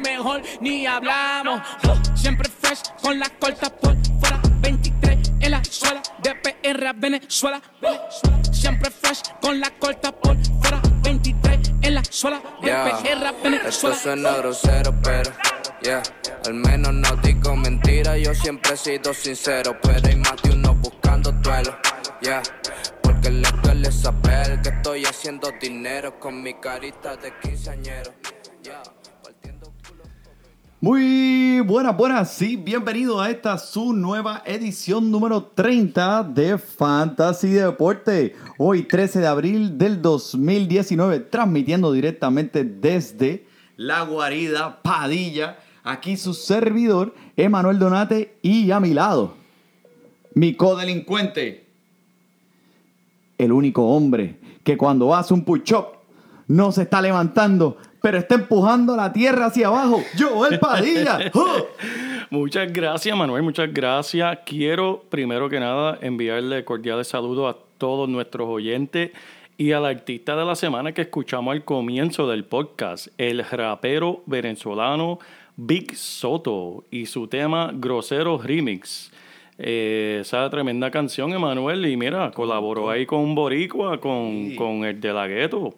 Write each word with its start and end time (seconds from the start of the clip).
Mejor 0.00 0.42
ni 0.60 0.86
hablamos. 0.86 1.60
Siempre 2.14 2.48
fresh 2.48 2.82
con 3.02 3.18
la 3.18 3.28
corta 3.38 3.70
por 3.70 3.96
fuera. 4.20 4.40
23 4.60 5.32
en 5.40 5.50
la 5.50 5.62
suela 5.64 6.02
de 6.22 6.34
PR 6.34 6.92
Venezuela. 6.96 7.60
Venezuela. 7.80 8.42
Siempre 8.52 8.90
fresh 8.90 9.22
con 9.40 9.60
la 9.60 9.70
corta 9.70 10.12
por 10.12 10.36
fuera. 10.60 10.80
23 11.02 11.72
en 11.82 11.94
la 11.94 12.02
suela 12.04 12.40
de. 12.62 12.70
PR 12.72 13.26
Esto 13.26 13.42
Venezuela. 13.42 13.96
suena 13.96 14.36
grosero, 14.36 14.94
pero 15.02 15.30
yeah. 15.82 16.02
Al 16.46 16.54
menos 16.54 16.92
no 16.92 17.16
digo 17.22 17.56
mentira, 17.56 18.16
yo 18.18 18.34
siempre 18.34 18.74
he 18.74 18.76
sido 18.76 19.14
sincero. 19.14 19.76
Pero 19.82 20.08
hay 20.08 20.16
más 20.16 20.36
de 20.42 20.50
uno 20.50 20.74
buscando 20.74 21.30
duelo, 21.32 21.76
yeah. 22.20 22.42
Porque 23.02 23.30
les 23.30 23.62
duele 23.62 23.90
saber 23.92 24.60
que 24.62 24.70
estoy 24.70 25.04
haciendo 25.04 25.52
dinero 25.60 26.18
con 26.18 26.42
mi 26.42 26.54
carita 26.54 27.16
de 27.16 27.32
quinceañero, 27.40 28.12
yeah. 28.62 28.82
Muy 30.78 31.60
buenas, 31.60 31.96
buenas, 31.96 32.32
sí, 32.32 32.56
bienvenido 32.56 33.18
a 33.18 33.30
esta 33.30 33.56
su 33.56 33.94
nueva 33.94 34.42
edición 34.44 35.10
número 35.10 35.42
30 35.42 36.22
de 36.24 36.58
Fantasy 36.58 37.48
Deporte. 37.48 38.36
Hoy 38.58 38.82
13 38.82 39.20
de 39.20 39.26
abril 39.26 39.78
del 39.78 40.02
2019, 40.02 41.20
transmitiendo 41.20 41.92
directamente 41.92 42.62
desde 42.62 43.46
la 43.78 44.02
guarida 44.02 44.82
Padilla. 44.82 45.56
Aquí 45.82 46.18
su 46.18 46.34
servidor, 46.34 47.14
Emanuel 47.38 47.78
Donate, 47.78 48.36
y 48.42 48.70
a 48.70 48.78
mi 48.78 48.92
lado, 48.92 49.32
mi 50.34 50.56
codelincuente, 50.56 51.64
el 53.38 53.50
único 53.50 53.82
hombre 53.86 54.38
que 54.62 54.76
cuando 54.76 55.14
hace 55.14 55.32
un 55.32 55.42
push-up 55.42 55.86
no 56.48 56.70
se 56.70 56.82
está 56.82 57.00
levantando, 57.00 57.78
pero 58.06 58.18
está 58.18 58.36
empujando 58.36 58.94
la 58.94 59.12
tierra 59.12 59.46
hacia 59.46 59.66
abajo. 59.66 60.00
Joel 60.16 60.60
Padilla. 60.60 61.18
¡Oh! 61.34 61.66
Muchas 62.30 62.72
gracias, 62.72 63.16
Manuel, 63.16 63.42
muchas 63.42 63.74
gracias. 63.74 64.38
Quiero, 64.46 65.02
primero 65.08 65.48
que 65.48 65.58
nada, 65.58 65.98
enviarle 66.00 66.64
cordiales 66.64 67.08
saludos 67.08 67.52
a 67.52 67.58
todos 67.78 68.08
nuestros 68.08 68.46
oyentes 68.48 69.10
y 69.58 69.72
al 69.72 69.84
artista 69.84 70.36
de 70.36 70.44
la 70.44 70.54
semana 70.54 70.92
que 70.92 71.02
escuchamos 71.02 71.50
al 71.50 71.64
comienzo 71.64 72.30
del 72.30 72.44
podcast, 72.44 73.08
el 73.18 73.44
rapero 73.44 74.22
venezolano 74.26 75.18
Big 75.56 75.96
Soto 75.96 76.84
y 76.92 77.06
su 77.06 77.26
tema 77.26 77.72
Grosero 77.74 78.38
Remix. 78.38 79.10
Eh, 79.58 80.18
esa 80.20 80.48
tremenda 80.48 80.92
canción, 80.92 81.32
Emanuel, 81.32 81.84
y 81.84 81.96
mira, 81.96 82.30
colaboró 82.30 82.88
ahí 82.88 83.04
con 83.04 83.18
un 83.18 83.34
boricua, 83.34 83.98
con, 83.98 84.54
con 84.54 84.84
el 84.84 85.00
de 85.00 85.12
la 85.12 85.26
gueto 85.26 85.74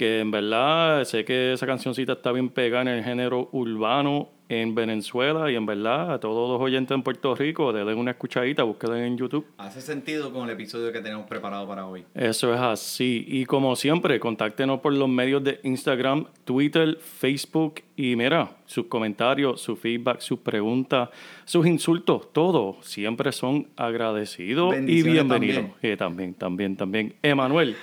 que 0.00 0.20
en 0.20 0.30
verdad 0.30 1.04
sé 1.04 1.26
que 1.26 1.52
esa 1.52 1.66
cancioncita 1.66 2.14
está 2.14 2.32
bien 2.32 2.48
pegada 2.48 2.80
en 2.80 2.88
el 2.88 3.04
género 3.04 3.50
urbano 3.52 4.30
en 4.48 4.74
Venezuela 4.74 5.50
y 5.50 5.56
en 5.56 5.66
verdad 5.66 6.14
a 6.14 6.18
todos 6.18 6.48
los 6.48 6.58
oyentes 6.58 6.94
en 6.94 7.02
Puerto 7.02 7.34
Rico, 7.34 7.70
denle 7.70 7.92
una 7.92 8.12
escuchadita, 8.12 8.62
búsquenla 8.62 9.06
en 9.06 9.18
YouTube. 9.18 9.44
Hace 9.58 9.82
sentido 9.82 10.32
con 10.32 10.48
el 10.48 10.54
episodio 10.54 10.90
que 10.90 11.00
tenemos 11.02 11.26
preparado 11.26 11.68
para 11.68 11.86
hoy. 11.86 12.06
Eso 12.14 12.54
es 12.54 12.60
así. 12.60 13.26
Y 13.28 13.44
como 13.44 13.76
siempre, 13.76 14.18
contáctenos 14.18 14.80
por 14.80 14.94
los 14.94 15.06
medios 15.06 15.44
de 15.44 15.60
Instagram, 15.64 16.24
Twitter, 16.44 16.98
Facebook 16.98 17.82
y 17.94 18.16
mira, 18.16 18.56
sus 18.64 18.86
comentarios, 18.86 19.60
su 19.60 19.76
feedback, 19.76 20.20
sus 20.20 20.38
preguntas, 20.38 21.10
sus 21.44 21.66
insultos, 21.66 22.32
todo 22.32 22.78
siempre 22.80 23.32
son 23.32 23.68
agradecidos 23.76 24.74
y 24.76 25.02
bienvenidos. 25.02 25.56
también. 25.56 25.74
Eh, 25.82 25.96
también, 25.98 26.32
también, 26.32 26.76
también. 26.76 27.14
Emanuel, 27.22 27.76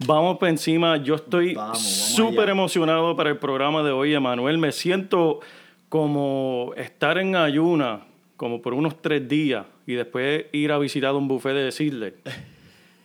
vamos 0.00 0.38
por 0.38 0.48
encima. 0.48 0.96
Yo 0.98 1.14
estoy 1.16 1.56
súper 1.74 2.48
emocionado 2.48 3.16
para 3.16 3.30
el 3.30 3.38
programa 3.38 3.82
de 3.82 3.90
hoy, 3.92 4.14
Emanuel. 4.14 4.58
Me 4.58 4.72
siento 4.72 5.40
como 5.88 6.72
estar 6.76 7.18
en 7.18 7.36
ayuna, 7.36 8.00
como 8.36 8.62
por 8.62 8.74
unos 8.74 9.00
tres 9.02 9.28
días, 9.28 9.66
y 9.86 9.94
después 9.94 10.46
ir 10.52 10.72
a 10.72 10.78
visitar 10.78 11.14
un 11.14 11.28
buffet 11.28 11.54
de 11.54 11.72
Sizzler. 11.72 12.14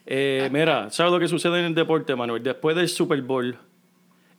Eh, 0.09 0.47
mira, 0.53 0.89
¿sabes 0.89 1.11
lo 1.11 1.19
que 1.19 1.27
sucede 1.27 1.59
en 1.59 1.65
el 1.65 1.75
deporte, 1.75 2.15
Manuel? 2.15 2.41
Después 2.41 2.77
del 2.77 2.87
Super 2.87 3.21
Bowl 3.21 3.57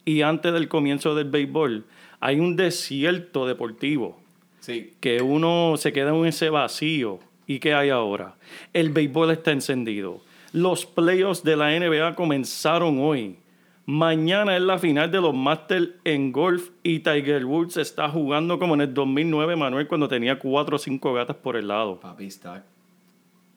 y 0.03 0.23
antes 0.23 0.51
del 0.51 0.67
comienzo 0.67 1.13
del 1.13 1.29
béisbol, 1.29 1.85
hay 2.19 2.39
un 2.39 2.55
desierto 2.55 3.45
deportivo 3.45 4.19
Sí. 4.61 4.93
que 4.99 5.21
uno 5.21 5.75
se 5.77 5.93
queda 5.93 6.09
en 6.09 6.25
ese 6.25 6.49
vacío. 6.49 7.19
¿Y 7.45 7.59
qué 7.59 7.75
hay 7.75 7.91
ahora? 7.91 8.33
El 8.73 8.89
béisbol 8.89 9.29
está 9.29 9.51
encendido. 9.51 10.21
Los 10.51 10.85
playoffs 10.85 11.43
de 11.43 11.55
la 11.55 11.77
NBA 11.77 12.15
comenzaron 12.15 12.99
hoy. 12.99 13.37
Mañana 13.85 14.55
es 14.55 14.61
la 14.61 14.77
final 14.77 15.11
de 15.11 15.19
los 15.19 15.33
Masters 15.33 15.89
en 16.03 16.31
golf 16.31 16.69
y 16.83 16.99
Tiger 16.99 17.43
Woods 17.45 17.77
está 17.77 18.07
jugando 18.09 18.59
como 18.59 18.75
en 18.75 18.81
el 18.81 18.93
2009, 18.93 19.55
Manuel, 19.55 19.87
cuando 19.87 20.07
tenía 20.07 20.37
cuatro 20.37 20.75
o 20.75 20.79
cinco 20.79 21.13
gatas 21.13 21.35
por 21.37 21.55
el 21.55 21.67
lado. 21.67 21.99
Papi 21.99 22.25
está 22.25 22.63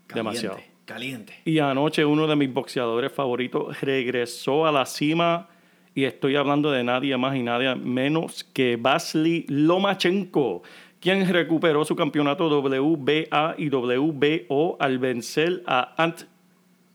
caliente, 0.06 0.14
Demasiado. 0.14 0.58
Caliente. 0.86 1.34
Y 1.44 1.58
anoche 1.58 2.04
uno 2.04 2.26
de 2.26 2.36
mis 2.36 2.53
boxeadores 2.53 3.12
favoritos 3.12 3.78
regresó 3.82 4.66
a 4.66 4.72
la 4.72 4.86
cima 4.86 5.48
y 5.94 6.04
estoy 6.04 6.36
hablando 6.36 6.70
de 6.70 6.82
nadie 6.82 7.16
más 7.16 7.36
y 7.36 7.42
nadie 7.42 7.74
menos 7.74 8.44
que 8.44 8.76
Vasily 8.76 9.44
Lomachenko, 9.48 10.62
quien 11.00 11.28
recuperó 11.30 11.84
su 11.84 11.94
campeonato 11.94 12.48
WBA 12.48 13.54
y 13.59 13.69
WBO 13.69 14.76
al 14.80 14.98
vencer 14.98 15.62
a 15.66 15.94
Ant 16.03 16.22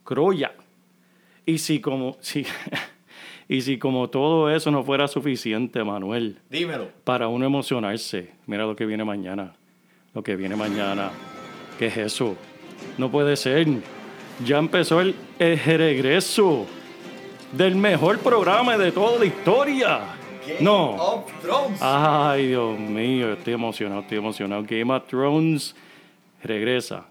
Croya. 0.07 0.53
Y 1.45 1.57
si 1.57 1.81
como 1.81 2.15
si, 2.21 2.45
y 3.49 3.61
si 3.61 3.77
como 3.77 4.09
todo 4.09 4.49
eso 4.49 4.71
no 4.71 4.83
fuera 4.83 5.09
suficiente, 5.09 5.83
Manuel, 5.83 6.39
Dímelo. 6.49 6.87
para 7.03 7.27
uno 7.27 7.45
emocionarse. 7.45 8.31
Mira 8.45 8.65
lo 8.65 8.75
que 8.75 8.85
viene 8.85 9.03
mañana. 9.03 9.53
Lo 10.13 10.23
que 10.23 10.37
viene 10.37 10.55
mañana. 10.55 11.11
¿Qué 11.77 11.87
es 11.87 11.97
eso? 11.97 12.37
No 12.97 13.11
puede 13.11 13.35
ser. 13.35 13.67
Ya 14.45 14.57
empezó 14.59 15.01
el, 15.01 15.13
el 15.39 15.59
regreso 15.59 16.65
del 17.51 17.75
mejor 17.75 18.19
programa 18.19 18.77
de 18.77 18.93
toda 18.93 19.19
la 19.19 19.25
historia. 19.25 19.99
No. 20.61 20.91
Of 20.95 21.41
Thrones. 21.41 21.79
Ay, 21.81 22.47
Dios 22.47 22.79
mío, 22.79 23.33
estoy 23.33 23.53
emocionado, 23.53 24.01
estoy 24.01 24.19
emocionado. 24.19 24.63
Game 24.63 24.93
of 24.93 25.05
Thrones 25.07 25.75
regresa. 26.41 27.05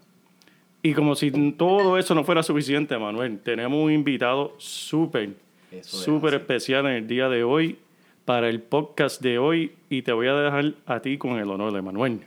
Y 0.87 0.93
como 0.93 1.15
si 1.15 1.31
todo 1.51 1.97
eso 1.97 2.15
no 2.15 2.23
fuera 2.23 2.41
suficiente, 2.41 2.97
Manuel, 2.97 3.39
tenemos 3.39 3.83
un 3.83 3.91
invitado 3.91 4.55
súper, 4.57 5.31
es 5.69 5.85
súper 5.85 6.35
especial 6.35 6.85
en 6.85 6.93
el 6.93 7.07
día 7.07 7.27
de 7.27 7.43
hoy 7.43 7.77
para 8.23 8.47
el 8.47 8.61
podcast 8.61 9.21
de 9.21 9.37
hoy 9.37 9.73
y 9.89 10.03
te 10.03 10.13
voy 10.13 10.27
a 10.29 10.33
dejar 10.33 10.75
a 10.85 11.01
ti 11.01 11.17
con 11.17 11.39
el 11.39 11.49
honor 11.49 11.73
de 11.73 11.81
Manuel. 11.81 12.21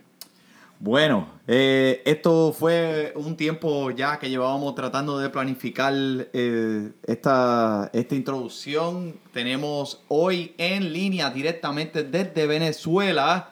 Bueno, 0.79 1.27
eh, 1.47 2.03
esto 2.05 2.53
fue 2.53 3.13
un 3.15 3.35
tiempo 3.35 3.89
ya 3.89 4.19
que 4.19 4.29
llevábamos 4.29 4.75
tratando 4.75 5.17
de 5.17 5.31
planificar 5.31 5.91
eh, 5.95 6.91
esta, 7.07 7.89
esta 7.93 8.13
introducción. 8.13 9.15
Tenemos 9.33 10.03
hoy 10.07 10.53
en 10.59 10.93
línea 10.93 11.31
directamente 11.31 12.03
desde 12.03 12.45
Venezuela 12.45 13.49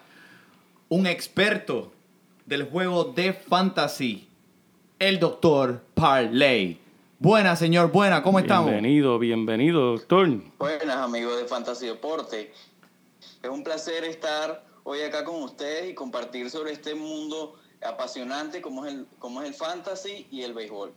un 0.88 1.08
experto 1.08 1.94
del 2.46 2.66
juego 2.66 3.06
de 3.06 3.34
fantasy, 3.34 4.29
el 5.00 5.18
doctor 5.18 5.82
Parley. 5.94 6.78
Buena, 7.20 7.56
señor, 7.56 7.90
buena, 7.90 8.22
¿cómo 8.22 8.38
estamos? 8.38 8.70
Bienvenido, 8.70 9.18
bienvenido, 9.18 9.92
doctor. 9.94 10.30
Buenas 10.58 10.98
amigos 10.98 11.40
de 11.40 11.46
Fantasy 11.46 11.88
Deporte. 11.88 12.52
Es 13.42 13.50
un 13.50 13.64
placer 13.64 14.04
estar 14.04 14.62
hoy 14.84 15.02
acá 15.02 15.24
con 15.24 15.42
ustedes 15.42 15.90
y 15.90 15.94
compartir 15.94 16.50
sobre 16.50 16.74
este 16.74 16.96
mundo 16.96 17.56
apasionante 17.82 18.62
como 18.62 18.86
es 18.86 18.94
el, 18.94 19.08
como 19.20 19.42
es 19.42 19.48
el 19.48 19.54
fantasy 19.54 20.28
y 20.32 20.42
el 20.42 20.54
béisbol. 20.54 20.92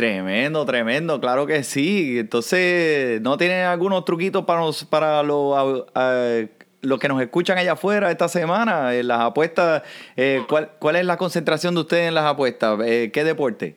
Tremendo, 0.00 0.64
tremendo, 0.64 1.20
claro 1.20 1.46
que 1.46 1.62
sí. 1.62 2.18
Entonces, 2.18 3.20
¿no 3.20 3.36
tienen 3.36 3.66
algunos 3.66 4.02
truquitos 4.06 4.46
para, 4.46 4.62
los, 4.62 4.86
para 4.86 5.22
los, 5.22 6.98
que 6.98 7.06
nos 7.06 7.20
escuchan 7.20 7.58
allá 7.58 7.72
afuera 7.72 8.10
esta 8.10 8.26
semana? 8.26 8.94
En 8.94 9.08
las 9.08 9.20
apuestas, 9.20 9.82
eh, 10.16 10.42
¿cuál, 10.48 10.70
¿cuál 10.78 10.96
es 10.96 11.04
la 11.04 11.18
concentración 11.18 11.74
de 11.74 11.82
ustedes 11.82 12.08
en 12.08 12.14
las 12.14 12.24
apuestas? 12.24 12.80
Eh, 12.82 13.10
¿Qué 13.12 13.24
deporte? 13.24 13.76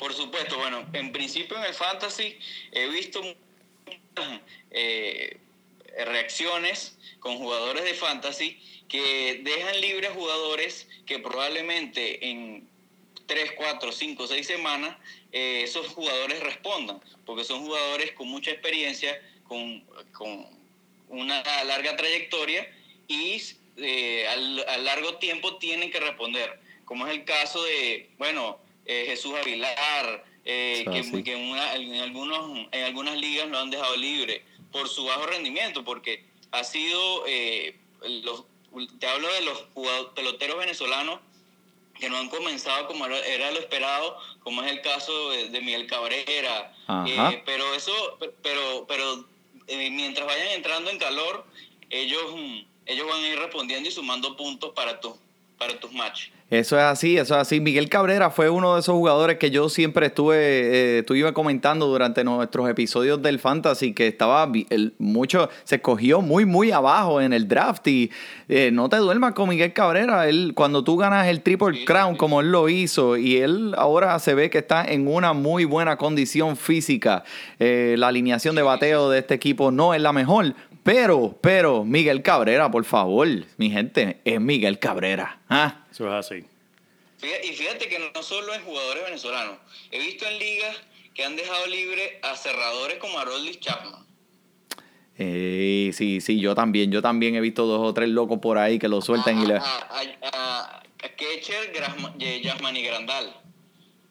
Por 0.00 0.12
supuesto, 0.14 0.58
bueno, 0.58 0.84
en 0.94 1.12
principio 1.12 1.56
en 1.58 1.62
el 1.62 1.74
fantasy 1.74 2.36
he 2.72 2.88
visto 2.88 3.20
eh, 4.72 5.36
reacciones 6.06 6.98
con 7.20 7.36
jugadores 7.36 7.84
de 7.84 7.94
fantasy 7.94 8.60
que 8.88 9.42
dejan 9.44 9.80
libres 9.80 10.10
jugadores 10.10 10.88
que 11.06 11.20
probablemente 11.20 12.28
en 12.28 12.71
3, 13.26 13.52
4, 13.56 13.92
5, 13.92 14.26
6 14.26 14.46
semanas 14.46 14.96
eh, 15.32 15.62
esos 15.64 15.88
jugadores 15.88 16.40
respondan, 16.40 17.00
porque 17.24 17.44
son 17.44 17.60
jugadores 17.64 18.12
con 18.12 18.28
mucha 18.28 18.50
experiencia, 18.50 19.20
con, 19.48 19.80
con 20.12 20.46
una 21.08 21.42
larga 21.64 21.96
trayectoria 21.96 22.66
y 23.08 23.40
eh, 23.76 24.26
al, 24.28 24.64
a 24.68 24.76
largo 24.78 25.16
tiempo 25.16 25.56
tienen 25.56 25.90
que 25.90 26.00
responder, 26.00 26.58
como 26.84 27.06
es 27.06 27.12
el 27.12 27.24
caso 27.24 27.62
de, 27.64 28.10
bueno, 28.18 28.58
eh, 28.86 29.04
Jesús 29.06 29.34
Aguilar, 29.34 30.24
eh, 30.44 30.84
Ah, 30.88 30.92
que, 30.92 31.04
sí. 31.04 31.22
que 31.22 31.32
en, 31.34 31.50
una- 31.50 31.74
en 31.76 31.94
algunos, 32.00 32.66
en 32.72 32.84
algunas 32.84 33.16
ligas 33.16 33.48
lo 33.48 33.58
han 33.58 33.70
dejado 33.70 33.96
libre 33.96 34.42
por 34.72 34.88
su 34.88 35.04
bajo 35.04 35.26
rendimiento, 35.26 35.84
porque 35.84 36.24
ha 36.50 36.64
sido, 36.64 37.24
eh, 37.26 37.76
los, 38.24 38.44
te 38.98 39.06
hablo 39.06 39.32
de 39.32 39.42
los 39.42 39.64
jugadores, 39.74 40.12
peloteros 40.14 40.58
venezolanos 40.58 41.20
que 42.02 42.10
no 42.10 42.16
han 42.18 42.28
comenzado 42.28 42.88
como 42.88 43.06
era- 43.06 43.52
lo 43.52 43.60
esperado, 43.60 44.18
como 44.42 44.60
es 44.64 44.72
el 44.72 44.80
caso 44.80 45.30
de, 45.30 45.50
de 45.50 45.60
Miguel 45.60 45.86
Cabrera. 45.86 46.74
Eh, 47.06 47.42
pero 47.46 47.74
eso, 47.76 47.92
pero, 48.42 48.84
pero 48.88 49.24
eh, 49.68 49.88
mientras 49.88 50.26
vayan 50.26 50.48
entrando 50.48 50.90
en 50.90 50.98
calor, 50.98 51.46
ellos, 51.90 52.24
mm, 52.34 52.58
ellos 52.86 53.06
van 53.08 53.22
a 53.22 53.28
ir 53.28 53.38
respondiendo 53.38 53.88
y 53.88 53.92
sumando 53.92 54.36
puntos 54.36 54.72
para, 54.74 54.98
tu, 55.00 55.16
para 55.58 55.78
tus 55.78 55.92
matches. 55.92 56.32
Eso 56.52 56.76
es 56.76 56.82
así, 56.82 57.16
eso 57.16 57.32
es 57.34 57.40
así. 57.40 57.60
Miguel 57.60 57.88
Cabrera 57.88 58.28
fue 58.28 58.50
uno 58.50 58.74
de 58.74 58.80
esos 58.80 58.94
jugadores 58.94 59.38
que 59.38 59.50
yo 59.50 59.70
siempre 59.70 60.04
estuve, 60.08 60.36
eh, 60.36 60.98
estuve 60.98 61.32
comentando 61.32 61.86
durante 61.86 62.24
nuestros 62.24 62.68
episodios 62.68 63.22
del 63.22 63.38
Fantasy, 63.38 63.94
que 63.94 64.06
estaba 64.06 64.46
el- 64.68 64.92
mucho, 64.98 65.48
se 65.64 65.76
escogió 65.76 66.20
muy, 66.20 66.44
muy 66.44 66.70
abajo 66.70 67.22
en 67.22 67.32
el 67.32 67.48
draft. 67.48 67.88
Y 67.88 68.10
eh, 68.50 68.68
no 68.70 68.90
te 68.90 68.98
duermas 68.98 69.32
con 69.32 69.48
Miguel 69.48 69.72
Cabrera. 69.72 70.28
Él, 70.28 70.52
cuando 70.54 70.84
tú 70.84 70.98
ganas 70.98 71.26
el 71.28 71.40
Triple 71.40 71.86
Crown, 71.86 72.16
como 72.16 72.42
él 72.42 72.52
lo 72.52 72.68
hizo, 72.68 73.16
y 73.16 73.38
él 73.38 73.74
ahora 73.78 74.18
se 74.18 74.34
ve 74.34 74.50
que 74.50 74.58
está 74.58 74.84
en 74.84 75.08
una 75.08 75.32
muy 75.32 75.64
buena 75.64 75.96
condición 75.96 76.58
física. 76.58 77.24
Eh, 77.60 77.94
la 77.96 78.08
alineación 78.08 78.54
de 78.56 78.60
bateo 78.60 79.08
de 79.08 79.20
este 79.20 79.32
equipo 79.32 79.70
no 79.70 79.94
es 79.94 80.02
la 80.02 80.12
mejor. 80.12 80.54
Pero, 80.82 81.38
pero, 81.40 81.84
Miguel 81.84 82.22
Cabrera, 82.22 82.70
por 82.70 82.84
favor, 82.84 83.28
mi 83.56 83.70
gente, 83.70 84.20
es 84.24 84.40
Miguel 84.40 84.78
Cabrera. 84.78 85.40
¿ah? 85.48 85.84
Eso 85.90 86.06
es 86.08 86.12
así. 86.26 86.44
Fíjate- 87.18 87.46
Y 87.46 87.52
fíjate 87.52 87.88
que 87.88 88.10
no 88.14 88.22
solo 88.22 88.52
en 88.52 88.62
jugadores 88.62 89.04
venezolanos, 89.04 89.58
he 89.92 89.98
visto 90.00 90.26
en 90.26 90.38
ligas 90.40 90.76
que 91.14 91.24
han 91.24 91.36
dejado 91.36 91.66
libre 91.66 92.18
a 92.22 92.34
cerradores 92.36 92.98
como 92.98 93.18
Haroldis 93.18 93.60
Chapman. 93.60 94.04
Eh, 95.18 95.90
sí, 95.92 96.20
sí, 96.20 96.40
yo 96.40 96.54
también, 96.54 96.90
yo 96.90 97.00
también 97.02 97.36
he 97.36 97.40
visto 97.40 97.66
dos 97.66 97.80
o 97.86 97.94
tres 97.94 98.08
locos 98.08 98.38
por 98.40 98.58
ahí 98.58 98.78
que 98.78 98.88
lo 98.88 99.00
sueltan 99.02 99.40
y 99.40 99.46
le... 99.46 99.54
a, 99.56 99.60
a, 99.60 100.00
a- 100.32 100.82
Ketcher 101.16 101.72
Grasma- 101.72 102.16
Ye- 102.18 102.40
Yasmani 102.42 102.82
Grandal. 102.82 103.36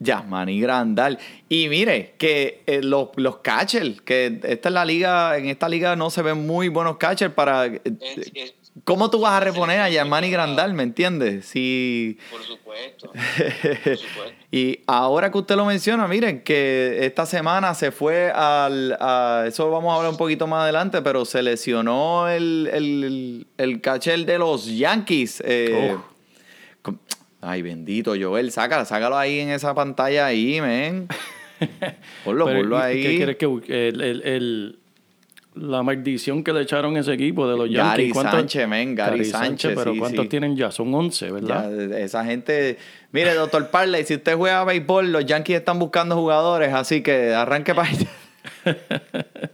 Yasmani 0.03 0.59
Grandal. 0.59 1.18
Y 1.48 1.69
mire, 1.69 2.15
que 2.18 2.63
eh, 2.65 2.81
los, 2.81 3.09
los 3.15 3.38
catchers, 3.38 4.01
que 4.01 4.39
esta 4.44 4.69
es 4.69 4.74
la 4.74 4.83
liga, 4.86 5.38
en 5.38 5.45
esta 5.48 5.69
liga 5.69 5.95
no 5.95 6.09
se 6.09 6.21
ven 6.21 6.45
muy 6.45 6.68
buenos 6.69 6.98
catchers 6.98 7.33
para... 7.33 7.65
eh, 7.68 7.81
Es- 7.86 8.31
es- 8.33 8.53
¿Cómo 8.86 9.09
tú 9.12 9.19
vas 9.19 9.33
a 9.33 9.42
reponer 9.42 9.81
a 9.81 9.89
Yasmani 9.89 10.31
Grandal, 10.31 10.74
me 10.74 10.83
entiendes? 10.83 11.45
Si... 11.45 12.18
por 12.31 12.42
supuesto. 12.42 13.12
Por 13.12 13.98
supuesto. 13.98 14.33
Y 14.50 14.80
ahora 14.88 15.30
que 15.30 15.38
usted 15.39 15.57
lo 15.57 15.65
menciona, 15.65 16.07
miren 16.07 16.42
que 16.42 17.00
esta 17.01 17.25
semana 17.25 17.74
se 17.75 17.92
fue 17.92 18.31
al... 18.31 18.95
a- 19.00 19.44
eso 19.45 19.69
vamos 19.69 19.92
a 19.92 19.98
hablar 19.98 20.12
un 20.12 20.18
poquito 20.18 20.48
más 20.48 20.63
adelante, 20.63 21.01
pero 21.01 21.25
se 21.25 21.43
lesionó 21.43 22.29
el, 22.29 22.70
el, 22.72 23.48
el 23.58 23.81
catcher 23.81 24.25
de 24.25 24.38
los 24.38 24.65
Yankees. 24.65 25.43
eh, 25.46 25.93
Oh. 25.98 26.05
Ay, 27.41 27.62
bendito 27.63 28.13
Joel, 28.19 28.51
sácalo, 28.51 28.86
sácalo 28.86 29.17
ahí 29.17 29.39
en 29.39 29.50
esa 29.50 29.74
pantalla 29.74 30.27
ahí, 30.27 30.62
men. 30.62 31.07
Ponlo, 32.24 32.45
Pero, 32.45 32.60
ponlo 32.60 32.77
¿y 32.77 32.81
ahí. 32.81 33.03
¿Qué 33.03 33.15
quieres 33.17 33.38
que? 33.38 33.45
El, 33.89 34.01
el- 34.01 34.21
el- 34.24 34.77
la 35.53 35.83
maldición 35.83 36.45
que 36.45 36.53
le 36.53 36.62
echaron 36.62 36.95
a 36.95 37.01
ese 37.01 37.12
equipo 37.13 37.45
de 37.45 37.57
los 37.57 37.69
Gary 37.69 38.03
Yankees. 38.03 38.13
¿cuántos- 38.13 38.33
Sánchez, 38.39 38.67
men, 38.69 38.95
Gary 38.95 39.25
Sánchez, 39.25 39.74
Pero 39.75 39.91
sí, 39.93 40.00
¿cuántos 40.00 40.24
sí. 40.24 40.29
tienen 40.29 40.55
ya? 40.55 40.71
Son 40.71 40.93
11, 40.93 41.25
Ya, 41.27 41.31
¿verdad? 41.33 41.91
esa 42.00 42.24
gente. 42.24 42.77
Mire, 43.12 43.33
doctor 43.33 43.67
Parley, 43.69 44.05
si 44.05 44.15
usted 44.15 44.38
juega 44.38 44.63
béisbol, 44.63 45.12
los 45.12 45.25
Yankees 45.25 45.57
están 45.57 45.77
buscando 45.77 46.15
jugadores, 46.15 46.74
así 46.74 47.01
que 47.03 47.33
arranque 47.33 47.75
para 47.75 47.89
allá. 47.89 48.07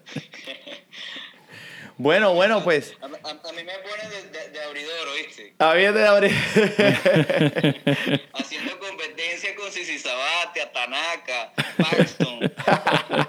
bueno, 1.98 2.34
bueno, 2.34 2.64
pues. 2.64 2.94
A, 3.02 3.06
a- 3.06 3.10
a 3.10 3.52
mí 3.54 3.64
me 3.64 3.74
pone 3.80 4.10
de, 4.10 4.24
de- 4.30 4.50
de 4.50 4.60
abridor, 4.64 5.08
¿oíste? 5.14 5.54
Había 5.60 5.92
de 5.92 6.08
abrir. 6.08 6.32
Haciendo 8.34 8.80
competencia 8.80 9.56
con 9.56 9.72
Sisi 9.72 10.00
Sabatia, 10.00 10.72
Tanaka, 10.72 11.54
Paxton. 11.78 12.52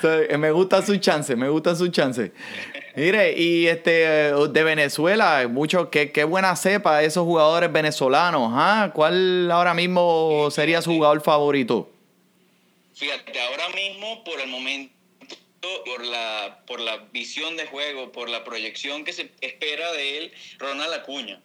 So, 0.00 0.38
me 0.38 0.50
gusta 0.50 0.84
su 0.84 0.96
chance, 0.96 1.36
me 1.36 1.48
gusta 1.48 1.74
su 1.76 1.88
chance. 1.88 2.32
Mire, 2.96 3.32
y 3.38 3.66
este 3.66 4.28
eh, 4.28 4.32
de 4.50 4.64
Venezuela, 4.64 5.46
mucho, 5.48 5.90
qué, 5.90 6.10
qué 6.12 6.24
buena 6.24 6.56
cepa 6.56 7.02
esos 7.02 7.24
jugadores 7.24 7.70
venezolanos. 7.70 8.50
¿ah? 8.54 8.90
¿Cuál 8.94 9.50
ahora 9.50 9.74
mismo 9.74 10.48
sería 10.50 10.80
su 10.82 10.90
jugador 10.92 11.20
favorito? 11.20 11.90
Fíjate, 12.94 13.38
ahora 13.42 13.68
mismo, 13.70 14.24
por 14.24 14.40
el 14.40 14.48
momento, 14.48 14.94
por 15.60 16.04
la, 16.04 16.62
por 16.66 16.80
la 16.80 16.96
visión 17.12 17.56
de 17.56 17.66
juego, 17.66 18.12
por 18.12 18.28
la 18.28 18.44
proyección 18.44 19.04
que 19.04 19.12
se 19.12 19.32
espera 19.40 19.92
de 19.92 20.18
él, 20.18 20.32
Ronald 20.58 20.92
Acuña. 20.94 21.40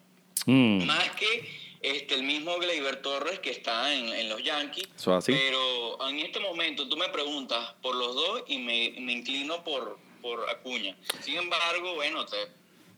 Mm. 0.46 0.86
Más 0.86 1.12
que 1.12 1.50
este, 1.82 2.16
el 2.16 2.24
mismo 2.24 2.58
Gleyber 2.58 3.02
Torres 3.02 3.40
que 3.40 3.52
está 3.52 3.94
en, 3.94 4.08
en 4.10 4.30
los 4.30 4.44
Yankees. 4.44 4.88
Pero 5.34 6.08
en 6.10 6.20
este 6.20 6.40
momento 6.40 6.88
tú 6.88 6.98
me 6.98 7.10
preguntas 7.10 7.74
por 7.82 7.96
los 7.96 8.16
dos 8.16 8.44
y 8.48 8.58
me, 8.60 8.96
me 9.00 9.14
inclino 9.14 9.64
por, 9.64 10.00
por 10.22 10.50
Acuña. 10.50 10.96
Sin 11.22 11.38
embargo, 11.38 11.94
bueno, 11.96 12.26
te- 12.26 12.48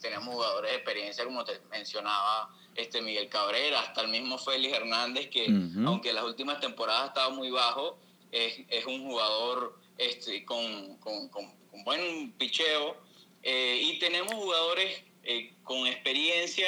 tenemos 0.02 0.34
jugadores 0.36 0.72
de 0.72 0.78
experiencia, 0.78 1.26
como 1.26 1.44
te 1.44 1.60
mencionaba 1.72 2.50
este 2.76 3.02
Miguel 3.02 3.28
Cabrera, 3.30 3.80
hasta 3.80 4.02
el 4.02 4.10
mismo 4.10 4.38
Félix 4.38 4.76
Hernández, 4.76 5.30
que 5.32 5.48
aunque 5.86 6.14
las 6.14 6.24
últimas 6.24 6.60
temporadas 6.60 7.04
ha 7.04 7.08
estado 7.08 7.32
muy 7.32 7.50
bajo, 7.50 7.98
es, 8.32 8.60
es 8.70 8.86
un 8.86 9.04
jugador 9.08 9.80
este, 9.98 10.44
con, 10.46 10.98
con, 10.98 11.30
con, 11.30 11.52
con 11.72 11.84
buen 11.84 12.32
picheo. 12.34 12.98
eh, 13.44 13.80
y 13.82 14.00
tenemos 14.00 14.34
jugadores 14.34 15.02
eh, 15.24 15.54
con 15.64 15.86
experiencia, 15.88 16.68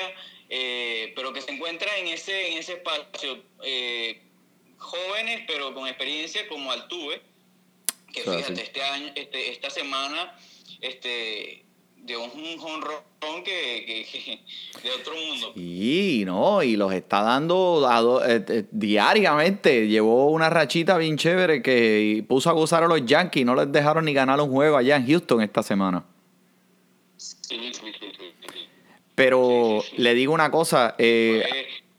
eh, 0.50 1.12
pero 1.16 1.32
que 1.34 1.42
se 1.42 1.52
encuentran 1.52 1.96
en 2.00 2.08
ese, 2.10 2.52
en 2.52 2.58
ese 2.60 2.74
espacio. 2.74 3.44
eh, 3.64 4.22
jóvenes, 4.78 5.44
pero 5.46 5.74
con 5.74 5.88
experiencia 5.88 6.48
como 6.48 6.72
Altuve, 6.72 7.22
que 8.14 8.22
Claro, 8.24 8.40
fíjate, 8.40 8.56
sí. 8.56 8.62
este 8.64 8.82
año, 8.82 9.12
este, 9.16 9.52
esta 9.52 9.70
semana, 9.70 10.40
este 10.82 11.66
dio 12.03 12.24
un 12.24 12.58
jonrón 12.58 13.44
que, 13.44 13.84
que, 13.86 14.06
que 14.12 14.39
de 14.84 14.91
otro 14.91 15.13
mundo. 15.15 15.53
Y 15.56 16.24
no, 16.25 16.63
y 16.63 16.75
los 16.75 16.91
está 16.94 17.22
dando 17.22 17.88
a 17.89 18.01
do- 18.01 18.25
eh, 18.25 18.44
eh, 18.48 18.65
diariamente. 18.72 19.88
Llevó 19.88 20.32
una 20.32 20.50
rachita 20.50 20.98
bien 20.98 21.18
chévere 21.18 21.62
que 21.62 22.24
puso 22.27 22.50
a 22.50 22.53
gozar 22.53 22.84
a 22.84 22.88
los 22.88 23.06
Yankees. 23.06 23.46
No 23.46 23.56
les 23.56 23.72
dejaron 23.72 24.06
ni 24.06 24.13
ganar 24.13 24.39
un 24.41 24.50
juego 24.50 24.77
allá 24.77 24.96
en 24.96 25.08
Houston 25.08 25.41
esta 25.41 25.62
semana. 25.63 26.03
Sí, 27.18 27.36
sí, 27.50 27.72
sí, 27.74 27.82
sí, 28.00 28.12
sí. 28.18 28.60
Pero 29.15 29.84
le 29.98 30.13
digo 30.13 30.34
una 30.34 30.50
cosa, 30.50 30.96
eh, 30.98 31.44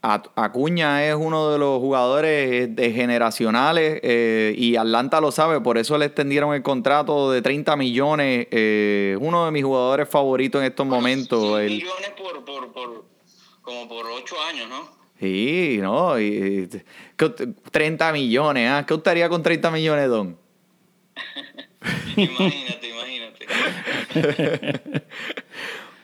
Acuña 0.03 1.05
es 1.07 1.15
uno 1.15 1.51
de 1.51 1.59
los 1.59 1.79
jugadores 1.79 2.75
de 2.75 2.93
generacionales 2.93 4.01
eh, 4.03 4.55
y 4.57 4.77
Atlanta 4.77 5.21
lo 5.21 5.31
sabe, 5.31 5.61
por 5.61 5.77
eso 5.77 5.99
le 5.99 6.07
extendieron 6.07 6.55
el 6.55 6.63
contrato 6.63 7.31
de 7.31 7.43
30 7.43 7.77
millones. 7.77 8.47
eh, 8.51 9.17
uno 9.21 9.45
de 9.45 9.51
mis 9.51 9.63
jugadores 9.65 10.09
favoritos 10.09 10.61
en 10.63 10.69
estos 10.69 10.87
momentos. 10.87 11.61
El- 11.61 11.73
millones 11.73 12.11
por, 12.17 12.45
por, 12.47 12.73
por, 12.73 13.05
como 13.61 13.87
por 13.89 14.07
ocho 14.07 14.37
años, 14.49 14.69
¿no? 14.71 14.89
Sí, 15.21 15.79
¿no? 15.83 16.19
Y, 16.19 16.25
y- 16.25 16.69
¿qué 17.17 17.27
ut- 17.27 17.55
30 17.71 18.11
millones, 18.13 18.71
¿ah? 18.71 18.87
¿Qué 18.87 18.95
usted 18.95 19.11
haría 19.11 19.29
con 19.29 19.43
30 19.43 19.71
millones, 19.71 20.09
Don? 20.09 20.39
Imagínate, 22.17 22.89
imagínate. 22.89 23.47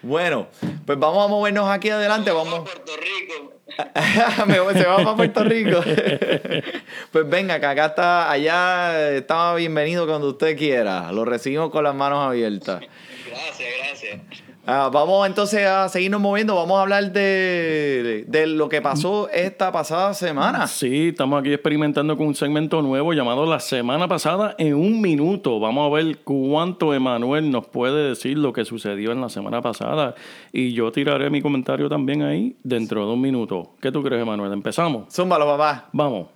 Bueno, 0.06 0.46
pues 0.86 0.98
vamos 1.00 1.24
a 1.24 1.28
movernos 1.28 1.68
aquí 1.68 1.90
adelante. 1.90 2.30
Vamos 2.30 2.46
a 2.46 2.50
Vamos. 2.58 2.70
Puerto 2.70 2.92
Rico. 2.96 3.52
Se 4.78 4.86
va 4.86 4.96
para 4.98 5.16
Puerto 5.16 5.42
Rico. 5.42 5.80
pues 7.10 7.28
venga, 7.28 7.58
que 7.58 7.66
acá 7.66 7.86
está, 7.86 8.30
allá 8.30 9.10
está 9.10 9.54
bienvenido 9.56 10.06
cuando 10.06 10.28
usted 10.28 10.56
quiera. 10.56 11.10
Lo 11.10 11.24
recibimos 11.24 11.70
con 11.70 11.82
las 11.82 11.94
manos 11.94 12.24
abiertas. 12.24 12.82
Gracias, 13.28 13.68
gracias. 13.80 14.45
Ah, 14.68 14.90
vamos 14.92 15.24
entonces 15.28 15.64
a 15.64 15.88
seguirnos 15.88 16.20
moviendo. 16.20 16.56
Vamos 16.56 16.76
a 16.78 16.82
hablar 16.82 17.12
de, 17.12 18.24
de 18.26 18.46
lo 18.48 18.68
que 18.68 18.82
pasó 18.82 19.28
esta 19.28 19.70
pasada 19.70 20.12
semana. 20.12 20.66
Sí, 20.66 21.10
estamos 21.10 21.38
aquí 21.38 21.52
experimentando 21.52 22.16
con 22.16 22.26
un 22.26 22.34
segmento 22.34 22.82
nuevo 22.82 23.12
llamado 23.12 23.46
La 23.46 23.60
Semana 23.60 24.08
Pasada 24.08 24.56
en 24.58 24.74
un 24.74 25.00
minuto. 25.00 25.60
Vamos 25.60 25.86
a 25.86 25.94
ver 25.94 26.18
cuánto 26.24 26.92
Emanuel 26.92 27.48
nos 27.48 27.68
puede 27.68 28.08
decir 28.08 28.38
lo 28.38 28.52
que 28.52 28.64
sucedió 28.64 29.12
en 29.12 29.20
la 29.20 29.28
semana 29.28 29.62
pasada. 29.62 30.16
Y 30.52 30.72
yo 30.72 30.90
tiraré 30.90 31.30
mi 31.30 31.40
comentario 31.40 31.88
también 31.88 32.22
ahí 32.22 32.56
dentro 32.64 33.06
de 33.06 33.12
un 33.12 33.20
minuto. 33.20 33.74
¿Qué 33.80 33.92
tú 33.92 34.02
crees, 34.02 34.22
Emanuel? 34.22 34.52
¿Empezamos? 34.52 35.14
Zúmbalo, 35.14 35.46
papá. 35.46 35.88
Vamos. 35.92 36.26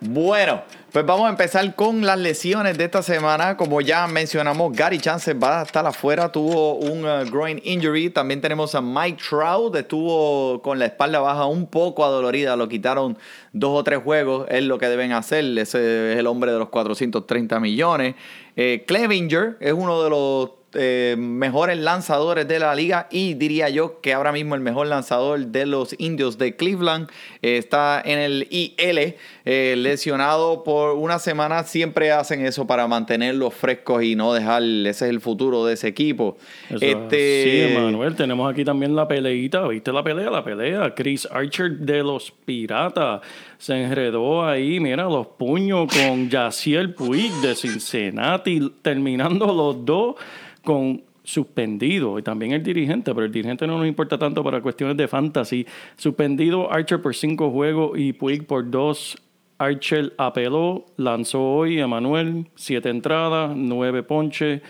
Bueno, 0.00 0.60
pues 0.98 1.06
vamos 1.06 1.26
a 1.26 1.30
empezar 1.30 1.76
con 1.76 2.04
las 2.04 2.18
lesiones 2.18 2.76
de 2.76 2.86
esta 2.86 3.04
semana. 3.04 3.56
Como 3.56 3.80
ya 3.80 4.08
mencionamos, 4.08 4.72
Gary 4.72 4.98
Chance 4.98 5.32
va 5.34 5.60
a 5.60 5.62
estar 5.62 5.86
afuera, 5.86 6.32
tuvo 6.32 6.74
un 6.74 7.04
uh, 7.04 7.24
groin 7.30 7.60
injury. 7.62 8.10
También 8.10 8.40
tenemos 8.40 8.74
a 8.74 8.80
Mike 8.80 9.22
Trout, 9.22 9.76
estuvo 9.76 10.60
con 10.60 10.80
la 10.80 10.86
espalda 10.86 11.20
baja 11.20 11.46
un 11.46 11.68
poco 11.68 12.04
adolorida, 12.04 12.56
lo 12.56 12.68
quitaron 12.68 13.16
dos 13.52 13.78
o 13.78 13.84
tres 13.84 14.00
juegos, 14.02 14.48
es 14.50 14.64
lo 14.64 14.76
que 14.78 14.88
deben 14.88 15.12
hacer. 15.12 15.44
Ese 15.56 16.14
es 16.14 16.18
el 16.18 16.26
hombre 16.26 16.50
de 16.50 16.58
los 16.58 16.68
430 16.68 17.60
millones. 17.60 18.16
Eh, 18.56 18.82
Clevinger 18.84 19.56
es 19.60 19.74
uno 19.74 20.02
de 20.02 20.10
los 20.10 20.50
eh, 20.74 21.16
mejores 21.18 21.78
lanzadores 21.78 22.46
de 22.46 22.58
la 22.58 22.74
liga 22.74 23.08
y 23.10 23.34
diría 23.34 23.68
yo 23.68 24.00
que 24.00 24.12
ahora 24.12 24.32
mismo 24.32 24.54
el 24.54 24.60
mejor 24.60 24.86
lanzador 24.86 25.46
de 25.46 25.64
los 25.64 25.94
indios 25.98 26.36
de 26.36 26.56
Cleveland 26.56 27.08
eh, 27.42 27.56
está 27.56 28.02
en 28.04 28.18
el 28.18 28.46
IL 28.50 29.14
eh, 29.44 29.74
lesionado 29.78 30.64
por 30.64 30.96
una 30.96 31.18
semana 31.18 31.64
siempre 31.64 32.12
hacen 32.12 32.44
eso 32.44 32.66
para 32.66 32.86
mantenerlos 32.86 33.54
frescos 33.54 34.02
y 34.02 34.14
no 34.14 34.34
dejar 34.34 34.62
ese 34.62 35.06
es 35.06 35.10
el 35.10 35.20
futuro 35.20 35.64
de 35.64 35.74
ese 35.74 35.88
equipo 35.88 36.36
Eso 36.68 36.84
este 36.84 37.38
Sí, 37.44 37.60
Emanuel. 37.72 38.14
Tenemos 38.14 38.50
aquí 38.50 38.64
también 38.64 38.94
la 38.94 39.06
peleita. 39.06 39.66
¿Viste 39.68 39.92
la 39.92 40.02
pelea? 40.02 40.30
La 40.30 40.44
pelea. 40.44 40.94
Chris 40.94 41.26
Archer 41.30 41.70
de 41.78 42.02
los 42.02 42.30
Piratas 42.30 43.20
se 43.58 43.82
enredó 43.82 44.44
ahí. 44.44 44.80
Mira, 44.80 45.04
los 45.04 45.26
puños 45.26 45.92
con 45.92 46.28
Yaciel 46.28 46.94
Puig 46.94 47.32
de 47.40 47.54
Cincinnati, 47.54 48.72
terminando 48.82 49.46
los 49.52 49.84
dos 49.84 50.16
con 50.62 51.02
suspendido 51.28 52.18
y 52.18 52.22
también 52.22 52.52
el 52.52 52.62
dirigente, 52.62 53.14
pero 53.14 53.26
el 53.26 53.32
dirigente 53.32 53.66
no 53.66 53.76
nos 53.76 53.86
importa 53.86 54.18
tanto 54.18 54.42
para 54.42 54.62
cuestiones 54.62 54.96
de 54.96 55.06
fantasy. 55.06 55.66
Suspendido 55.96 56.72
Archer 56.72 57.02
por 57.02 57.14
cinco 57.14 57.50
juegos 57.50 57.98
y 57.98 58.14
Puig 58.14 58.46
por 58.46 58.70
dos. 58.70 59.16
Archer 59.58 60.14
apeló, 60.16 60.86
lanzó 60.96 61.42
hoy 61.42 61.80
Emanuel, 61.80 62.46
siete 62.54 62.88
entradas, 62.88 63.52
nueve 63.56 64.04
ponches, 64.04 64.62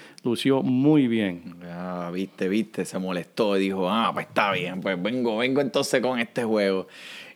muy 0.62 1.06
bien. 1.08 1.56
Ah, 1.64 2.10
viste, 2.12 2.48
viste, 2.48 2.84
se 2.84 2.98
molestó 2.98 3.56
y 3.56 3.60
dijo, 3.60 3.88
ah, 3.88 4.10
pues 4.12 4.26
está 4.26 4.52
bien, 4.52 4.80
pues 4.80 5.00
vengo, 5.02 5.38
vengo 5.38 5.60
entonces 5.60 6.00
con 6.00 6.18
este 6.18 6.44
juego. 6.44 6.86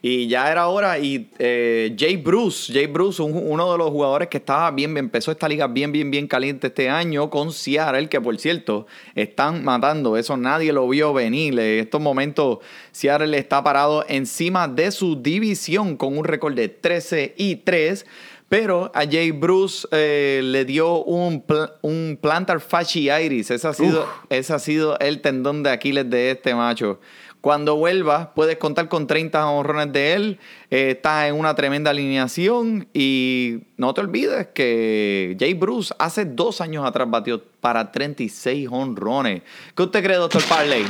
Y 0.05 0.27
ya 0.27 0.51
era 0.51 0.67
hora 0.67 0.99
y 0.99 1.31
eh, 1.39 1.95
Jay 1.97 2.17
Bruce, 2.17 2.73
Jay 2.73 2.87
Bruce, 2.89 3.23
un- 3.23 3.37
uno 3.37 3.71
de 3.71 3.79
los 3.79 3.91
jugadores 3.91 4.27
que 4.27 4.39
estaba 4.39 4.69
bien, 4.73 4.97
empezó 4.97 5.31
esta 5.31 5.49
liga 5.49 5.69
bien, 5.69 5.93
bien, 5.93 6.11
bien 6.11 6.27
caliente 6.27 6.67
este 6.67 6.89
año 6.91 7.31
con 7.31 7.53
Seattle, 7.53 8.09
que 8.09 8.21
por 8.21 8.37
cierto, 8.39 8.89
están 9.15 9.63
matando, 9.63 10.17
eso 10.17 10.37
nadie 10.37 10.73
lo 10.73 10.89
vio 10.89 11.13
venir. 11.13 11.53
En 11.57 11.79
estos 11.81 12.01
momentos 12.01 12.59
Seattle 12.91 13.39
está 13.39 13.63
parado 13.63 14.05
encima 14.09 14.67
de 14.67 14.91
su 14.91 15.23
división 15.23 15.97
con 15.97 16.19
un 16.19 16.25
récord 16.25 16.55
de 16.55 16.69
13 16.69 17.35
y 17.37 17.57
3. 17.57 18.05
Pero 18.53 18.93
a 18.95 19.07
Jay 19.11 19.31
Bruce 19.31 19.89
eh, 19.93 20.43
le 20.45 20.67
dio 20.67 21.03
un, 21.05 21.41
pl- 21.41 21.71
un 21.81 22.19
plantar 22.21 22.61
fasciitis. 22.61 23.51
Ese 23.51 23.67
ha, 23.67 23.73
sido, 23.73 24.07
ese 24.29 24.53
ha 24.53 24.59
sido 24.59 24.99
el 24.99 25.23
tendón 25.23 25.63
de 25.63 25.71
Aquiles 25.71 26.11
de 26.11 26.33
este 26.33 26.55
macho. 26.55 27.01
Cuando 27.41 27.77
vuelva, 27.77 28.35
puedes 28.35 28.59
contar 28.59 28.91
con 28.91 29.07
30 29.07 29.49
honrones 29.49 29.91
de 29.95 30.13
él. 30.13 30.39
Eh, 30.71 30.91
está 30.91 31.29
en 31.29 31.35
una 31.37 31.55
tremenda 31.55 31.93
alineación. 31.93 32.87
Y 32.93 33.61
no 33.79 33.95
te 33.95 34.03
olvides 34.03 34.49
que 34.53 35.35
Jay 35.41 35.55
Bruce 35.55 35.95
hace 35.99 36.27
dos 36.27 36.61
años 36.61 36.85
atrás 36.85 37.09
batió 37.09 37.43
para 37.63 37.91
36 37.91 38.69
honrones. 38.71 39.41
¿Qué 39.75 39.83
usted 39.83 40.05
cree, 40.05 40.17
doctor 40.19 40.43
Parley? 40.45 40.85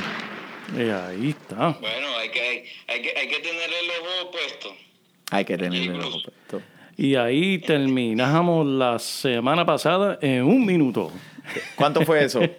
Y 0.76 0.80
ahí 0.90 1.28
está. 1.30 1.68
Bueno, 1.80 2.08
hay 2.18 2.28
que, 2.30 2.40
hay, 2.40 2.64
hay 2.88 3.02
que, 3.02 3.16
hay 3.16 3.28
que 3.28 3.38
tenerle 3.38 3.76
el 3.84 3.90
ojo 4.00 4.30
puesto. 4.32 4.68
Hay 5.30 5.44
que 5.44 5.56
tenerle 5.56 5.78
Jay 5.86 5.94
el 5.94 6.00
ojo 6.00 6.18
puesto. 6.24 6.71
Y 7.02 7.16
ahí 7.16 7.58
terminamos 7.58 8.64
la 8.64 8.96
semana 9.00 9.66
pasada 9.66 10.20
en 10.22 10.44
un 10.44 10.64
minuto. 10.64 11.10
¿Cuánto 11.74 12.02
fue 12.02 12.24
eso? 12.24 12.40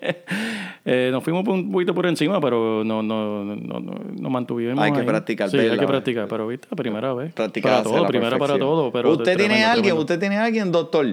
Eh, 0.86 1.08
nos 1.14 1.24
fuimos 1.24 1.48
un 1.48 1.72
poquito 1.72 1.96
por 1.96 2.06
encima, 2.06 2.42
pero 2.42 2.84
no, 2.84 3.02
no, 3.02 3.46
no, 3.46 3.56
no, 3.56 3.80
nos 3.80 4.30
mantuvimos. 4.30 4.78
Hay 4.84 4.92
que 4.92 5.00
ahí. 5.00 5.06
practicar, 5.06 5.50
Sí, 5.50 5.58
hay 5.58 5.80
que 5.80 5.88
practicar, 5.88 6.28
pero 6.28 6.46
viste, 6.46 6.68
la 6.70 6.76
primera 6.76 7.14
vez. 7.14 7.32
Practicar 7.32 7.72
para 7.72 7.84
todo, 7.84 8.02
la 8.02 8.08
primera 8.10 8.32
para 8.32 8.40
perfección. 8.40 8.60
todo. 8.60 8.92
Pero 8.92 9.12
¿Usted 9.12 9.38
tiene 9.38 9.38
tremendo, 9.46 9.68
alguien? 9.68 9.84
tremendo. 9.84 10.02
¿Usted 10.02 10.20
tiene 10.20 10.38
alguien, 10.38 10.72
doctor? 10.74 11.06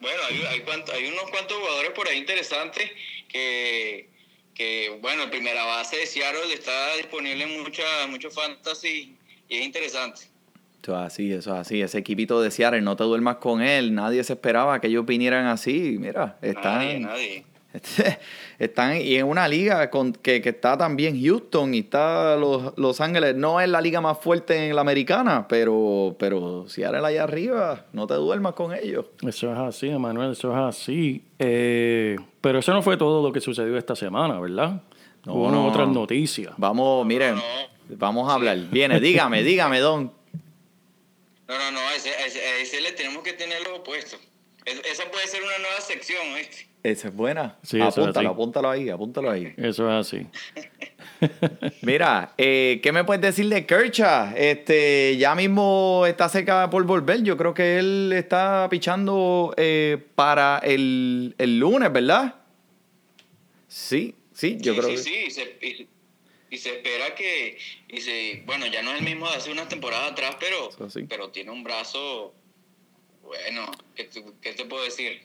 Bueno, 0.00 0.18
hay, 0.30 0.36
hay, 0.36 0.62
hay 0.94 1.12
unos 1.12 1.30
cuantos 1.30 1.58
jugadores 1.58 1.90
por 1.90 2.08
ahí 2.08 2.16
interesantes 2.16 2.90
que, 3.28 4.08
que, 4.54 4.98
bueno, 5.02 5.24
en 5.24 5.30
primera 5.30 5.62
base 5.66 5.98
de 5.98 6.06
Seattle 6.06 6.54
está 6.54 6.96
disponible 6.96 7.44
en 7.44 7.62
mucha, 7.62 7.82
mucho 8.08 8.30
fantasy 8.30 9.14
y 9.50 9.56
es 9.58 9.66
interesante. 9.66 10.29
Eso 10.82 10.92
es 10.98 11.06
así, 11.06 11.32
eso 11.32 11.54
es 11.54 11.60
así. 11.60 11.82
Ese 11.82 11.98
equipito 11.98 12.40
de 12.40 12.50
Seattle, 12.50 12.80
no 12.80 12.96
te 12.96 13.04
duermas 13.04 13.36
con 13.36 13.60
él. 13.60 13.94
Nadie 13.94 14.24
se 14.24 14.32
esperaba 14.32 14.80
que 14.80 14.86
ellos 14.86 15.04
vinieran 15.04 15.46
así. 15.46 15.96
Mira, 16.00 16.38
están, 16.40 16.78
Nadie, 16.78 17.00
nadie. 17.00 17.44
están 18.58 18.96
y 19.00 19.14
en 19.16 19.26
una 19.26 19.46
liga 19.46 19.90
con, 19.90 20.12
que, 20.12 20.40
que 20.40 20.48
está 20.48 20.76
también 20.76 21.22
Houston 21.22 21.74
y 21.74 21.80
está 21.80 22.36
los, 22.36 22.72
los 22.76 23.00
Ángeles. 23.00 23.36
No 23.36 23.60
es 23.60 23.68
la 23.68 23.80
liga 23.80 24.00
más 24.00 24.18
fuerte 24.18 24.68
en 24.68 24.74
la 24.74 24.80
americana, 24.80 25.46
pero, 25.48 26.16
pero 26.18 26.66
Seattle 26.66 27.06
allá 27.06 27.24
arriba, 27.24 27.84
no 27.92 28.06
te 28.06 28.14
duermas 28.14 28.54
con 28.54 28.74
ellos. 28.74 29.06
Eso 29.26 29.52
es 29.52 29.58
así, 29.58 29.88
Emanuel, 29.90 30.32
eso 30.32 30.50
es 30.50 30.58
así. 30.58 31.22
Eh, 31.38 32.16
pero 32.40 32.58
eso 32.60 32.72
no 32.72 32.82
fue 32.82 32.96
todo 32.96 33.22
lo 33.22 33.32
que 33.32 33.40
sucedió 33.40 33.76
esta 33.76 33.94
semana, 33.94 34.40
¿verdad? 34.40 34.82
No, 35.26 35.34
Hubo 35.34 35.50
no, 35.50 35.66
otras 35.66 35.88
no. 35.88 35.94
noticias. 35.94 36.54
Vamos, 36.56 37.06
miren, 37.06 37.36
vamos 37.90 38.30
a 38.30 38.34
hablar. 38.34 38.56
Viene, 38.70 38.98
dígame, 38.98 39.42
dígame, 39.42 39.78
Don. 39.80 40.19
No, 41.50 41.58
no, 41.58 41.70
no, 41.72 41.80
a 41.80 41.96
ese, 41.96 42.10
a 42.10 42.26
ese, 42.26 42.40
a 42.40 42.56
ese 42.58 42.80
le 42.80 42.92
tenemos 42.92 43.24
que 43.24 43.32
tener 43.32 43.60
los 43.64 43.80
opuestos. 43.80 44.20
Es- 44.64 44.80
esa 44.88 45.10
puede 45.10 45.26
ser 45.26 45.42
una 45.42 45.58
nueva 45.58 45.80
sección, 45.80 46.32
¿viste? 46.36 46.68
Esa 46.84 47.08
es 47.08 47.14
buena. 47.14 47.58
Sí, 47.64 47.78
eso 47.78 47.88
es 47.88 47.98
apúntalo, 47.98 48.30
apúntalo 48.30 48.70
ahí, 48.70 48.88
apúntalo 48.88 49.30
ahí. 49.30 49.52
Eso 49.56 49.90
es 49.90 50.06
así. 50.06 50.26
Mira, 51.82 52.34
eh, 52.38 52.78
¿qué 52.82 52.92
me 52.92 53.02
puedes 53.04 53.20
decir 53.20 53.48
de 53.48 53.66
Kershaw? 53.66 54.32
Este, 54.36 55.16
ya 55.18 55.34
mismo 55.34 56.04
está 56.06 56.28
cerca 56.28 56.70
por 56.70 56.84
volver. 56.84 57.22
Yo 57.22 57.36
creo 57.36 57.52
que 57.52 57.78
él 57.78 58.12
está 58.14 58.68
pichando 58.70 59.52
eh, 59.56 59.98
para 60.14 60.58
el, 60.62 61.34
el 61.36 61.58
lunes, 61.58 61.92
¿verdad? 61.92 62.36
Sí, 63.68 64.14
sí, 64.32 64.56
yo 64.60 64.72
sí, 64.74 64.78
creo 64.80 64.96
sí, 64.96 65.12
que 65.12 65.30
sí, 65.30 65.30
se, 65.30 65.88
y, 66.50 66.58
se 66.58 66.76
espera 66.76 67.14
que, 67.14 67.58
y 67.88 68.00
se, 68.00 68.42
bueno, 68.46 68.66
ya 68.66 68.82
no 68.82 68.92
es 68.92 68.98
el 68.98 69.04
mismo 69.04 69.28
de 69.28 69.36
hace 69.36 69.50
unas 69.50 69.68
temporadas 69.68 70.12
atrás, 70.12 70.36
pero, 70.38 70.70
pero 71.08 71.30
tiene 71.30 71.50
un 71.50 71.62
brazo, 71.62 72.34
bueno, 73.22 73.70
¿qué 73.94 74.04
te, 74.04 74.24
qué 74.40 74.52
te 74.52 74.64
puedo 74.64 74.84
decir? 74.84 75.22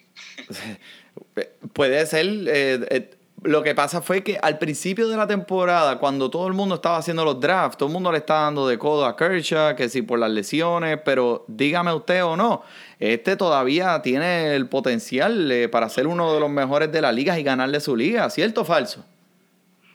puede 1.73 2.05
ser. 2.05 2.25
eh, 2.25 2.87
eh, 2.89 3.09
lo 3.45 3.63
que 3.63 3.75
pasa 3.75 4.01
fue 4.01 4.23
que 4.23 4.37
al 4.41 4.57
principio 4.57 5.07
de 5.07 5.17
la 5.17 5.27
temporada, 5.27 5.99
cuando 5.99 6.29
todo 6.29 6.47
el 6.47 6.53
mundo 6.53 6.75
estaba 6.75 6.97
haciendo 6.97 7.23
los 7.23 7.39
drafts, 7.39 7.77
todo 7.77 7.87
el 7.87 7.93
mundo 7.93 8.11
le 8.11 8.19
estaba 8.19 8.41
dando 8.41 8.67
de 8.67 8.77
codo 8.77 9.05
a 9.05 9.15
Kershaw, 9.15 9.75
que 9.75 9.87
sí 9.87 10.01
por 10.01 10.19
las 10.19 10.31
lesiones, 10.31 10.99
pero 11.05 11.45
dígame 11.47 11.93
usted 11.93 12.23
o 12.25 12.35
no, 12.35 12.63
este 12.99 13.35
todavía 13.35 14.01
tiene 14.01 14.55
el 14.55 14.67
potencial 14.67 15.51
eh, 15.51 15.69
para 15.69 15.89
ser 15.89 16.07
uno 16.07 16.33
de 16.33 16.39
los 16.39 16.49
mejores 16.49 16.91
de 16.91 17.01
la 17.01 17.11
liga 17.11 17.39
y 17.39 17.43
ganarle 17.43 17.79
su 17.79 17.95
liga, 17.95 18.29
¿cierto 18.29 18.61
o 18.61 18.65
falso? 18.65 19.05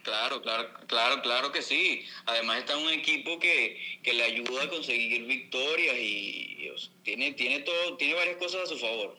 Claro, 0.03 0.41
claro, 0.41 0.69
claro, 0.87 1.21
claro 1.21 1.51
que 1.51 1.61
sí. 1.61 2.03
Además 2.25 2.59
está 2.59 2.75
un 2.77 2.89
equipo 2.89 3.37
que, 3.39 3.79
que 4.01 4.13
le 4.13 4.23
ayuda 4.23 4.63
a 4.63 4.69
conseguir 4.69 5.25
victorias 5.25 5.95
y, 5.97 6.57
y, 6.59 6.69
o 6.69 6.77
sea, 6.77 6.91
tiene, 7.03 7.33
tiene 7.33 7.59
todo, 7.59 7.97
tiene 7.97 8.15
varias 8.15 8.37
cosas 8.37 8.61
a 8.63 8.65
su 8.65 8.77
favor. 8.77 9.15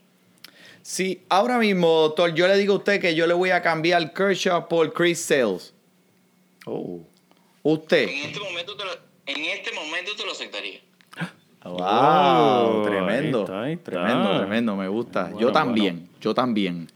Sí, 0.82 1.20
ahora 1.28 1.58
mismo, 1.58 1.88
doctor, 1.88 2.34
yo 2.34 2.48
le 2.48 2.56
digo 2.56 2.74
a 2.74 2.78
usted 2.78 3.00
que 3.00 3.14
yo 3.14 3.26
le 3.28 3.34
voy 3.34 3.50
a 3.50 3.62
cambiar 3.62 4.12
Kershaw 4.12 4.68
por 4.68 4.92
Chris 4.92 5.20
Sales. 5.20 5.72
Oh. 6.66 7.00
Usted. 7.62 8.08
En 8.08 8.18
este 8.26 8.40
momento 8.40 8.76
te 8.76 8.84
lo, 8.84 8.92
en 9.26 9.44
este 9.44 9.70
momento 9.72 10.16
te 10.16 10.24
lo 10.24 10.32
aceptaría. 10.32 10.80
Wow, 11.64 12.80
Oh, 12.80 12.82
tremendo, 12.84 13.38
ahí 13.38 13.42
está, 13.44 13.62
ahí 13.62 13.72
está. 13.74 13.84
tremendo, 13.90 14.36
tremendo, 14.38 14.76
me 14.76 14.88
gusta. 14.88 15.28
yo 15.30 15.34
Bueno, 15.36 15.52
también, 15.52 16.08
yo 16.20 16.34
también. 16.34 16.90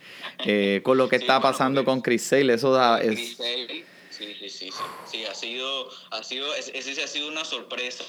Eh, 0.45 0.81
con 0.83 0.97
lo 0.99 1.09
que 1.09 1.19
Sí, 1.19 1.23
está 1.25 1.41
pasando 1.41 1.83
pues, 1.85 1.93
con 1.93 2.01
Chris 2.03 2.23
Sale, 2.23 2.55
eso 2.55 2.73
da, 2.73 2.99
Chris 3.01 3.31
es, 3.33 3.37
Sale, 3.37 3.87
sí, 4.11 4.35
sí, 4.41 4.49
sí, 4.49 4.71
sí, 4.73 4.85
sí, 5.05 5.25
ha 5.25 5.35
sido, 5.35 5.89
ha 6.11 6.23
sido, 6.23 6.53
ese 6.55 7.03
ha 7.03 7.07
sido 7.07 7.29
una 7.29 7.45
sorpresa, 7.45 8.05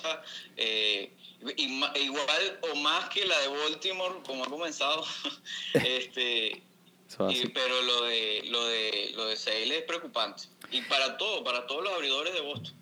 eh, 0.56 1.12
y 1.56 1.68
ma- 1.68 1.94
igual 2.00 2.60
o 2.72 2.76
más 2.78 3.10
que 3.10 3.26
la 3.26 3.38
de 3.40 3.48
Baltimore, 3.50 4.16
como 4.26 4.44
ha 4.44 4.48
comenzado, 4.50 5.04
este, 5.74 6.64
eso 7.08 7.30
y- 7.30 7.48
pero 7.50 7.82
lo 7.84 8.04
de, 8.06 8.44
lo 8.50 8.66
de, 8.68 9.12
lo 9.16 9.26
de 9.28 9.36
Sale 9.38 9.78
es 9.80 9.84
preocupante, 9.84 10.44
y 10.72 10.82
para 10.84 11.18
todo, 11.18 11.44
para 11.44 11.68
todos 11.68 11.84
los 11.84 11.94
abridores 11.94 12.34
de 12.34 12.42
Boston. 12.42 12.74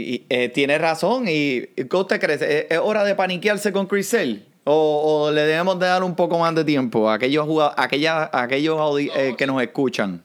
Y, 0.00 0.24
eh, 0.28 0.48
tiene 0.48 0.78
razón. 0.78 1.24
¿Y 1.26 1.62
qué 1.66 1.96
usted 1.96 2.20
cree? 2.20 2.66
¿Es, 2.70 2.78
hora 2.78 3.02
de 3.02 3.16
paniquearse 3.16 3.72
con 3.72 3.86
Chris 3.88 4.08
Sale? 4.10 4.42
¿O, 4.64 5.24
o 5.26 5.32
le 5.32 5.40
debemos 5.42 5.78
de 5.80 5.86
dar 5.86 6.04
un 6.04 6.14
poco 6.14 6.38
más 6.38 6.54
de 6.54 6.64
tiempo 6.64 7.08
a 7.10 7.14
aquellos, 7.14 7.48
a 7.76 7.82
aquella- 7.82 8.30
a 8.32 8.42
aquellos 8.42 8.78
audi- 8.78 9.10
eh, 9.16 9.34
que 9.36 9.46
nos 9.46 9.60
escuchan? 9.60 10.22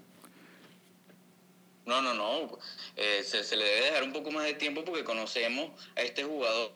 No, 1.86 2.02
no, 2.02 2.14
no. 2.14 2.58
Eh, 2.96 3.24
se, 3.24 3.44
se 3.44 3.58
le 3.58 3.64
debe 3.66 3.86
dejar 3.88 4.04
un 4.04 4.14
poco 4.14 4.30
más 4.32 4.46
de 4.46 4.54
tiempo 4.54 4.84
porque 4.86 5.04
conocemos 5.04 5.72
a 5.96 6.02
este 6.02 6.24
jugador, 6.24 6.72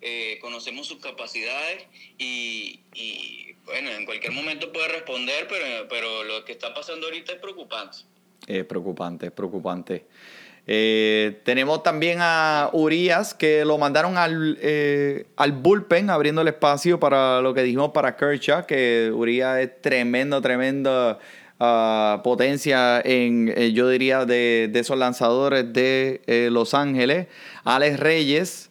eh, 0.00 0.38
conocemos 0.40 0.86
sus 0.86 0.98
capacidades 1.00 1.84
y, 2.18 2.80
y, 2.94 3.54
bueno, 3.64 3.90
en 3.90 4.04
cualquier 4.04 4.32
momento 4.32 4.72
puede 4.72 4.86
responder, 4.88 5.48
pero, 5.48 5.88
pero 5.88 6.22
lo 6.22 6.44
que 6.44 6.52
está 6.52 6.72
pasando 6.72 7.06
ahorita 7.06 7.32
es 7.32 7.38
preocupante. 7.40 7.98
Es 8.46 8.64
preocupante, 8.66 9.26
es 9.26 9.32
preocupante. 9.32 10.06
Eh, 10.66 11.40
tenemos 11.44 11.82
también 11.82 12.18
a 12.20 12.70
Urias 12.72 13.34
que 13.34 13.64
lo 13.64 13.78
mandaron 13.78 14.16
al, 14.16 14.58
eh, 14.60 15.26
al 15.36 15.52
bullpen 15.52 16.08
abriendo 16.08 16.42
el 16.42 16.48
espacio 16.48 17.00
para 17.00 17.40
lo 17.40 17.52
que 17.52 17.62
dijimos 17.62 17.90
para 17.90 18.16
Kershaw, 18.16 18.64
que 18.66 19.10
Urias 19.12 19.58
es 19.58 19.82
tremendo, 19.82 20.40
tremenda 20.40 21.18
ah, 21.58 22.20
potencia 22.22 23.00
en, 23.00 23.52
eh, 23.56 23.72
yo 23.72 23.88
diría, 23.88 24.24
de, 24.24 24.70
de 24.72 24.78
esos 24.78 24.96
lanzadores 24.96 25.72
de 25.72 26.22
eh, 26.28 26.48
Los 26.52 26.74
Ángeles. 26.74 27.26
Alex 27.64 28.00
Reyes, 28.00 28.70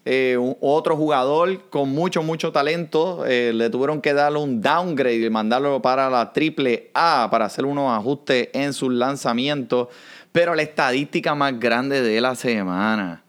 otro 0.60 0.97
jugador 0.97 1.69
con 1.69 1.89
mucho, 1.89 2.23
mucho 2.23 2.51
talento. 2.51 3.23
le 3.25 3.69
tuvieron 3.69 4.01
que 4.01 4.13
darle 4.13 4.39
un 4.39 4.62
downgrade 4.62 5.25
y 5.25 5.30
mandarlo 5.30 5.82
para 5.82 6.10
la 6.10 6.34
triple 6.34 6.89
A 6.93 7.30
para 7.32 7.45
hacer 7.45 7.63
unos 7.63 7.97
ajustes 7.97 8.49
en 8.51 8.73
sus 8.73 8.91
lanzamientos. 8.91 9.88
Pero 10.31 10.55
la 10.55 10.61
estadística 10.61 11.35
más 11.35 11.59
grande 11.59 12.01
de 12.01 12.21
la 12.21 12.35
semana. 12.35 13.23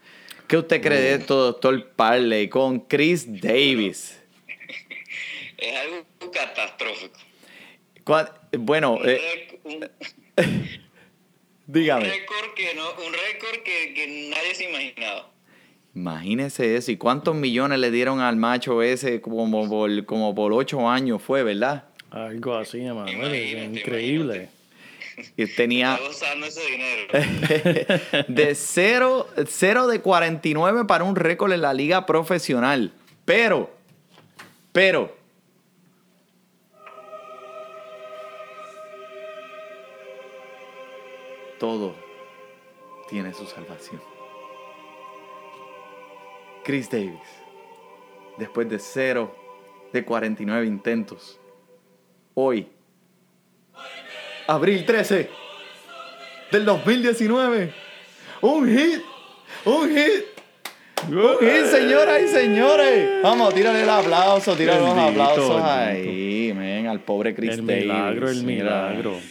¿Qué 0.46 0.56
usted 0.56 0.80
cree 0.82 1.00
de 1.00 1.14
esto, 1.14 1.36
doctor 1.36 1.90
Parley, 1.96 2.48
con 2.48 2.80
Chris 2.80 3.26
Davis? 3.40 4.18
Es 5.58 5.76
algo 5.78 6.04
catastrófico. 6.32 7.18
¿Cuál- 8.02 8.32
Bueno, 8.58 8.98
eh, 9.04 9.20
rec- 9.48 9.60
un- 9.64 9.88
un 10.44 10.68
dígame. 11.68 12.04
récord 12.08 12.54
que 12.56 12.74
no, 12.74 12.90
un 12.90 13.12
récord 13.12 13.62
que, 13.62 13.94
que 13.94 14.28
nadie 14.30 14.54
se 14.56 14.68
imaginaba. 14.68 15.30
Imagínese 15.94 16.74
eso. 16.76 16.90
¿Y 16.90 16.96
cuántos 16.96 17.36
millones 17.36 17.78
le 17.78 17.90
dieron 17.92 18.18
al 18.20 18.34
macho 18.36 18.82
ese 18.82 19.20
como 19.20 19.68
por, 19.68 20.04
como 20.04 20.34
por 20.34 20.52
ocho 20.52 20.88
años 20.90 21.22
fue, 21.22 21.44
verdad? 21.44 21.84
Algo 22.10 22.56
así, 22.56 22.80
Emanuel. 22.80 23.14
Imagínate, 23.16 23.78
increíble. 23.80 24.48
Y 25.36 25.46
tenía 25.46 25.98
Está 26.10 26.32
ese 26.34 26.60
dinero. 26.70 28.24
de 28.28 28.54
0, 28.54 29.28
0 29.46 29.86
de 29.86 30.00
49 30.00 30.84
para 30.86 31.04
un 31.04 31.16
récord 31.16 31.52
en 31.52 31.62
la 31.62 31.74
liga 31.74 32.06
profesional. 32.06 32.92
Pero, 33.24 33.70
pero, 34.72 35.14
todo 41.58 41.94
tiene 43.08 43.32
su 43.32 43.46
salvación. 43.46 44.02
Chris 46.64 46.90
Davis, 46.90 47.20
después 48.38 48.68
de 48.68 48.78
0 48.78 49.34
de 49.92 50.04
49 50.04 50.66
intentos, 50.66 51.38
hoy, 52.34 52.68
abril 54.46 54.84
13 54.84 55.28
del 56.50 56.64
2019, 56.64 57.72
un 58.42 58.68
hit, 58.68 59.00
un 59.64 59.88
hit. 59.88 60.24
Un 61.08 61.38
hit, 61.40 61.64
señoras 61.70 62.22
y 62.22 62.28
señores. 62.28 63.22
Vamos, 63.22 63.52
tírale 63.54 63.82
el 63.82 63.88
aplauso, 63.90 64.54
tírale 64.54 64.80
los 64.80 64.96
aplausos 64.96 65.60
ahí, 65.62 66.52
men, 66.56 66.86
al 66.86 67.00
pobre 67.00 67.34
Chris 67.34 67.58
El 67.58 67.66
Davis. 67.66 67.82
milagro, 67.86 68.30
el 68.30 68.42
Mira, 68.44 68.88
milagro. 68.90 69.16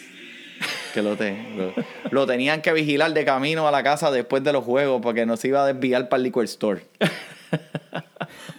Que 0.94 1.02
lo, 1.02 1.16
te- 1.16 1.38
lo, 1.56 1.74
lo 2.10 2.28
tenían 2.28 2.62
que 2.62 2.74
vigilar 2.74 3.14
de 3.14 3.24
camino 3.24 3.66
a 3.66 3.72
la 3.72 3.82
casa 3.82 4.12
después 4.12 4.44
de 4.44 4.52
los 4.52 4.66
juegos 4.66 5.00
porque 5.02 5.26
no 5.26 5.38
se 5.38 5.48
iba 5.48 5.64
a 5.64 5.68
desviar 5.72 6.10
para 6.10 6.18
el 6.18 6.24
liquor 6.24 6.44
store. 6.44 6.82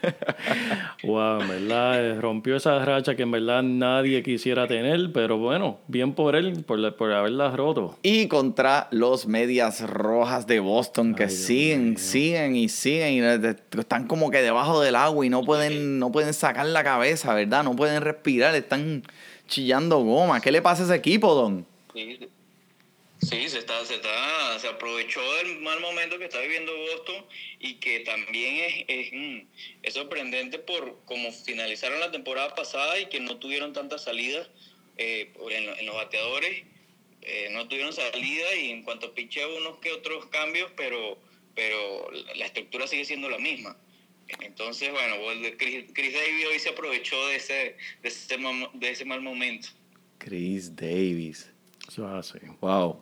Wow, 1.04 1.40
en 1.42 1.48
verdad, 1.48 2.04
eh, 2.04 2.20
rompió 2.20 2.56
esa 2.56 2.84
racha 2.84 3.16
que 3.16 3.22
en 3.22 3.30
verdad 3.32 3.62
nadie 3.62 4.22
quisiera 4.22 4.66
tener, 4.68 5.10
pero 5.12 5.36
bueno, 5.38 5.78
bien 5.88 6.14
por 6.14 6.36
él, 6.36 6.62
por, 6.64 6.78
la- 6.78 6.92
por 6.96 7.12
haberla 7.12 7.50
roto. 7.56 7.98
Y 8.02 8.28
contra 8.28 8.88
los 8.92 9.26
medias 9.26 9.80
rojas 9.88 10.46
de 10.46 10.60
Boston 10.60 11.14
que 11.14 11.24
Ay, 11.24 11.30
siguen, 11.30 11.96
siguen 11.96 12.56
y 12.56 12.68
siguen 12.68 13.14
y 13.14 13.78
están 13.78 14.06
como 14.06 14.30
que 14.30 14.38
debajo 14.42 14.80
del 14.80 14.94
agua 14.96 15.26
y 15.26 15.28
no 15.28 15.42
pueden, 15.42 15.98
no 15.98 16.12
pueden 16.12 16.34
sacar 16.34 16.66
la 16.66 16.84
cabeza, 16.84 17.34
¿verdad? 17.34 17.64
No 17.64 17.74
pueden 17.74 18.00
respirar, 18.02 18.54
están 18.54 19.02
chillando 19.48 19.98
goma. 20.04 20.40
¿Qué 20.40 20.52
le 20.52 20.62
pasa 20.62 20.82
a 20.82 20.86
ese 20.86 20.94
equipo, 20.94 21.34
Don? 21.34 21.66
Sí, 21.94 22.18
sí, 23.22 23.48
se 23.48 23.58
está, 23.58 23.84
se 23.84 23.94
está, 23.94 24.58
se 24.58 24.68
aprovechó 24.68 25.20
del 25.36 25.60
mal 25.60 25.80
momento 25.80 26.18
que 26.18 26.24
está 26.24 26.40
viviendo 26.40 26.72
Boston 26.76 27.24
y 27.60 27.74
que 27.74 28.00
también 28.00 28.56
es, 28.56 28.84
es, 28.88 29.08
mm, 29.12 29.90
sorprendente 29.92 30.58
por 30.58 31.04
cómo 31.04 31.32
finalizaron 31.32 32.00
la 32.00 32.10
temporada 32.10 32.54
pasada 32.54 32.98
y 33.00 33.06
que 33.06 33.20
no 33.20 33.36
tuvieron 33.38 33.72
tantas 33.72 34.04
salidas 34.04 34.48
eh, 34.98 35.32
en, 35.50 35.66
lo- 35.66 35.76
en 35.78 35.86
los 35.86 35.94
bateadores, 35.94 36.64
eh, 37.22 37.48
no 37.52 37.68
tuvieron 37.68 37.92
salida 37.92 38.54
y 38.56 38.70
en 38.70 38.82
cuanto 38.82 39.06
a 39.06 39.14
unos 39.56 39.78
que 39.78 39.92
otros 39.92 40.26
cambios, 40.26 40.70
pero, 40.76 41.18
pero 41.54 42.10
la- 42.34 42.46
estructura 42.46 42.86
sigue 42.86 43.04
siendo 43.04 43.28
la 43.30 43.38
misma. 43.38 43.76
Entonces, 44.40 44.90
bueno, 44.90 45.16
Chris, 45.58 45.84
Chris 45.92 46.12
Davis 46.14 46.46
hoy 46.50 46.58
se 46.58 46.70
aprovechó 46.70 47.26
de 47.28 47.36
ese, 47.36 47.76
de 48.02 48.08
ese, 48.08 48.36
de 48.74 48.90
ese 48.90 49.04
mal 49.04 49.20
momento. 49.20 49.68
Chris 50.18 50.74
Davis. 50.74 51.50
Wow. 52.60 52.96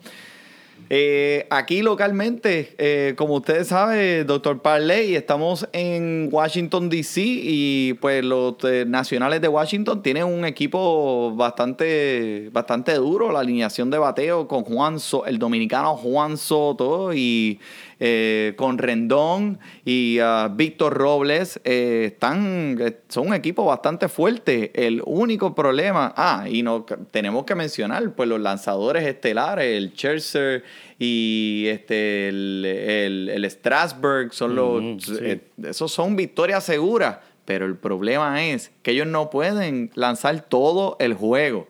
Eh, 0.88 1.46
aquí 1.50 1.82
localmente, 1.82 2.74
eh, 2.78 3.14
como 3.16 3.34
ustedes 3.34 3.68
saben, 3.68 4.26
doctor 4.26 4.62
Parley, 4.62 5.14
estamos 5.14 5.68
en 5.72 6.28
Washington, 6.32 6.88
D.C. 6.88 7.20
y 7.22 7.92
pues 8.00 8.24
los 8.24 8.54
eh, 8.64 8.84
nacionales 8.88 9.40
de 9.40 9.48
Washington 9.48 10.02
tienen 10.02 10.24
un 10.24 10.44
equipo 10.44 11.32
bastante, 11.36 12.48
bastante 12.52 12.94
duro. 12.94 13.30
La 13.30 13.40
alineación 13.40 13.90
de 13.90 13.98
bateo 13.98 14.48
con 14.48 14.64
Juan 14.64 14.98
So- 14.98 15.26
el 15.26 15.38
dominicano 15.38 15.96
Juan 15.96 16.36
Soto 16.38 17.12
y 17.14 17.60
eh, 18.02 18.54
con 18.56 18.78
Rendón 18.78 19.58
y 19.84 20.18
ah, 20.20 20.50
Víctor 20.50 20.94
Robles 20.94 21.60
eh, 21.64 22.04
están, 22.06 22.78
eh, 22.80 22.96
son 23.08 23.28
un 23.28 23.34
equipo 23.34 23.66
bastante 23.66 24.08
fuerte. 24.08 24.72
El 24.74 25.02
único 25.04 25.54
problema, 25.54 26.14
ah, 26.16 26.46
y 26.48 26.62
no, 26.62 26.86
tenemos 27.10 27.44
que 27.44 27.54
mencionar, 27.54 28.12
pues 28.14 28.26
los 28.26 28.40
lanzadores 28.40 29.06
estelares, 29.06 29.76
el 29.76 29.90
Scherzer 29.92 30.64
y 30.98 31.66
este 31.68 32.28
el, 32.28 32.64
el, 32.64 33.28
el 33.28 33.50
Strasburg, 33.50 34.32
son 34.32 34.54
los, 34.54 35.04
sí. 35.04 35.18
eh, 35.20 35.40
esos 35.64 35.92
son 35.92 36.16
victorias 36.16 36.64
seguras. 36.64 37.18
Pero 37.44 37.66
el 37.66 37.76
problema 37.76 38.44
es 38.44 38.70
que 38.82 38.92
ellos 38.92 39.08
no 39.08 39.28
pueden 39.28 39.90
lanzar 39.94 40.40
todo 40.40 40.96
el 41.00 41.14
juego. 41.14 41.68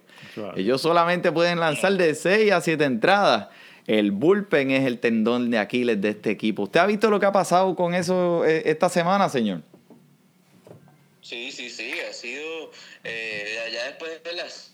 Ellos 0.54 0.80
solamente 0.80 1.32
pueden 1.32 1.58
lanzar 1.58 1.94
de 1.94 2.14
6 2.14 2.52
a 2.52 2.60
7 2.60 2.84
entradas. 2.84 3.48
El 3.90 4.12
bullpen 4.12 4.70
es 4.70 4.86
el 4.86 5.00
tendón 5.00 5.50
de 5.50 5.58
Aquiles 5.58 6.00
de 6.00 6.10
este 6.10 6.30
equipo. 6.30 6.62
¿Usted 6.62 6.78
ha 6.78 6.86
visto 6.86 7.10
lo 7.10 7.18
que 7.18 7.26
ha 7.26 7.32
pasado 7.32 7.74
con 7.74 7.92
eso 7.92 8.44
eh, 8.46 8.62
esta 8.66 8.88
semana, 8.88 9.28
señor? 9.28 9.62
Sí, 11.22 11.50
sí, 11.50 11.68
sí, 11.68 11.94
ha 12.08 12.12
sido 12.12 12.70
eh, 13.02 13.58
allá 13.66 13.86
después 13.86 14.22
de 14.22 14.32
las 14.34 14.72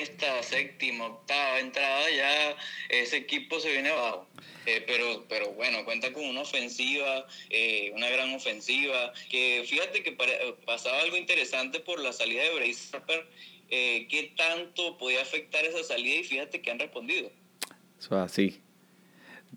esta 0.00 0.42
séptima, 0.42 1.06
octava 1.06 1.60
entrada, 1.60 2.10
ya 2.10 2.56
ese 2.88 3.18
equipo 3.18 3.60
se 3.60 3.70
viene 3.70 3.90
abajo. 3.90 4.26
Eh, 4.66 4.82
pero, 4.84 5.24
pero 5.28 5.52
bueno, 5.52 5.84
cuenta 5.84 6.12
con 6.12 6.24
una 6.24 6.40
ofensiva, 6.40 7.24
eh, 7.50 7.92
una 7.94 8.10
gran 8.10 8.34
ofensiva, 8.34 9.12
que 9.30 9.64
fíjate 9.64 10.02
que 10.02 10.18
pasaba 10.66 10.98
algo 11.02 11.16
interesante 11.16 11.78
por 11.78 12.00
la 12.00 12.12
salida 12.12 12.42
de 12.42 12.54
Bryce 12.56 12.96
Harper, 12.96 13.28
qué 13.68 14.32
tanto 14.36 14.98
podía 14.98 15.22
afectar 15.22 15.64
esa 15.64 15.84
salida 15.84 16.16
y 16.16 16.24
fíjate 16.24 16.60
que 16.60 16.72
han 16.72 16.80
respondido. 16.80 17.30
Eso 17.98 18.16
es 18.16 18.24
así. 18.32 18.60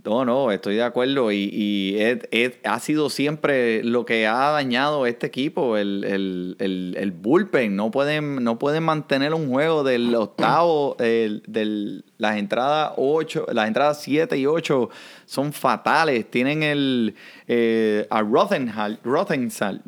No, 0.04 0.26
no, 0.26 0.52
estoy 0.52 0.76
de 0.76 0.84
acuerdo. 0.84 1.32
Y, 1.32 1.50
y 1.52 1.98
es- 2.32 2.54
ha 2.64 2.80
sido 2.80 3.10
siempre 3.10 3.84
lo 3.84 4.04
que 4.06 4.26
ha 4.26 4.50
dañado 4.52 5.06
este 5.06 5.28
equipo, 5.28 5.78
el, 5.78 6.04
el, 6.06 6.56
el, 6.60 6.96
el 6.98 7.12
bullpen. 7.12 7.76
No 7.76 7.92
pueden, 7.92 8.44
no 8.44 8.58
pueden 8.58 8.84
mantener 8.84 9.34
un 9.36 9.50
juego 9.50 9.84
del 9.84 10.16
octavo, 10.16 10.96
el- 11.00 11.44
del, 11.46 12.04
las 12.18 12.38
entradas 12.38 12.94
8, 12.98 13.46
las 13.52 13.68
entradas 13.68 14.02
7 14.02 14.38
y 14.38 14.48
8 14.48 14.90
son 15.26 15.54
fatales. 15.54 16.32
Tienen 16.32 16.64
el 16.64 17.14
eh, 17.48 18.08
a 18.10 18.22
Rothenhal, 18.24 19.00
Rothensal, 19.04 19.82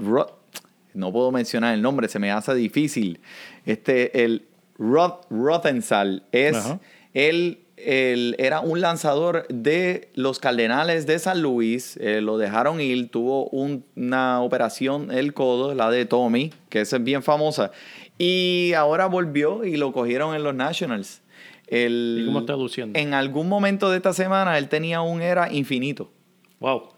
no 0.93 1.11
puedo 1.11 1.31
mencionar 1.31 1.73
el 1.73 1.81
nombre, 1.81 2.07
se 2.07 2.19
me 2.19 2.29
hace 2.29 2.53
difícil. 2.53 3.19
Este, 3.65 4.23
el 4.23 4.45
Roth, 4.77 5.25
Rothensal 5.31 6.23
es 6.31 6.55
Ajá. 6.55 6.79
él, 7.15 7.62
él 7.77 8.35
era 8.39 8.59
un 8.61 8.81
lanzador 8.81 9.47
de 9.49 10.09
los 10.13 10.39
Cardenales 10.39 11.05
de 11.07 11.17
San 11.19 11.41
Luis. 11.41 11.97
eh, 11.97 12.21
lo 12.21 12.37
dejaron 12.37 12.79
ir. 12.81 13.09
Tuvo 13.09 13.45
un- 13.49 13.83
una 13.95 14.41
operación 14.41 15.11
el 15.11 15.33
codo, 15.33 15.73
la 15.73 15.89
de 15.89 16.05
Tommy, 16.05 16.51
que 16.69 16.81
esa 16.81 16.97
es 16.97 17.03
bien 17.03 17.23
famosa. 17.23 17.71
Y 18.17 18.73
ahora 18.77 19.07
volvió 19.07 19.65
y 19.65 19.75
lo 19.77 19.91
cogieron 19.91 20.35
en 20.35 20.43
los 20.43 20.53
Nationals. 20.53 21.21
El- 21.67 22.19
¿Y 22.21 22.25
cómo 22.27 22.39
está 22.39 22.53
luciendo? 22.55 22.99
En 22.99 23.13
algún 23.15 23.49
momento 23.49 23.89
de 23.89 23.97
esta 23.97 24.13
semana 24.13 24.57
él 24.59 24.69
tenía 24.69 25.01
un 25.01 25.21
era 25.21 25.51
infinito. 25.51 26.11
Wow. 26.59 26.89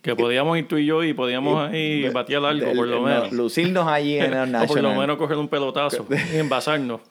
Que 0.00 0.14
podíamos 0.16 0.56
ir 0.58 0.68
tú 0.68 0.78
y 0.78 0.86
yo 0.86 1.02
y 1.04 1.12
podíamos 1.12 1.68
ahí 1.70 2.08
batear 2.10 2.44
algo, 2.44 2.72
por 2.72 2.86
lo 2.86 2.96
El- 2.98 3.02
menos. 3.02 3.32
no, 3.32 3.42
lucirnos 3.42 3.86
allí 3.88 4.16
en 4.18 4.52
los 4.52 4.62
O 4.64 4.66
por 4.68 4.80
lo 4.82 4.94
menos 4.94 5.16
coger 5.18 5.36
un 5.36 5.48
pelotazo 5.48 6.06
y 6.32 6.36
envasarnos. 6.38 7.00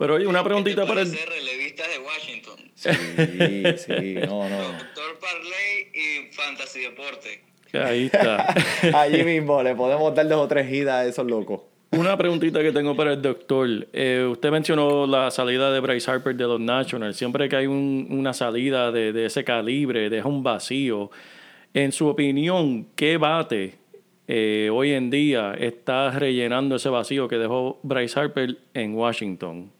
Pero 0.00 0.14
oye, 0.16 0.26
una 0.26 0.42
preguntita 0.42 0.80
¿Qué 0.82 0.86
te 0.86 0.88
para 0.88 1.02
el... 1.02 1.12
relevistas 1.12 1.86
de 1.88 1.98
Washington? 2.00 2.56
Sí, 2.74 3.76
sí, 3.76 4.14
no, 4.26 4.48
no. 4.48 4.58
Doctor 4.58 5.18
Parley 5.20 5.92
y 5.94 6.32
Fantasy 6.32 6.80
Deporte. 6.80 7.44
Ahí 7.74 8.06
está. 8.06 8.52
Allí 9.00 9.22
mismo 9.22 9.62
le 9.62 9.76
podemos 9.76 10.12
dar 10.14 10.26
dos 10.26 10.38
o 10.40 10.48
tres 10.48 10.68
giras 10.68 10.94
a 10.94 11.04
esos 11.06 11.26
locos. 11.26 11.60
Una 11.92 12.16
preguntita 12.16 12.62
que 12.62 12.72
tengo 12.72 12.96
para 12.96 13.12
el 13.12 13.20
doctor. 13.22 13.68
Eh, 13.92 14.26
usted 14.30 14.50
mencionó 14.50 15.06
la 15.06 15.30
salida 15.30 15.70
de 15.72 15.80
Bryce 15.80 16.10
Harper 16.10 16.34
de 16.34 16.44
los 16.44 16.58
Nationals. 16.60 17.16
Siempre 17.16 17.48
que 17.48 17.56
hay 17.56 17.66
un- 17.66 18.06
una 18.10 18.32
salida 18.32 18.90
de, 18.92 19.12
de 19.12 19.26
ese 19.26 19.44
calibre, 19.44 20.08
deja 20.08 20.26
un 20.28 20.42
vacío. 20.42 21.10
En 21.74 21.92
su 21.92 22.06
opinión, 22.08 22.86
¿qué 22.96 23.16
bate 23.16 23.74
eh, 24.28 24.70
hoy 24.72 24.92
en 24.92 25.10
día 25.10 25.54
está 25.58 26.10
rellenando 26.12 26.76
ese 26.76 26.88
vacío 26.88 27.26
que 27.28 27.36
dejó 27.36 27.78
Bryce 27.82 28.18
Harper 28.18 28.56
en 28.74 28.94
Washington? 28.94 29.70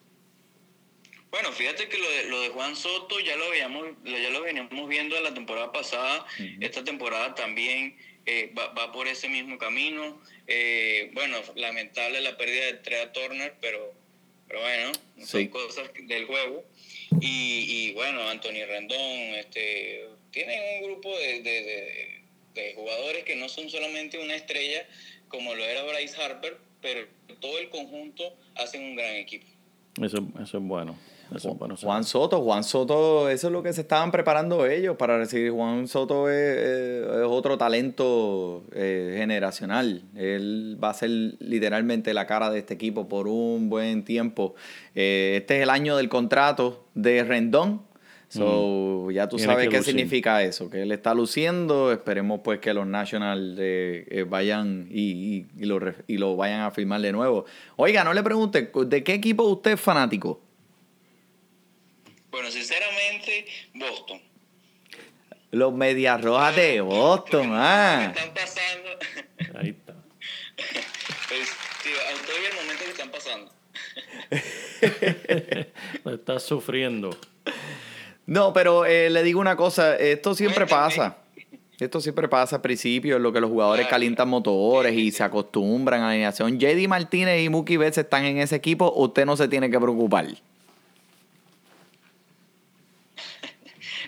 Bueno, 1.30 1.52
fíjate 1.52 1.88
que 1.88 1.96
lo 1.98 2.10
de, 2.10 2.24
lo 2.24 2.40
de 2.40 2.48
Juan 2.48 2.74
Soto 2.74 3.20
ya 3.20 3.36
lo 3.36 3.50
veíamos, 3.50 3.86
ya 4.04 4.30
lo 4.30 4.42
veníamos 4.42 4.88
viendo 4.88 5.18
la 5.20 5.32
temporada 5.32 5.70
pasada. 5.70 6.26
Esta 6.60 6.82
temporada 6.82 7.34
también 7.36 7.96
eh, 8.26 8.52
va, 8.58 8.68
va 8.68 8.90
por 8.92 9.06
ese 9.06 9.28
mismo 9.28 9.56
camino. 9.58 10.20
Eh, 10.48 11.10
bueno, 11.14 11.38
lamentable 11.54 12.20
la 12.20 12.36
pérdida 12.36 12.66
de 12.66 12.72
Trea 12.74 13.12
Turner, 13.12 13.54
pero, 13.60 13.94
pero 14.48 14.60
bueno, 14.60 14.90
son 15.24 15.46
cosas 15.48 15.90
del 16.02 16.24
juego. 16.26 16.64
Y, 17.20 17.88
y 17.90 17.92
bueno, 17.92 18.28
Anthony 18.28 18.64
Rendón, 18.66 18.98
este, 19.36 20.06
tienen 20.32 20.58
un 20.82 20.90
grupo 20.90 21.16
de, 21.16 21.42
de- 21.42 21.62
de- 21.62 22.20
de 22.54 22.74
jugadores 22.74 23.22
que 23.22 23.36
no 23.36 23.48
son 23.48 23.70
solamente 23.70 24.18
una 24.18 24.34
estrella 24.34 24.84
como 25.28 25.54
lo 25.54 25.64
era 25.64 25.84
Bryce 25.84 26.20
Harper, 26.20 26.58
pero 26.82 27.06
todo 27.40 27.58
el 27.60 27.68
conjunto 27.70 28.36
hacen 28.56 28.82
un 28.82 28.96
gran 28.96 29.14
equipo. 29.14 29.46
Eso, 30.02 30.18
eso 30.42 30.58
es 30.58 30.64
bueno. 30.64 30.98
Eso 31.34 31.50
es 31.52 31.58
bueno. 31.58 31.76
Juan 31.80 32.04
Soto, 32.04 32.40
Juan 32.42 32.64
Soto, 32.64 33.28
eso 33.30 33.46
es 33.46 33.52
lo 33.52 33.62
que 33.62 33.72
se 33.72 33.82
estaban 33.82 34.10
preparando 34.10 34.66
ellos 34.66 34.96
para 34.96 35.16
recibir. 35.18 35.50
Juan 35.52 35.86
Soto 35.88 36.28
es, 36.28 36.36
es- 36.36 37.06
es 37.06 37.22
otro 37.26 37.56
talento 37.58 38.64
eh, 38.72 39.14
generacional. 39.18 40.02
Él 40.16 40.76
va 40.82 40.90
a 40.90 40.94
ser 40.94 41.10
literalmente 41.10 42.12
la 42.14 42.26
cara 42.26 42.50
de 42.50 42.58
este 42.60 42.74
equipo 42.74 43.08
por 43.08 43.28
un 43.28 43.68
buen 43.70 44.04
tiempo. 44.04 44.54
Eh, 44.94 45.36
este 45.40 45.56
es 45.58 45.62
el 45.62 45.70
año 45.70 45.96
del 45.96 46.08
contrato 46.08 46.84
de 46.94 47.22
Rendón. 47.24 47.82
So, 48.28 49.10
ya 49.10 49.28
tú 49.28 49.36
Tiene 49.38 49.52
sabes 49.52 49.68
qué 49.68 49.78
lucir. 49.78 49.92
significa 49.94 50.40
eso, 50.44 50.70
que 50.70 50.82
él 50.82 50.92
está 50.92 51.14
luciendo. 51.14 51.90
Esperemos 51.90 52.40
pues 52.44 52.60
que 52.60 52.72
los 52.72 52.86
Nationals 52.86 53.56
eh, 53.58 54.06
eh, 54.08 54.22
vayan 54.22 54.86
y, 54.88 55.10
y- 55.10 55.46
y 55.58 55.64
lo, 55.64 55.80
y 56.06 56.16
lo 56.18 56.36
vayan 56.36 56.60
a 56.60 56.70
firmar 56.70 57.00
de 57.00 57.10
nuevo. 57.10 57.44
Oiga, 57.74 58.04
no 58.04 58.14
le 58.14 58.22
pregunte, 58.22 58.70
¿de 58.86 59.02
qué 59.02 59.14
equipo 59.14 59.42
usted 59.44 59.72
es 59.72 59.80
fanático? 59.80 60.40
Bueno, 62.30 62.50
sinceramente, 62.50 63.46
Boston. 63.74 64.20
Los 65.52 65.72
Medias 65.72 66.20
Rojas 66.22 66.54
de 66.54 66.80
Boston, 66.80 67.50
Me 67.50 67.56
ah. 67.56 68.12
están 68.14 68.34
pasando. 68.34 69.58
Ahí 69.58 69.70
está. 69.70 69.94
pues, 71.28 71.50
estoy 72.14 72.36
en 72.36 72.50
el 72.50 72.54
momento 72.54 72.84
que 72.84 72.90
están 72.90 73.10
pasando. 73.10 73.52
Lo 76.04 76.14
estás 76.14 76.42
sufriendo. 76.44 77.10
No, 78.26 78.52
pero 78.52 78.84
eh, 78.86 79.10
le 79.10 79.24
digo 79.24 79.40
una 79.40 79.56
cosa, 79.56 79.96
esto 79.96 80.34
siempre 80.34 80.66
pasa. 80.66 81.16
Esto 81.80 82.00
siempre 82.00 82.28
pasa 82.28 82.56
al 82.56 82.62
principio, 82.62 83.16
en 83.16 83.22
lo 83.22 83.32
que 83.32 83.40
los 83.40 83.50
jugadores 83.50 83.86
Claro. 83.86 83.94
calientan 83.96 84.28
motores 84.28 84.92
y 84.92 85.10
se 85.10 85.24
acostumbran 85.24 86.02
a 86.02 86.04
la 86.04 86.10
alineación. 86.10 86.60
JD 86.60 86.86
Martínez 86.86 87.42
y 87.42 87.48
Mookie 87.48 87.78
Betts 87.78 87.98
están 87.98 88.24
en 88.26 88.36
ese 88.38 88.54
equipo, 88.54 88.92
usted 88.94 89.24
no 89.24 89.34
se 89.36 89.48
tiene 89.48 89.70
que 89.70 89.80
preocupar. 89.80 90.26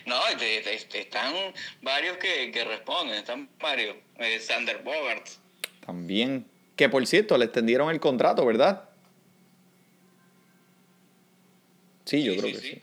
No, 0.05 0.19
te- 0.37 0.61
te- 0.61 0.99
están 0.99 1.33
varios 1.81 2.17
que, 2.17 2.51
que 2.51 2.63
responden. 2.65 3.15
Están 3.15 3.49
varios. 3.59 3.95
Eh, 4.19 4.39
Sander 4.39 4.79
Bogart. 4.83 5.27
También. 5.85 6.45
Que 6.75 6.89
por 6.89 7.05
cierto, 7.07 7.37
le 7.37 7.45
extendieron 7.45 7.89
el 7.91 7.99
contrato, 7.99 8.45
¿verdad? 8.45 8.89
Sí, 12.05 12.23
yo 12.23 12.33
Sí, 12.33 12.39
creo 12.39 12.49
sí, 12.49 12.55
que 12.55 12.61
sí. 12.61 12.69
sí. 12.75 12.81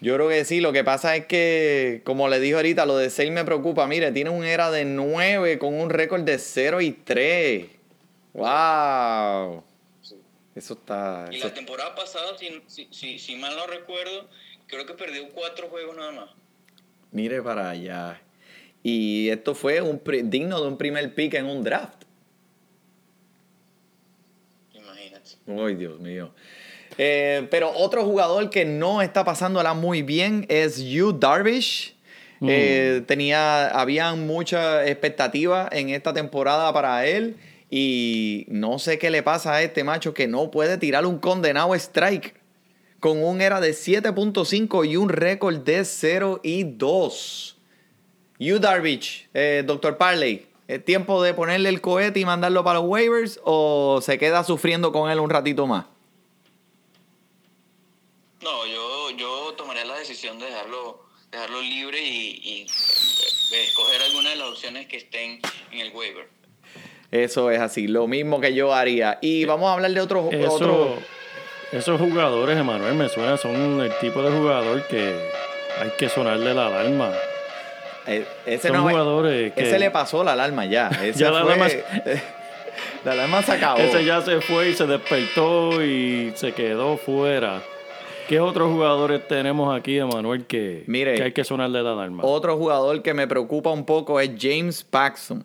Yo 0.00 0.14
creo 0.16 0.28
que 0.28 0.44
sí, 0.44 0.60
lo 0.60 0.72
que 0.72 0.82
pasa 0.82 1.14
es 1.14 1.26
que, 1.26 2.02
como 2.04 2.28
le 2.28 2.40
dije 2.40 2.54
ahorita, 2.56 2.86
lo 2.86 2.96
de 2.96 3.08
Sale 3.08 3.30
me 3.30 3.44
preocupa. 3.44 3.86
Mire, 3.86 4.10
tiene 4.10 4.30
un 4.30 4.44
era 4.44 4.70
de 4.72 4.84
9 4.84 5.58
con 5.60 5.74
un 5.80 5.90
récord 5.90 6.22
de 6.22 6.38
0 6.38 6.80
y 6.80 6.90
3. 6.90 7.66
¡Wow! 8.32 9.62
Eso 10.56 10.74
está... 10.74 11.28
Y 11.30 11.36
eso- 11.36 11.46
la 11.48 11.54
temporada 11.54 11.94
pasada, 11.94 12.36
si, 12.36 12.60
si, 12.66 12.88
si, 12.90 13.18
si 13.20 13.36
mal 13.36 13.54
no 13.56 13.66
recuerdo, 13.68 14.28
creo 14.72 14.86
que 14.86 14.94
perdió 14.94 15.28
cuatro 15.28 15.68
juegos 15.68 15.94
nada 15.94 16.12
más. 16.12 16.30
Mire 17.10 17.42
para 17.42 17.68
allá. 17.68 18.20
Y 18.82 19.28
esto 19.28 19.54
fue 19.54 19.82
un 19.82 20.00
digno 20.24 20.60
de 20.62 20.66
un 20.66 20.78
primer 20.78 21.14
pick 21.14 21.34
en 21.34 21.44
un 21.44 21.62
draft. 21.62 22.04
Imagínate. 24.72 25.30
Ay, 25.46 25.74
Dios 25.74 26.00
mío. 26.00 26.32
Eh, 26.96 27.46
pero 27.50 27.70
otro 27.70 28.02
jugador 28.04 28.48
que 28.48 28.64
no 28.64 29.02
está 29.02 29.24
pasándola 29.24 29.74
muy 29.74 30.02
bien 30.02 30.46
es 30.48 30.78
Yu 30.82 31.12
Darvish. 31.12 31.94
Eh, 32.44 33.02
tenía, 33.06 33.68
habían 33.68 34.26
mucha 34.26 34.84
expectativa 34.86 35.68
en 35.70 35.90
esta 35.90 36.14
temporada 36.14 36.72
para 36.72 37.06
él. 37.06 37.36
Y 37.70 38.46
no 38.48 38.78
sé 38.78 38.98
qué 38.98 39.10
le 39.10 39.22
pasa 39.22 39.54
a 39.54 39.62
este 39.62 39.84
macho 39.84 40.12
que 40.14 40.26
no 40.26 40.50
puede 40.50 40.78
tirar 40.78 41.04
un 41.06 41.18
condenado 41.18 41.74
strike. 41.74 42.41
Con 43.02 43.20
un 43.20 43.40
era 43.40 43.60
de 43.60 43.72
7.5 43.72 44.88
y 44.88 44.96
un 44.96 45.08
récord 45.08 45.56
de 45.56 45.84
0 45.84 46.38
y 46.44 46.62
2. 46.62 47.56
Yu 48.38 48.60
Darvish, 48.60 49.28
eh, 49.34 49.64
Dr. 49.66 49.96
Parley, 49.98 50.46
¿es 50.68 50.84
tiempo 50.84 51.20
de 51.20 51.34
ponerle 51.34 51.68
el 51.68 51.80
cohete 51.80 52.20
y 52.20 52.24
mandarlo 52.24 52.62
para 52.62 52.78
los 52.78 52.88
waivers 52.88 53.40
o 53.42 53.98
se 54.00 54.18
queda 54.18 54.44
sufriendo 54.44 54.92
con 54.92 55.10
él 55.10 55.18
un 55.18 55.30
ratito 55.30 55.66
más? 55.66 55.86
No, 58.40 58.66
yo, 58.66 59.10
yo 59.16 59.52
tomaré 59.56 59.84
la 59.84 59.96
decisión 59.98 60.38
de 60.38 60.46
dejarlo, 60.46 61.00
dejarlo 61.32 61.60
libre 61.60 62.00
y, 62.00 62.40
y 62.40 62.60
eh, 62.62 63.64
escoger 63.64 64.00
alguna 64.02 64.30
de 64.30 64.36
las 64.36 64.46
opciones 64.48 64.86
que 64.86 64.98
estén 64.98 65.40
en 65.72 65.80
el 65.80 65.92
waiver. 65.92 66.28
Eso 67.10 67.50
es 67.50 67.58
así, 67.60 67.88
lo 67.88 68.06
mismo 68.06 68.40
que 68.40 68.54
yo 68.54 68.72
haría. 68.72 69.18
Y 69.20 69.44
vamos 69.44 69.68
a 69.68 69.74
hablar 69.74 69.90
de 69.92 70.00
otros 70.00 70.32
Eso- 70.32 70.52
otro, 70.54 71.02
esos 71.72 72.00
jugadores, 72.00 72.56
Emanuel, 72.58 72.94
me 72.94 73.08
suena, 73.08 73.36
son 73.36 73.80
el 73.80 73.92
tipo 74.00 74.22
de 74.22 74.30
jugador 74.30 74.82
que 74.88 75.14
hay 75.80 75.90
que 75.98 76.08
sonarle 76.08 76.54
la 76.54 76.66
alarma. 76.66 77.10
eh, 78.06 78.26
ese 78.46 78.68
son 78.68 78.76
no 78.78 78.88
es- 78.88 78.92
jugadores 78.92 79.52
que- 79.52 79.62
Ese 79.62 79.78
le 79.78 79.90
pasó 79.90 80.22
la 80.24 80.32
alarma 80.32 80.64
ya. 80.66 80.88
Ese 81.02 81.18
Ya 81.20 81.30
la 81.30 81.40
alarma- 81.40 81.68
la 83.04 83.12
alarma 83.12 83.42
se 83.42 83.52
acabó. 83.52 83.78
Ese 83.80 84.04
ya 84.04 84.20
se 84.22 84.40
fue 84.40 84.70
y 84.70 84.74
se 84.74 84.86
despertó 84.86 85.82
y 85.82 86.32
se 86.34 86.52
quedó 86.52 86.96
fuera. 86.96 87.62
¿Qué 88.28 88.38
otros 88.40 88.70
jugadores 88.70 89.26
tenemos 89.28 89.76
aquí, 89.76 89.98
Emanuel, 89.98 90.46
que, 90.46 90.84
Mire, 90.86 91.14
que 91.16 91.22
hay 91.24 91.32
que 91.32 91.44
sonarle 91.44 91.82
la 91.82 91.92
alarma? 91.92 92.22
Otro 92.24 92.56
jugador 92.56 93.02
que 93.02 93.14
me 93.14 93.26
preocupa 93.26 93.70
un 93.70 93.84
poco 93.84 94.20
es 94.20 94.30
James 94.38 94.84
Paxton. 94.84 95.42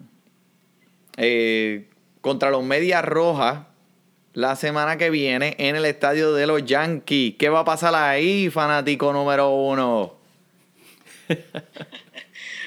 Eh, 1.18 1.88
contra 2.22 2.50
los 2.52 2.64
Medias 2.64 3.04
Rojas 3.04 3.60
la 4.38 4.56
semana 4.56 5.00
que 5.00 5.10
viene 5.10 5.56
en 5.58 5.76
el 5.76 5.84
estadio 5.86 6.32
de 6.32 6.46
los 6.46 6.64
Yankees. 6.64 7.34
¿Qué 7.40 7.50
va 7.50 7.62
a 7.62 7.66
pasar 7.66 7.96
ahí, 7.96 8.52
fanático 8.52 9.12
número 9.12 9.50
uno? 9.50 10.14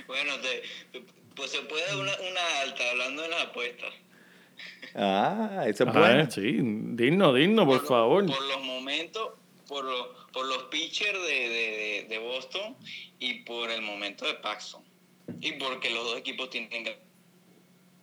Bueno, 0.09 0.33
te- 0.40 0.62
pues 1.37 1.52
se 1.52 1.61
puede 1.61 1.94
una, 1.94 2.11
una 2.12 2.61
alta 2.62 2.83
hablando 2.90 3.22
de 3.22 3.28
las 3.28 3.42
apuestas. 3.44 3.90
Ah, 4.96 5.62
eso 5.68 5.85
es 5.85 5.90
Ajá, 5.90 5.98
bueno. 6.00 6.28
sí, 6.28 6.59
digno, 6.61 7.33
digno, 7.33 7.64
por 7.64 7.87
favor. 7.87 8.26
Por 8.26 8.42
los 8.48 8.61
momentos, 8.64 9.30
por, 9.68 9.85
lo- 9.85 10.12
por 10.33 10.46
los 10.46 10.64
pitchers 10.64 11.22
de, 11.22 11.48
de- 11.48 12.06
de- 12.09 12.18
Boston 12.18 12.76
y 13.20 13.35
por 13.44 13.70
el 13.70 13.83
momento 13.83 14.26
de 14.26 14.35
Paxton. 14.35 14.83
Y 15.40 15.52
porque 15.52 15.90
los 15.90 16.02
dos 16.04 16.18
equipos 16.18 16.50
tienen 16.50 16.83
gran- 16.83 16.96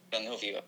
grandes 0.10 0.32
ofensivas. 0.32 0.64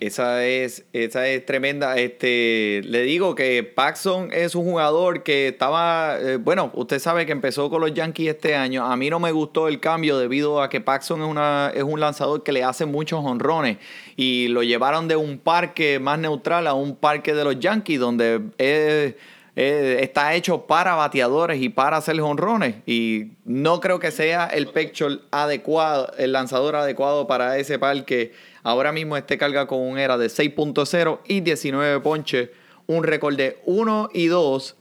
Esa 0.00 0.46
es, 0.46 0.84
esa 0.92 1.26
es 1.26 1.44
tremenda. 1.44 1.96
Este, 1.98 2.82
le 2.84 3.02
digo 3.02 3.34
que 3.34 3.64
Paxson 3.64 4.30
es 4.32 4.54
un 4.54 4.64
jugador 4.64 5.24
que 5.24 5.48
estaba, 5.48 6.16
eh, 6.20 6.36
bueno, 6.36 6.70
usted 6.74 7.00
sabe 7.00 7.26
que 7.26 7.32
empezó 7.32 7.68
con 7.68 7.80
los 7.80 7.92
Yankees 7.92 8.28
este 8.28 8.54
año. 8.54 8.84
A 8.86 8.96
mí 8.96 9.10
no 9.10 9.18
me 9.18 9.32
gustó 9.32 9.66
el 9.66 9.80
cambio 9.80 10.16
debido 10.16 10.62
a 10.62 10.68
que 10.70 10.80
Paxson 10.80 11.22
es, 11.22 11.26
una, 11.26 11.72
es 11.74 11.82
un 11.82 11.98
lanzador 11.98 12.44
que 12.44 12.52
le 12.52 12.62
hace 12.62 12.86
muchos 12.86 13.24
honrones 13.24 13.78
y 14.16 14.46
lo 14.48 14.62
llevaron 14.62 15.08
de 15.08 15.16
un 15.16 15.36
parque 15.38 15.98
más 15.98 16.20
neutral 16.20 16.68
a 16.68 16.74
un 16.74 16.94
parque 16.94 17.34
de 17.34 17.42
los 17.42 17.58
Yankees 17.58 17.98
donde 17.98 18.40
es- 18.58 19.14
está 19.56 20.34
hecho 20.34 20.66
para 20.68 20.94
bateadores 20.94 21.60
y 21.60 21.68
para 21.70 21.96
hacer 21.96 22.20
honrones 22.20 22.76
y 22.86 23.32
no 23.44 23.80
creo 23.80 23.98
que 23.98 24.12
sea 24.12 24.46
el 24.46 24.68
pitcher 24.68 25.22
adecuado, 25.32 26.12
el 26.16 26.30
lanzador 26.30 26.76
adecuado 26.76 27.26
para 27.26 27.58
ese 27.58 27.76
parque. 27.80 28.30
Ahora 28.62 28.92
mismo 28.92 29.16
este 29.16 29.38
carga 29.38 29.66
con 29.66 29.80
un 29.80 29.98
era 29.98 30.16
de 30.18 30.26
6.0 30.26 31.20
y 31.26 31.40
19 31.40 32.00
ponches, 32.00 32.50
un 32.86 33.04
récord 33.04 33.36
de 33.36 33.58
1 33.66 34.10
y 34.14 34.26
2. 34.26 34.76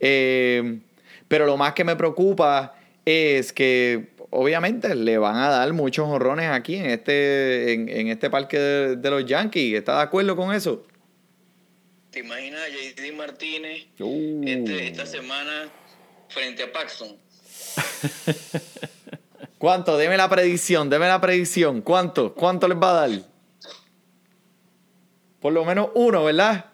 Eh, 0.00 0.78
pero 1.28 1.46
lo 1.46 1.56
más 1.56 1.72
que 1.74 1.84
me 1.84 1.96
preocupa 1.96 2.74
es 3.04 3.52
que 3.52 4.10
obviamente 4.30 4.94
le 4.94 5.18
van 5.18 5.36
a 5.36 5.48
dar 5.48 5.72
muchos 5.72 6.06
honrones 6.08 6.48
aquí 6.50 6.76
en 6.76 6.86
este, 6.86 7.72
en, 7.72 7.88
en 7.88 8.08
este 8.08 8.30
parque 8.30 8.58
de, 8.58 8.96
de 8.96 9.10
los 9.10 9.24
Yankees. 9.26 9.74
¿Está 9.78 9.96
de 9.96 10.02
acuerdo 10.02 10.36
con 10.36 10.54
eso? 10.54 10.84
¿Te 12.10 12.18
imaginas 12.20 12.60
a 12.60 12.68
JD 12.68 13.12
Martínez 13.16 13.86
Uh. 13.98 14.42
este- 14.46 14.88
esta 14.88 15.06
semana 15.06 15.70
frente 16.28 16.62
a 16.64 16.72
Paxton? 16.72 17.16
¿Cuánto? 19.62 19.96
Deme 19.96 20.16
la 20.16 20.28
predicción, 20.28 20.90
deme 20.90 21.06
la 21.06 21.20
predicción. 21.20 21.82
¿Cuánto? 21.82 22.34
¿Cuánto 22.34 22.66
les 22.66 22.76
va 22.76 22.90
a 22.90 23.06
dar? 23.06 23.20
Por 25.40 25.52
lo 25.52 25.64
menos 25.64 25.90
uno, 25.94 26.24
¿verdad? 26.24 26.64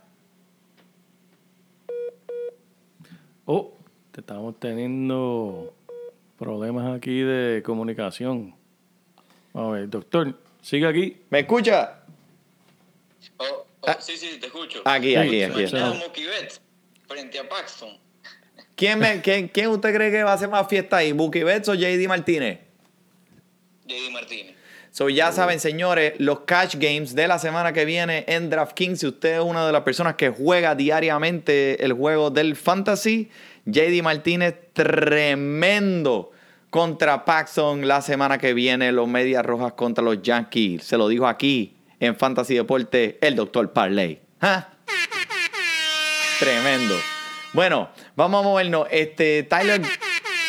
Oh, 3.45 3.75
te 4.11 4.21
estamos 4.23 4.59
teniendo 4.59 5.75
problemas 6.39 6.97
aquí 6.97 7.21
de 7.21 7.63
comunicación. 7.63 8.55
Vamos 9.53 9.69
a 9.69 9.81
ver, 9.81 9.91
doctor, 9.91 10.41
sigue 10.63 10.87
aquí. 10.87 11.19
¿Me 11.29 11.41
escucha? 11.41 12.01
Oh, 13.37 13.45
oh, 13.83 13.87
Ah. 13.87 13.99
sí, 14.01 14.17
sí, 14.17 14.39
te 14.41 14.47
escucho. 14.47 14.81
Aquí, 14.87 15.15
aquí, 15.15 15.31
¿Te 15.41 15.45
aquí. 15.45 15.67
frente 17.07 17.39
a 17.39 17.47
Paxton? 17.47 17.91
¿Quién, 18.75 18.99
me- 18.99 19.21
quién, 19.21 19.49
quién 19.49 19.69
usted 19.69 19.95
cree 19.95 20.11
que 20.11 20.23
va 20.23 20.31
a 20.31 20.35
hacer 20.37 20.49
más 20.49 20.67
fiesta 20.69 20.97
ahí? 20.97 21.13
¿Buki 21.13 21.43
Betts 21.43 21.69
o 21.69 21.75
JD 21.75 22.09
Martínez? 22.09 22.61
JD 23.89 24.13
Martínez. 24.13 24.55
So, 24.91 25.09
ya 25.09 25.33
saben, 25.33 25.61
señores, 25.61 26.15
los 26.19 26.41
catch 26.41 26.77
games 26.77 27.15
de 27.15 27.29
la 27.29 27.39
semana 27.39 27.73
que 27.73 27.85
viene 27.85 28.25
en 28.27 28.51
DraftKings. 28.51 29.01
Si 29.01 29.07
usted 29.07 29.37
es 29.37 29.45
una 29.45 29.67
de 29.67 29.73
las 29.73 29.83
personas 29.83 30.15
que 30.17 30.31
juega 30.31 30.75
diariamente 30.75 31.85
el 31.85 31.93
juego 31.93 32.31
del 32.31 32.57
fantasy, 32.57 33.31
JD 33.67 34.03
Martínez, 34.03 34.55
tremendo 34.73 36.33
contra 36.71 37.25
Paxson 37.25 37.87
la 37.87 38.01
semana 38.03 38.39
que 38.39 38.55
viene. 38.55 38.93
Los 38.93 39.09
Medias 39.09 39.45
Rojas 39.45 39.75
contra 39.75 40.03
los 40.03 40.23
Yankees. 40.23 40.85
Se 40.85 40.97
lo 40.97 41.09
dijo 41.09 41.27
aquí 41.27 41.77
en 42.01 42.17
Fantasy 42.17 42.55
Deporte 42.55 43.19
el 43.21 43.37
doctor 43.37 43.73
Parley. 43.73 44.21
¿Ah? 44.41 44.69
Tremendo. 46.39 46.95
Bueno, 47.53 47.91
vamos 48.17 48.41
a 48.41 48.43
movernos. 48.49 48.87
Este, 48.91 49.43
Tyler, 49.43 49.83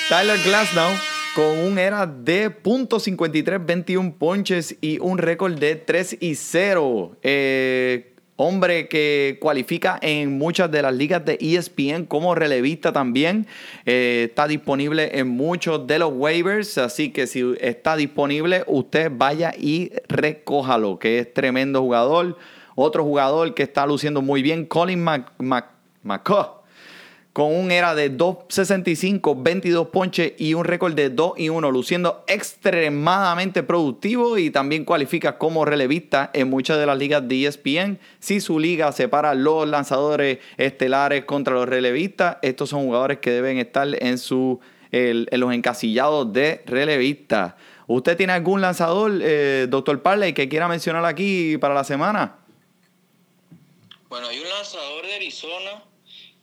Tyler 0.07 0.39
Glasnow 0.43 1.08
con 1.39 1.57
un 1.57 1.79
era 1.79 2.05
de 2.05 2.51
.53, 2.51 3.65
21 3.65 4.15
ponches 4.15 4.75
y 4.81 4.99
un 4.99 5.17
récord 5.17 5.57
de 5.57 5.77
3 5.77 6.17
y 6.19 6.35
0. 6.35 7.15
Eh, 7.23 8.13
hombre 8.35 8.89
que 8.89 9.37
cualifica 9.39 9.97
en 10.01 10.37
muchas 10.37 10.69
de 10.69 10.81
las 10.81 10.93
ligas 10.93 11.23
de 11.23 11.37
ESPN 11.39 12.07
como 12.07 12.35
relevista 12.35 12.91
también. 12.91 13.47
Eh, 13.85 14.25
está 14.27 14.49
disponible 14.49 15.17
en 15.17 15.29
muchos 15.29 15.87
de 15.87 15.99
los 15.99 16.11
waivers, 16.13 16.77
así 16.77 17.11
que 17.11 17.25
si 17.25 17.55
está 17.61 17.95
disponible, 17.95 18.65
usted 18.67 19.09
vaya 19.09 19.53
y 19.57 19.93
recójalo, 20.09 20.99
que 20.99 21.19
es 21.19 21.33
tremendo 21.33 21.79
jugador. 21.79 22.37
Otro 22.75 23.05
jugador 23.05 23.53
que 23.53 23.63
está 23.63 23.85
luciendo 23.85 24.21
muy 24.21 24.41
bien, 24.41 24.65
Colin 24.65 25.05
McCaw 26.03 26.58
con 27.33 27.55
un 27.55 27.71
era 27.71 27.93
de 27.95 28.11
2.65, 28.17 29.35
22 29.41 29.87
ponches 29.89 30.33
y 30.37 30.55
un 30.55 30.65
récord 30.65 30.93
de 30.93 31.09
2 31.09 31.33
y 31.37 31.49
1, 31.49 31.71
luciendo 31.71 32.23
extremadamente 32.27 33.63
productivo 33.63 34.37
y 34.37 34.49
también 34.49 34.83
cualifica 34.83 35.37
como 35.37 35.63
relevista 35.63 36.31
en 36.33 36.49
muchas 36.49 36.79
de 36.79 36.85
las 36.85 36.97
ligas 36.97 37.27
de 37.27 37.45
ESPN. 37.45 37.99
Si 38.19 38.41
su 38.41 38.59
liga 38.59 38.91
separa 38.91 39.35
los 39.35 39.67
lanzadores 39.69 40.39
estelares 40.57 41.25
contra 41.25 41.53
los 41.53 41.69
relevistas, 41.69 42.37
estos 42.41 42.69
son 42.69 42.83
jugadores 42.85 43.19
que 43.19 43.29
deben 43.31 43.57
estar 43.59 43.87
en, 44.03 44.17
su, 44.17 44.59
el- 44.91 45.29
los 45.31 45.53
encasillados 45.53 46.33
de 46.33 46.63
relevista. 46.65 47.55
¿Usted 47.87 48.17
tiene 48.17 48.33
algún 48.33 48.59
lanzador, 48.61 49.11
eh, 49.21 49.67
doctor 49.69 50.01
Parley, 50.01 50.33
que 50.33 50.49
quiera 50.49 50.67
mencionar 50.67 51.05
aquí 51.05 51.57
para 51.57 51.73
la 51.73 51.83
semana? 51.83 52.35
Bueno, 54.09 54.27
hay 54.27 54.39
un 54.39 54.49
lanzador 54.49 55.05
de 55.05 55.13
Arizona 55.15 55.83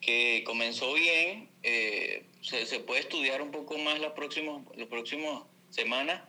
que 0.07 0.45
comenzó 0.47 0.95
bien. 0.95 1.49
eh, 1.64 2.23
se, 2.40 2.64
se 2.64 2.79
puede 2.79 3.01
estudiar 3.01 3.42
un 3.42 3.51
poco 3.51 3.77
más 3.77 3.99
las 3.99 4.12
próximas 4.12 5.42
semanas, 5.71 6.23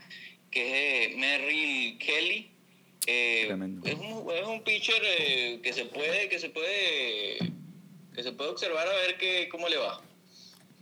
que 0.50 0.62
es 1.06 1.12
eh, 1.12 1.16
Merrill 1.16 1.98
Kelly. 2.00 2.52
Eh, 3.06 3.48
es, 3.86 3.94
un, 3.94 4.28
es 4.34 4.46
un 4.48 4.64
pitcher 4.64 5.00
eh, 5.06 5.60
que 5.64 5.72
se 5.74 5.86
puede 5.86 6.28
que 6.28 6.40
se 6.40 6.50
puede 6.50 7.38
que 8.16 8.24
se 8.24 8.32
puede 8.32 8.50
observar 8.50 8.88
a 8.88 8.94
ver 8.96 9.18
que, 9.20 9.48
cómo 9.50 9.70
le 9.70 9.78
va. 9.78 10.02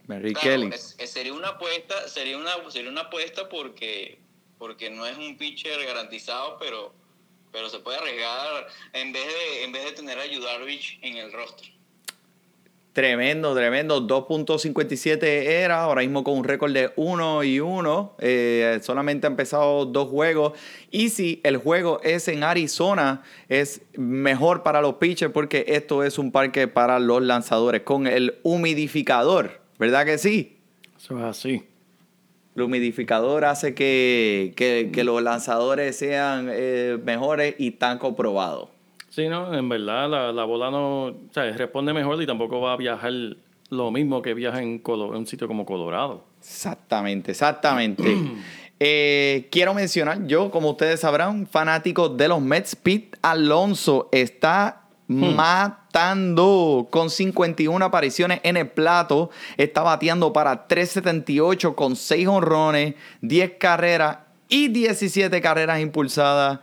Claro, 0.07 0.39
Kelly. 0.39 0.69
es- 0.73 0.95
es- 0.97 1.11
sería 1.11 1.33
una 1.33 1.49
apuesta, 1.49 2.07
sería 2.07 2.37
una, 2.37 2.71
sería 2.71 2.89
una 2.89 3.01
apuesta 3.01 3.49
porque, 3.49 4.19
porque 4.57 4.89
no 4.89 5.05
es 5.05 5.17
un 5.17 5.37
pitcher 5.37 5.83
garantizado, 5.85 6.57
pero, 6.59 6.93
pero 7.51 7.69
se 7.69 7.79
puede 7.79 7.97
arriesgar 7.97 8.67
en 8.93 9.11
vez 9.11 9.25
de, 9.27 9.63
en 9.65 9.71
vez 9.73 9.83
de 9.83 9.91
tener 9.91 10.17
a 10.17 10.25
Yudarvich 10.25 10.97
en 11.01 11.17
el 11.17 11.31
roster. 11.33 11.74
Tremendo, 12.95 13.53
tremendo. 13.53 14.07
2.57 14.07 15.21
era, 15.25 15.81
ahora 15.81 15.99
mismo 15.99 16.23
con 16.23 16.37
un 16.37 16.45
récord 16.45 16.71
de 16.71 16.91
1 16.95 17.43
y 17.43 17.59
1. 17.59 18.15
Eh, 18.19 18.79
solamente 18.81 19.27
ha 19.27 19.29
empezado 19.29 19.85
dos 19.85 20.07
juegos. 20.07 20.53
Y 20.91 21.09
si 21.09 21.41
el 21.43 21.57
juego 21.57 21.99
es 22.05 22.29
en 22.29 22.45
Arizona, 22.45 23.21
es 23.49 23.81
mejor 23.97 24.63
para 24.63 24.79
los 24.79 24.93
pitchers 24.93 25.33
porque 25.33 25.65
esto 25.67 26.05
es 26.05 26.17
un 26.17 26.31
parque 26.31 26.69
para 26.69 26.99
los 26.99 27.21
lanzadores 27.21 27.81
con 27.81 28.07
el 28.07 28.35
humidificador. 28.43 29.59
¿Verdad 29.77 30.05
que 30.05 30.17
sí? 30.17 30.55
Eso 30.97 31.17
es 31.17 31.23
así. 31.25 31.63
El 32.55 32.61
humidificador 32.61 33.43
hace 33.43 33.75
que, 33.75 34.53
que- 34.55 34.89
que 34.93 35.03
los 35.03 35.21
lanzadores 35.21 35.97
sean 35.97 36.47
eh, 36.49 36.97
mejores 37.03 37.55
y 37.57 37.71
tan 37.71 37.97
comprobados. 37.97 38.69
Sí, 39.15 39.29
no, 39.29 39.53
en 39.53 39.69
verdad 39.69 40.09
la, 40.09 40.31
la 40.33 40.43
bola 40.43 40.69
no, 40.69 41.03
o 41.05 41.15
sea, 41.31 41.49
responde 41.53 41.93
mejor 41.93 42.21
y 42.21 42.25
tampoco 42.27 42.59
va 42.59 42.73
a 42.73 42.77
viajar 42.77 43.13
lo 43.69 43.89
mismo 43.91 44.21
que 44.21 44.33
viaja 44.33 44.61
en, 44.61 44.83
Colo- 44.83 45.11
en 45.11 45.19
un 45.19 45.27
sitio 45.27 45.47
como 45.47 45.65
Colorado. 45.65 46.25
Exactamente, 46.39 47.31
exactamente. 47.31 48.03
Eh, 48.77 49.47
quiero 49.51 49.73
mencionar, 49.73 50.27
yo, 50.27 50.51
como 50.51 50.71
ustedes 50.71 50.99
sabrán, 50.99 51.47
fanático 51.47 52.09
de 52.09 52.27
los 52.27 52.41
Mets, 52.41 52.75
Pete 52.75 53.17
Alonso 53.21 54.09
está 54.11 54.81
matando 55.07 56.87
con 56.89 57.09
51 57.09 57.85
apariciones 57.85 58.41
en 58.43 58.57
el 58.57 58.67
plato. 58.67 59.29
Está 59.55 59.81
bateando 59.81 60.33
para 60.33 60.67
378 60.67 61.73
con 61.73 61.95
6 61.95 62.27
honrones, 62.27 62.95
10 63.21 63.53
carreras 63.57 64.17
y 64.49 64.67
17 64.67 65.39
carreras 65.39 65.79
impulsadas. 65.79 66.59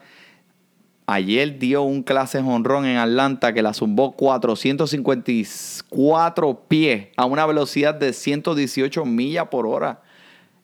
Ayer 1.07 1.59
dio 1.59 1.83
un 1.83 2.03
clase 2.03 2.39
honrón 2.39 2.87
en 2.87 2.97
Atlanta 2.97 3.53
que 3.53 3.61
la 3.63 3.75
zumbó 3.75 4.13
454 4.17 6.63
pies 6.69 7.09
a 7.17 7.27
una 7.27 7.45
velocidad 7.45 7.95
de 7.95 8.13
118 8.13 9.05
millas 9.05 9.49
por 9.49 9.67
hora. 9.67 10.01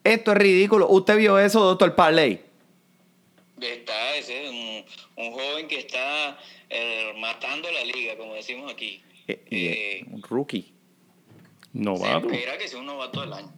Esto 0.04 0.30
es 0.32 0.38
ridículo. 0.38 0.88
¿Usted 0.88 1.18
vio 1.18 1.38
eso, 1.38 1.60
doctor 1.64 1.94
Parley? 1.94 2.40
Está, 3.60 4.16
ese 4.16 4.44
es 4.44 4.50
un, 4.50 4.84
un 5.26 5.32
joven 5.32 5.66
que 5.66 5.80
está 5.80 6.38
eh, 6.70 7.12
matando 7.18 7.68
la 7.72 7.84
liga, 7.84 8.16
como 8.16 8.34
decimos 8.34 8.72
aquí. 8.72 9.02
Eh, 9.26 9.42
Eh, 9.50 9.98
eh, 10.00 10.04
un 10.10 10.22
rookie. 10.22 10.72
Novato. 11.72 12.28
se 12.30 12.36
espera 12.36 12.56
que 12.56 12.68
sea 12.68 12.78
un 12.78 12.86
novato 12.86 13.20
del 13.20 13.32
año. 13.32 13.52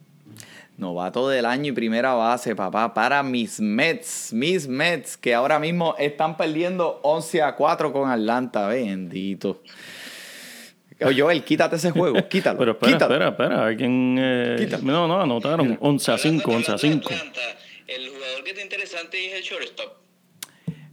Novato 0.81 1.29
del 1.29 1.45
año 1.45 1.69
y 1.69 1.73
primera 1.73 2.15
base, 2.15 2.57
papá, 2.57 2.95
para 2.95 3.23
mis 3.23 3.61
Mets. 3.61 4.33
Mis 4.33 4.67
Mets, 4.67 5.19
que 5.19 5.35
ahora 5.35 5.59
mismo 5.59 5.95
están 5.99 6.39
perdiendo 6.39 7.01
11 7.03 7.43
a 7.43 7.55
4 7.55 7.93
con 7.93 8.11
Atlanta. 8.11 8.67
Bendito. 8.67 9.61
Oye, 11.03 11.21
Joel, 11.21 11.45
quítate 11.45 11.77
ese 11.77 11.91
juego. 11.91 12.17
Quítalo. 12.29 12.59
Pero 12.59 12.73
espera, 12.73 12.93
quítalo. 12.93 13.15
espera, 13.15 13.29
espera. 13.31 13.67
Alguien. 13.67 14.17
eh, 14.19 14.57
Quítalo. 14.59 14.83
no, 14.83 15.07
no, 15.07 15.21
anotaron. 15.21 15.77
11 15.81 16.13
a 16.13 16.19
5, 16.19 16.51
11 16.51 16.73
a 16.73 16.79
5. 16.79 17.09
Atlanta, 17.13 17.41
El 17.87 18.09
jugador 18.09 18.45
que 18.45 18.51
está 18.51 18.63
interesante 18.63 19.27
es 19.27 19.35
el 19.35 19.43
shortstop. 19.43 19.93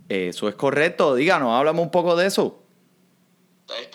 Eso 0.10 0.50
es 0.50 0.56
correcto. 0.56 1.15
Díganos, 1.15 1.52
háblame 1.58 1.80
un 1.80 1.91
poco 1.91 2.15
de 2.17 2.28
eso. 2.28 2.62
Eh, 3.69 3.89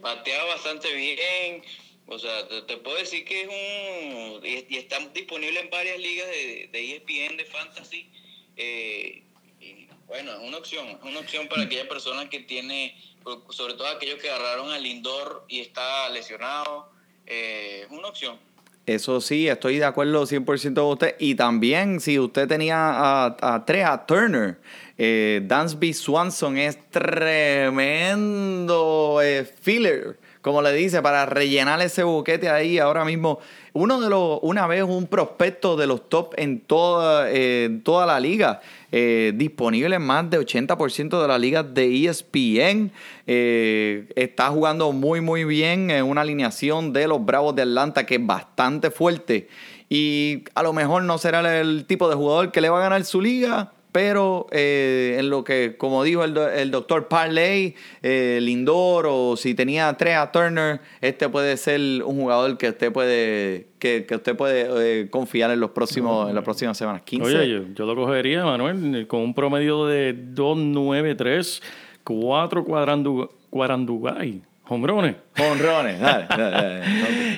Batea 0.00 0.44
bastante 0.44 0.92
bien. 0.94 1.62
O 2.10 2.18
sea, 2.18 2.46
te, 2.66 2.76
puedo 2.78 2.96
decir 2.98 3.24
que 3.24 3.42
es 3.42 3.48
un. 3.48 4.44
Y, 4.44 4.66
y 4.68 4.76
está 4.78 4.98
disponible 5.14 5.60
en 5.60 5.70
varias 5.70 5.98
ligas 5.98 6.26
de, 6.26 6.68
de 6.72 6.96
ESPN, 6.96 7.36
de 7.36 7.44
Fantasy. 7.46 8.10
eh, 8.56 9.22
bueno, 10.08 10.32
es 10.32 10.38
una 10.40 10.56
opción. 10.58 10.88
Es 10.88 10.96
una 11.04 11.20
opción 11.20 11.46
para 11.46 11.62
aquella 11.62 11.88
persona 11.88 12.28
que 12.28 12.40
tiene. 12.40 12.96
Sobre 13.50 13.74
todo 13.74 13.86
aquellos 13.86 14.18
que 14.20 14.28
agarraron 14.28 14.72
al 14.72 14.82
Lindor 14.82 15.44
y 15.48 15.60
está 15.60 16.08
lesionado. 16.10 16.90
eh, 17.26 17.82
es 17.84 17.90
una 17.90 18.08
opción. 18.08 18.36
Eso 18.86 19.20
sí, 19.20 19.46
estoy 19.46 19.78
de 19.78 19.84
acuerdo 19.84 20.26
100% 20.26 20.74
con 20.74 20.84
usted. 20.86 21.14
Y 21.20 21.36
también, 21.36 22.00
si 22.00 22.18
usted 22.18 22.48
tenía 22.48 22.76
a, 22.76 23.36
a 23.40 23.64
tres, 23.64 23.84
a 23.84 24.04
Turner, 24.04 24.58
eh, 24.98 25.42
Dansby 25.44 25.92
Swanson 25.92 26.58
es 26.58 26.76
tremendo 26.90 27.60
eh, 29.22 29.44
filler, 29.44 30.18
como 30.42 30.62
le 30.62 30.72
dice, 30.72 31.02
para 31.02 31.26
rellenar 31.26 31.80
ese 31.82 32.02
buquete 32.02 32.48
ahí 32.48 32.78
ahora 32.78 33.04
mismo. 33.04 33.40
Uno 33.72 34.00
de 34.00 34.08
los, 34.08 34.38
una 34.42 34.66
vez 34.66 34.82
un 34.82 35.06
prospecto 35.06 35.76
de 35.76 35.86
los 35.86 36.08
top 36.08 36.34
en 36.36 36.60
toda, 36.60 37.30
eh, 37.30 37.80
toda 37.84 38.06
la 38.06 38.18
liga, 38.18 38.60
eh, 38.90 39.32
disponible 39.34 39.96
en 39.96 40.02
más 40.02 40.28
de 40.30 40.38
80% 40.38 41.20
de 41.20 41.28
las 41.28 41.40
ligas 41.40 41.72
de 41.74 42.06
ESPN. 42.06 42.90
Eh, 43.26 44.08
está 44.16 44.48
jugando 44.48 44.92
muy, 44.92 45.20
muy 45.20 45.44
bien 45.44 45.90
en 45.90 46.04
una 46.04 46.22
alineación 46.22 46.92
de 46.92 47.06
los 47.06 47.24
Bravos 47.24 47.54
de 47.54 47.62
Atlanta 47.62 48.06
que 48.06 48.16
es 48.16 48.26
bastante 48.26 48.90
fuerte. 48.90 49.48
Y 49.88 50.44
a 50.54 50.62
lo 50.62 50.72
mejor 50.72 51.02
no 51.02 51.18
será 51.18 51.60
el 51.60 51.84
tipo 51.86 52.08
de 52.08 52.14
jugador 52.14 52.50
que 52.50 52.60
le 52.60 52.70
va 52.70 52.78
a 52.78 52.82
ganar 52.82 53.04
su 53.04 53.20
liga, 53.20 53.72
pero 53.92 54.46
eh, 54.52 55.16
en 55.18 55.30
lo 55.30 55.42
que, 55.44 55.74
como 55.76 56.02
dijo 56.04 56.22
el, 56.24 56.32
do- 56.34 56.48
el 56.48 56.70
doctor 56.70 57.08
Parley, 57.08 57.74
eh, 58.02 58.38
Lindor, 58.40 59.06
o 59.08 59.36
si 59.36 59.54
tenía 59.54 59.92
tres 59.94 60.16
a 60.16 60.30
Turner, 60.30 60.80
este 61.00 61.28
puede 61.28 61.56
ser 61.56 61.80
un 62.04 62.16
jugador 62.20 62.56
que 62.56 62.68
usted 62.68 62.92
puede, 62.92 63.66
que, 63.78 64.06
que 64.06 64.14
usted 64.16 64.36
puede 64.36 65.00
eh, 65.02 65.10
confiar 65.10 65.50
en 65.50 65.60
los 65.60 65.70
próximos, 65.70 66.28
en 66.28 66.34
las 66.34 66.44
próximas 66.44 66.76
semanas. 66.78 67.02
15. 67.04 67.24
Oye, 67.36 67.48
yo, 67.50 67.60
yo 67.74 67.86
lo 67.86 67.96
cogería, 67.96 68.44
Manuel, 68.44 69.06
con 69.08 69.20
un 69.20 69.34
promedio 69.34 69.86
de 69.86 70.14
2.93, 70.34 71.62
4 72.04 72.64
cuadrandu, 72.64 73.28
cuadrandugay, 73.50 74.42
hombrones. 74.68 75.16
Honrones, 75.38 76.00
dale, 76.00 76.26
dale, 76.28 76.50
dale. 76.50 76.80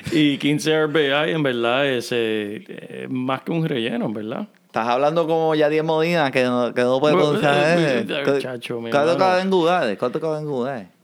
Y 0.11 0.37
15 0.37 0.85
RBI, 0.87 1.31
en 1.31 1.43
verdad, 1.43 1.87
es 1.87 2.09
eh, 2.11 3.07
más 3.09 3.41
que 3.41 3.51
un 3.51 3.67
relleno, 3.67 4.05
en 4.05 4.13
verdad. 4.13 4.47
Estás 4.73 4.87
hablando 4.87 5.27
como 5.27 5.53
Yadier 5.53 5.83
Modina, 5.83 6.31
que 6.31 6.43
no, 6.45 6.73
que 6.73 6.81
no 6.81 6.99
puede 6.99 7.13
Bueno, 7.13 7.33
confiar. 7.33 7.55
eh, 7.77 7.99
eh. 8.09 8.23
eh, 8.25 8.39
chacho, 8.41 8.81
mi 8.81 8.89
¿Cuánto 8.89 9.19
caben 9.19 9.51
dudades? 9.51 9.99
¿Cuánto 9.99 10.19
caben 10.19 10.45
dudades? 10.45 10.87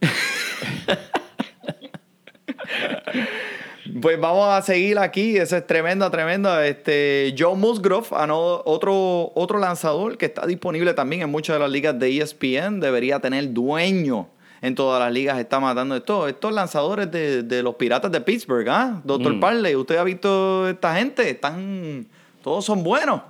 Pues 4.02 4.18
vamos 4.20 4.48
a 4.48 4.62
seguir 4.62 4.98
aquí, 4.98 5.36
eso 5.36 5.56
es 5.56 5.66
tremendo, 5.66 6.10
tremendo. 6.10 6.58
Este, 6.60 7.34
Joe 7.38 7.54
Musgrove, 7.54 8.06
ano- 8.12 8.62
otro, 8.64 9.30
otro 9.34 9.58
lanzador 9.58 10.16
que 10.16 10.26
está 10.26 10.46
disponible 10.46 10.94
también 10.94 11.22
en 11.22 11.30
muchas 11.30 11.56
de 11.56 11.60
las 11.60 11.70
ligas 11.70 11.98
de 11.98 12.18
ESPN, 12.18 12.80
debería 12.80 13.18
tener 13.20 13.52
dueño 13.52 14.28
en 14.62 14.74
todas 14.74 15.00
las 15.00 15.12
ligas, 15.12 15.38
está 15.38 15.60
matando 15.60 15.96
esto. 15.96 16.26
Estos 16.28 16.52
lanzadores 16.52 17.10
de, 17.10 17.42
de 17.42 17.62
los 17.62 17.74
Piratas 17.74 18.10
de 18.10 18.20
Pittsburgh, 18.20 18.68
¿ah? 18.68 19.00
Doctor 19.04 19.34
Mm. 19.34 19.40
Parley, 19.40 19.76
¿usted 19.76 19.96
ha 19.96 20.04
visto 20.04 20.68
esta 20.68 20.94
gente? 20.96 21.28
Están, 21.28 22.06
todos 22.42 22.64
son 22.64 22.82
buenos. 22.82 23.20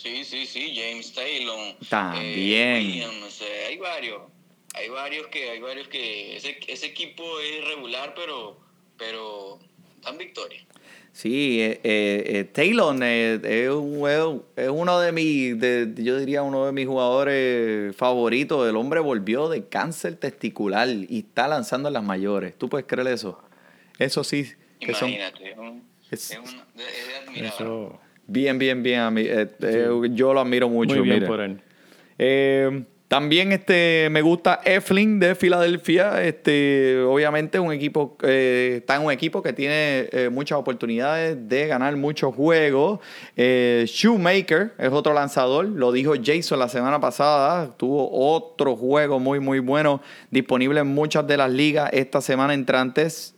Sí, 0.00 0.24
sí, 0.24 0.46
sí, 0.46 0.72
James 0.76 1.12
Taylor. 1.12 1.74
También. 1.88 2.24
eh, 2.26 2.78
Williams, 2.78 3.40
eh, 3.42 3.66
hay 3.68 3.78
varios. 3.78 4.22
Hay 4.74 4.88
varios 4.90 5.26
que, 5.28 5.50
hay 5.50 5.60
varios 5.60 5.88
que 5.88 6.36
ese, 6.36 6.56
ese 6.68 6.86
equipo 6.86 7.24
es 7.40 7.64
regular, 7.66 8.14
pero, 8.14 8.58
pero 8.96 9.58
dan 10.02 10.16
victoria. 10.18 10.64
Sí, 11.12 11.60
eh, 11.60 11.80
eh, 11.82 12.22
eh, 12.26 12.44
Taylor 12.44 12.94
eh, 13.02 13.40
es, 13.42 13.70
un- 13.70 14.08
es- 14.08 14.64
es 14.66 14.68
uno 14.70 15.00
de 15.00 15.10
mis, 15.10 15.58
de- 15.58 15.92
yo 15.96 16.16
diría 16.18 16.42
uno 16.42 16.66
de 16.66 16.70
mis 16.72 16.86
jugadores 16.86 17.96
favoritos. 17.96 18.68
El 18.68 18.76
hombre 18.76 19.00
volvió 19.00 19.48
de 19.48 19.66
cáncer 19.66 20.14
testicular 20.16 20.88
y 20.88 21.18
está 21.26 21.48
lanzando 21.48 21.88
en 21.88 21.94
las 21.94 22.04
mayores. 22.04 22.56
¿Tú 22.56 22.68
puedes 22.68 22.86
creer 22.86 23.08
eso? 23.08 23.42
Eso 23.98 24.22
sí, 24.22 24.44
que 24.78 24.92
Imagínate, 24.92 25.50
es, 25.50 25.58
un- 25.58 25.88
Es- 26.10 26.30
es 26.30 26.38
un- 26.38 26.62
es 26.80 27.08
de 27.08 27.16
admirar. 27.16 27.52
Eso, 27.54 28.00
bien, 28.28 28.58
bien, 28.58 28.82
bien. 28.82 29.18
eh, 29.18 29.48
eh, 29.60 29.88
yo 30.12 30.32
lo 30.32 30.40
admiro 30.40 30.68
mucho. 30.68 30.94
muy 30.94 31.02
bien 31.02 31.16
mire. 31.16 31.26
por 31.26 31.40
él. 31.40 31.60
Eh, 32.18 32.84
también 33.08 33.52
este, 33.52 34.08
me 34.10 34.20
gusta 34.20 34.60
Eflin 34.66 35.18
de 35.18 35.34
Filadelfia. 35.34 36.22
Este, 36.22 37.00
obviamente 37.00 37.58
un 37.58 37.72
equipo, 37.72 38.18
eh, 38.22 38.74
está 38.80 38.96
en 38.96 39.06
un 39.06 39.10
equipo 39.10 39.42
que 39.42 39.54
tiene 39.54 40.10
eh, 40.12 40.28
muchas 40.30 40.58
oportunidades 40.58 41.48
de 41.48 41.66
ganar 41.68 41.96
muchos 41.96 42.34
juegos. 42.34 43.00
Eh, 43.34 43.84
Shoemaker 43.86 44.74
es 44.76 44.92
otro 44.92 45.14
lanzador. 45.14 45.64
Lo 45.64 45.90
dijo 45.90 46.12
Jason 46.22 46.58
la 46.58 46.68
semana 46.68 47.00
pasada. 47.00 47.74
Tuvo 47.78 48.10
otro 48.12 48.76
juego 48.76 49.18
muy, 49.18 49.40
muy 49.40 49.60
bueno 49.60 50.02
disponible 50.30 50.80
en 50.80 50.88
muchas 50.88 51.26
de 51.26 51.38
las 51.38 51.50
ligas 51.50 51.88
esta 51.94 52.20
semana 52.20 52.52
entrantes. 52.52 53.34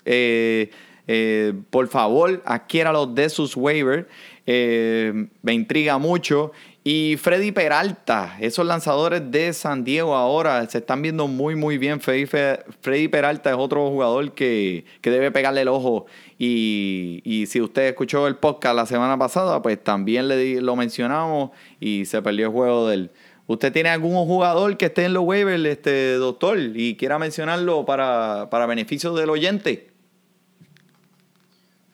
Por 1.70 1.86
favor, 1.86 2.42
adquiéralos 2.44 3.14
de 3.14 3.28
sus 3.28 3.56
waivers. 3.56 4.06
Eh, 4.52 5.28
me 5.42 5.54
intriga 5.54 5.98
mucho. 5.98 6.50
Y 6.82 7.16
Freddy 7.18 7.52
Peralta, 7.52 8.36
esos 8.40 8.66
lanzadores 8.66 9.30
de 9.30 9.52
San 9.52 9.84
Diego 9.84 10.16
ahora 10.16 10.68
se 10.68 10.78
están 10.78 11.02
viendo 11.02 11.28
muy, 11.28 11.54
muy 11.54 11.78
bien. 11.78 12.00
Freddy, 12.00 12.26
Freddy 12.26 13.06
Peralta 13.06 13.50
es 13.50 13.56
otro 13.56 13.88
jugador 13.90 14.32
que, 14.32 14.84
que 15.02 15.10
debe 15.10 15.30
pegarle 15.30 15.60
el 15.60 15.68
ojo. 15.68 16.06
Y, 16.36 17.20
y 17.22 17.46
si 17.46 17.60
usted 17.60 17.88
escuchó 17.88 18.26
el 18.26 18.36
podcast 18.36 18.74
la 18.74 18.86
semana 18.86 19.16
pasada, 19.16 19.62
pues 19.62 19.80
también 19.84 20.26
le 20.26 20.60
lo 20.60 20.74
mencionamos 20.74 21.50
y 21.78 22.06
se 22.06 22.20
perdió 22.20 22.46
el 22.46 22.52
juego 22.52 22.88
del 22.88 23.10
¿Usted 23.46 23.72
tiene 23.72 23.88
algún 23.88 24.14
jugador 24.26 24.76
que 24.76 24.86
esté 24.86 25.04
en 25.04 25.12
los 25.12 25.24
waivers, 25.24 25.64
este, 25.64 26.14
doctor, 26.14 26.58
y 26.58 26.96
quiera 26.96 27.18
mencionarlo 27.18 27.84
para, 27.84 28.48
para 28.50 28.66
beneficio 28.66 29.12
del 29.12 29.28
oyente? 29.28 29.90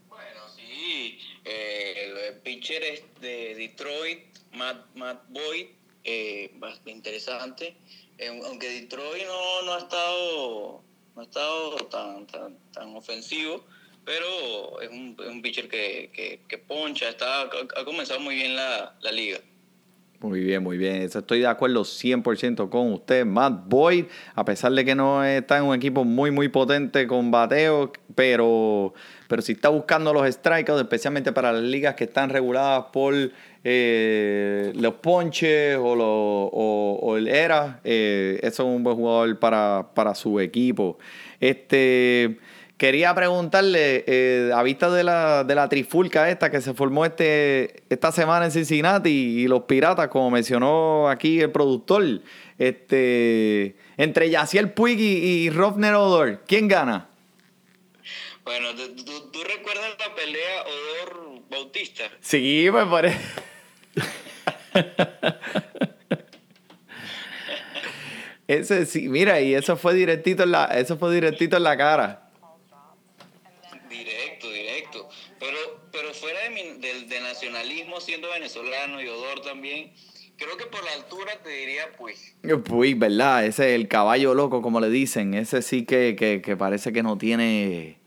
Bueno, 0.09 0.41
sí, 0.55 1.19
eh, 1.47 1.95
el 2.05 2.36
pitcher 2.47 2.81
es 2.85 3.03
de 3.21 3.57
Detroit, 3.57 4.21
Matt, 4.53 4.95
Matt 4.95 5.21
Boyd, 5.31 5.67
eh, 6.05 6.49
bastante 6.55 6.93
interesante. 6.93 7.77
Eh, 8.19 8.41
aunque 8.47 8.69
Detroit 8.69 9.27
no, 9.27 9.63
no 9.63 9.75
ha 9.75 9.79
estado 9.79 10.83
no 11.17 11.23
ha 11.23 11.25
estado 11.25 11.77
tan, 11.89 12.27
tan, 12.29 12.57
tan 12.73 12.95
ofensivo, 12.95 13.65
pero 14.05 14.81
es 14.81 14.89
un, 14.91 15.17
es 15.19 15.27
un 15.27 15.43
pitcher 15.43 15.69
que, 15.69 16.11
que, 16.13 16.41
que 16.47 16.59
poncha, 16.59 17.09
está, 17.09 17.43
ha, 17.43 17.85
comenzado 17.85 18.21
muy 18.21 18.37
bien 18.37 18.55
la, 18.55 18.95
la 19.01 19.11
liga. 19.11 19.41
Muy 20.21 20.41
bien, 20.41 20.62
muy 20.62 20.79
bien. 20.79 21.03
Eso 21.03 21.19
Estoy 21.19 21.41
de 21.41 21.47
acuerdo 21.47 21.83
100% 21.85 22.71
con 22.71 22.93
usted. 22.93 23.27
Matt 23.27 23.69
Boyd, 23.69 24.07
a 24.35 24.45
pesar 24.47 24.73
de 24.73 24.85
que 24.85 24.95
no 24.95 25.23
está 25.23 25.59
en 25.59 25.64
un 25.64 25.75
equipo 25.75 26.05
muy, 26.05 26.31
muy 26.31 26.49
potente 26.49 27.07
con 27.07 27.31
bateo, 27.31 27.93
pero, 28.14 28.95
pero 29.29 29.43
si 29.43 29.53
está 29.53 29.69
buscando 29.69 30.14
los 30.14 30.27
strikeouts, 30.33 30.81
especialmente 30.83 31.33
para 31.33 31.53
las 31.53 31.62
ligas 31.62 31.95
que 31.97 32.05
están 32.05 32.31
reguladas 32.31 32.87
por 32.93 33.14
eh, 33.62 34.73
los 34.75 34.95
ponches 34.95 35.77
o, 35.77 35.95
lo- 35.95 36.47
o- 36.47 37.17
el 37.19 37.29
ERA, 37.29 37.81
eh, 37.85 38.39
eso 38.43 38.62
es 38.62 38.75
un 38.77 38.83
buen 38.83 38.97
jugador 38.97 39.39
para, 39.39 39.89
para 39.95 40.14
su 40.14 40.41
equipo. 40.41 40.99
Este. 41.41 42.39
Quería 42.77 43.14
preguntarle, 43.14 44.05
eh, 44.07 44.51
a 44.55 44.62
vista 44.62 44.91
de 44.91 45.03
la, 45.03 45.45
de 45.45 45.55
la 45.55 45.66
trifulca 45.66 46.29
esta 46.29 46.51
que 46.51 46.61
se 46.61 46.74
formó 46.74 47.07
este, 47.07 47.83
esta 47.89 48.12
semana 48.12 48.45
en 48.45 48.51
Cincinnati 48.51 49.09
y 49.09 49.49
los 49.49 49.62
piratas, 49.62 50.09
como 50.09 50.31
mencionó 50.31 51.09
aquí 51.09 51.41
el 51.41 51.51
productor, 51.51 52.20
este, 52.59 53.77
entre 53.97 54.29
Yaciel 54.29 54.72
Puig 54.72 54.99
y, 55.01 55.05
y 55.47 55.51
Rovner 55.51 55.95
Odor, 55.95 56.43
¿quién 56.47 56.68
gana? 56.68 57.09
Bueno, 58.45 58.74
¿tú, 58.74 58.95
tú- 59.05 59.31
tú 59.33 59.43
recuerdas 59.43 59.97
la 59.99 60.14
pelea 60.14 60.62
Odor 60.62 61.41
Bautista? 61.49 62.05
Sí, 62.20 62.68
me 62.70 62.85
parece. 62.85 63.18
Ese 68.49 68.87
sí, 68.87 69.09
mira, 69.09 69.41
y 69.41 69.55
eso 69.55 69.77
fue 69.77 69.95
directito 69.95 70.45
en 70.45 70.53
la, 70.53 70.66
eso 70.66 70.97
fue 70.97 71.12
directito 71.14 71.57
en 71.57 71.64
la 71.64 71.77
cara. 71.77 72.22
Directo, 73.91 74.49
directo. 74.51 75.09
Pero, 75.41 75.59
pero 75.91 76.14
fuera 76.14 76.41
de, 76.43 76.51
mi- 76.51 76.79
del, 76.81 77.09
de 77.09 77.16
nacionalismo, 77.29 78.01
siendo 78.01 78.29
venezolano 78.31 79.01
y 79.03 79.09
Odor 79.09 79.41
también, 79.43 79.93
creo 80.37 80.57
que 80.57 80.66
por 80.66 80.83
la 80.85 80.93
altura 80.93 81.33
te 81.43 81.51
diría 81.51 81.85
pues. 81.99 82.35
Puig, 82.64 82.97
¿verdad? 82.99 83.45
Ese 83.47 83.70
es 83.70 83.74
el 83.81 83.89
caballo 83.89 84.35
loco, 84.35 84.62
como 84.62 84.81
le 84.81 84.89
dicen. 84.91 85.35
Ese 85.35 85.62
sí 85.62 85.85
que, 85.85 86.16
que, 86.18 86.41
que 86.43 86.57
parece 86.57 86.93
que 86.93 87.03
no 87.03 87.18
tiene. 87.18 87.99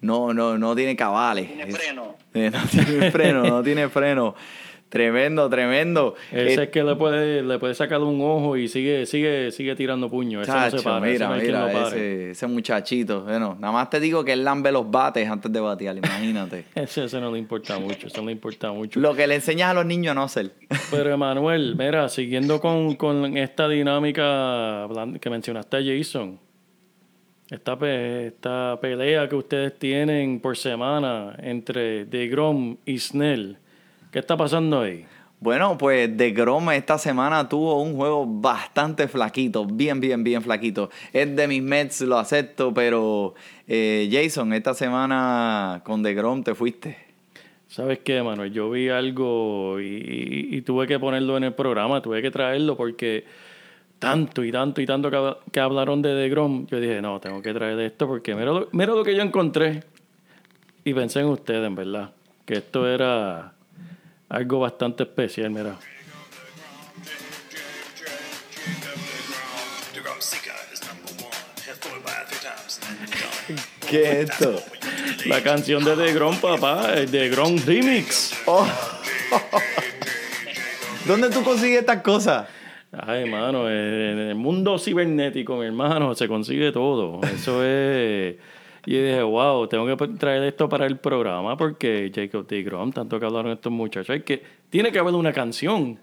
No, 0.00 0.34
no, 0.34 0.58
no 0.58 0.74
tiene 0.74 0.96
cabales. 0.96 1.46
Tiene 1.46 1.64
Es- 1.70 1.76
freno. 1.76 2.16
No 2.34 2.66
tiene 2.68 3.10
freno, 3.10 3.42
no 3.44 3.62
tiene 3.62 3.88
freno. 3.88 4.34
Tremendo, 4.92 5.48
tremendo. 5.48 6.14
Ese 6.30 6.60
Eh, 6.60 6.62
es 6.64 6.68
que 6.68 6.84
le 6.84 6.94
puede, 6.96 7.42
le 7.42 7.58
puede 7.58 7.74
sacar 7.74 8.02
un 8.02 8.20
ojo 8.20 8.58
y 8.58 8.68
sigue, 8.68 9.06
sigue, 9.06 9.50
sigue 9.50 9.74
tirando 9.74 10.10
puños. 10.10 10.46
Ese 10.46 10.52
no 10.54 10.70
se 10.70 10.82
para. 10.82 10.98
ese 11.08 11.12
mira, 11.14 11.28
no 11.28 11.34
quien 11.36 11.46
mira, 11.46 11.72
pare. 11.72 11.86
ese, 11.86 12.30
ese 12.32 12.46
muchachito. 12.46 13.22
Bueno, 13.22 13.56
nada 13.58 13.72
más 13.72 13.88
te 13.88 14.00
digo 14.00 14.22
que 14.22 14.34
él 14.34 14.44
lambe 14.44 14.70
los 14.70 14.90
bates 14.90 15.26
antes 15.26 15.50
de 15.50 15.60
batear, 15.60 15.96
imagínate. 15.96 16.66
Ese, 16.74 17.04
ese 17.04 17.20
no 17.22 17.32
le 17.32 17.38
importa 17.38 17.78
mucho, 17.78 18.06
eso 18.08 18.20
no 18.20 18.26
le 18.26 18.32
importa 18.32 18.70
mucho. 18.70 19.00
Lo 19.00 19.14
que 19.14 19.26
le 19.26 19.36
enseñas 19.36 19.70
a 19.70 19.74
los 19.74 19.86
niños 19.86 20.10
a 20.10 20.14
no 20.14 20.24
hacer. 20.24 20.52
Pero 20.90 21.10
Emanuel, 21.10 21.74
mira, 21.74 22.10
siguiendo 22.10 22.60
con, 22.60 22.94
con 22.96 23.38
esta 23.38 23.68
dinámica 23.70 24.86
que 25.18 25.30
mencionaste 25.30 25.78
a 25.78 25.80
Jason, 25.82 26.38
esta, 27.50 27.78
pe- 27.78 28.26
esta 28.26 28.78
pelea 28.80 29.28
que 29.28 29.36
ustedes 29.36 29.78
tienen 29.78 30.40
por 30.40 30.56
semana 30.56 31.34
entre 31.42 32.04
DeGrom 32.04 32.76
y 32.84 32.98
Snell, 32.98 33.56
¿qué 34.12 34.20
está 34.20 34.36
pasando 34.36 34.80
ahí? 34.82 35.04
Bueno, 35.40 35.76
pues 35.76 36.16
de 36.16 36.30
Grom 36.30 36.70
esta 36.70 36.98
semana 36.98 37.48
tuvo 37.48 37.82
un 37.82 37.96
juego 37.96 38.24
bastante 38.24 39.08
flaquito, 39.08 39.64
bien, 39.66 39.98
bien, 39.98 40.22
bien 40.22 40.40
flaquito. 40.40 40.88
Es 41.12 41.34
de 41.34 41.48
mis 41.48 41.60
Mets, 41.60 42.02
lo 42.02 42.16
acepto, 42.16 42.72
pero 42.72 43.34
eh, 43.66 44.08
Jason, 44.12 44.52
esta 44.52 44.72
semana 44.74 45.80
con 45.84 46.00
de 46.04 46.14
Grom 46.14 46.44
te 46.44 46.54
fuiste. 46.54 46.96
¿Sabes 47.66 47.98
qué, 48.04 48.22
Manuel? 48.22 48.52
Yo 48.52 48.70
vi 48.70 48.88
algo 48.90 49.80
y, 49.80 49.86
y- 49.86 50.56
y 50.58 50.62
tuve 50.62 50.86
que 50.86 51.00
ponerlo 51.00 51.36
en 51.38 51.42
el 51.44 51.54
programa, 51.54 52.00
tuve 52.02 52.22
que 52.22 52.30
traerlo 52.30 52.76
porque 52.76 53.24
tanto 53.98 54.44
y 54.44 54.52
tanto 54.52 54.80
y 54.80 54.86
tanto 54.86 55.10
que 55.50 55.58
hablaron 55.60 56.02
de 56.02 56.10
DeGrom, 56.14 56.66
yo 56.66 56.78
dije, 56.78 57.00
no, 57.02 57.18
tengo 57.18 57.40
que 57.42 57.52
traer 57.54 57.80
esto 57.80 58.06
porque 58.06 58.34
mira 58.34 58.52
lo, 58.52 58.68
mira 58.72 58.94
lo 58.94 59.02
que 59.02 59.16
yo 59.16 59.22
encontré. 59.22 59.82
Y 60.84 60.92
pensé 60.94 61.20
en 61.20 61.26
ustedes, 61.26 61.66
en 61.66 61.74
verdad, 61.74 62.12
que 62.44 62.54
esto 62.54 62.86
era 62.88 63.54
algo 64.32 64.60
bastante 64.60 65.02
especial, 65.02 65.50
mira. 65.50 65.76
¿Qué 73.90 74.22
es 74.22 74.30
esto? 74.30 74.62
La 75.26 75.42
canción 75.42 75.84
de 75.84 75.94
DeGrom, 75.96 76.40
papá, 76.40 76.94
el 76.94 77.10
DeGrom 77.10 77.58
Remix. 77.66 78.32
Oh. 78.46 78.66
¿Dónde 81.06 81.28
tú 81.28 81.44
consigues 81.44 81.80
estas 81.80 82.00
cosas? 82.00 82.48
Ay, 82.90 83.24
hermano, 83.24 83.68
en 83.68 84.18
el 84.18 84.34
mundo 84.34 84.78
cibernético, 84.78 85.58
mi 85.58 85.66
hermano, 85.66 86.14
se 86.14 86.26
consigue 86.26 86.72
todo. 86.72 87.20
Eso 87.22 87.62
es. 87.62 88.36
Y 88.84 88.96
dije, 88.96 89.22
wow, 89.22 89.68
tengo 89.68 89.96
que 89.96 90.08
traer 90.08 90.42
esto 90.42 90.68
para 90.68 90.86
el 90.86 90.98
programa 90.98 91.56
porque 91.56 92.10
Jacob 92.12 92.46
DeGrom, 92.46 92.92
tanto 92.92 93.20
que 93.20 93.26
hablaron 93.26 93.52
estos 93.52 93.72
muchachos, 93.72 94.10
hay 94.10 94.22
que, 94.22 94.42
tiene 94.70 94.90
que 94.90 94.98
haber 94.98 95.14
una 95.14 95.32
canción. 95.32 95.98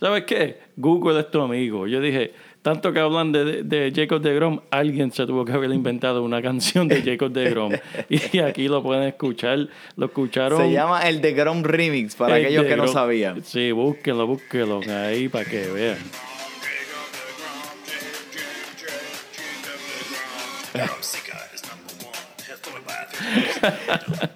¿Sabes 0.00 0.24
qué? 0.24 0.58
Google 0.76 1.20
es 1.20 1.30
tu 1.30 1.40
amigo. 1.42 1.86
Yo 1.86 2.00
dije, 2.00 2.32
tanto 2.62 2.92
que 2.92 3.00
hablan 3.00 3.32
de, 3.32 3.62
de 3.62 3.92
Jacob 3.94 4.22
DeGrom, 4.22 4.60
alguien 4.70 5.12
se 5.12 5.26
tuvo 5.26 5.44
que 5.44 5.52
haber 5.52 5.70
inventado 5.70 6.22
una 6.22 6.40
canción 6.40 6.88
de 6.88 7.02
Jacob 7.02 7.30
DeGrom. 7.30 7.72
y 8.08 8.38
aquí 8.38 8.68
lo 8.68 8.82
pueden 8.82 9.02
escuchar. 9.02 9.68
Lo 9.96 10.06
escucharon. 10.06 10.62
Se 10.62 10.72
llama 10.72 11.08
el 11.08 11.20
de 11.20 11.32
Grom 11.32 11.62
Remix, 11.62 12.14
para 12.16 12.38
el 12.38 12.46
aquellos 12.46 12.64
que 12.64 12.76
no 12.76 12.88
sabían. 12.88 13.44
Sí, 13.44 13.70
búsquenlo, 13.72 14.26
búsquenlo 14.26 14.80
ahí 14.88 15.28
para 15.28 15.44
que 15.44 15.66
vean. 15.66 15.98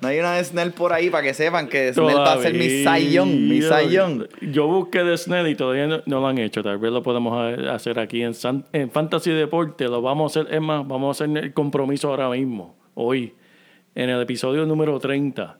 No 0.01 0.09
hay 0.09 0.19
una 0.19 0.35
de 0.35 0.45
Snell 0.45 0.73
por 0.73 0.93
ahí 0.93 1.11
para 1.11 1.23
que 1.23 1.35
sepan 1.35 1.69
que 1.69 1.93
Snell 1.93 2.17
va 2.19 2.33
a 2.35 2.39
ser 2.43 2.55
mi 2.55 3.13
Young, 3.13 3.31
mi. 3.31 3.61
Yo 4.53 4.67
busqué 4.67 5.05
de 5.05 5.17
Snell 5.17 5.49
y 5.49 5.55
todavía 5.55 5.87
no, 5.87 6.01
no 6.07 6.21
lo 6.21 6.27
han 6.29 6.39
hecho. 6.39 6.63
Tal 6.63 6.79
vez 6.79 6.91
lo 6.93 7.03
podemos 7.03 7.59
hacer 7.71 7.99
aquí 7.99 8.23
en, 8.23 8.35
San- 8.35 8.65
en 8.73 8.91
Fantasy 8.91 9.31
Deporte. 9.31 9.85
Lo 9.89 10.03
vamos 10.03 10.37
a 10.37 10.41
hacer, 10.41 10.55
es 10.55 10.61
más, 10.61 10.87
vamos 10.87 11.21
a 11.21 11.25
hacer 11.25 11.37
el 11.45 11.53
compromiso 11.53 12.09
ahora 12.09 12.29
mismo, 12.31 12.77
hoy, 12.95 13.35
en 13.95 14.11
el 14.11 14.21
episodio 14.23 14.65
número 14.67 14.99
30, 14.99 15.59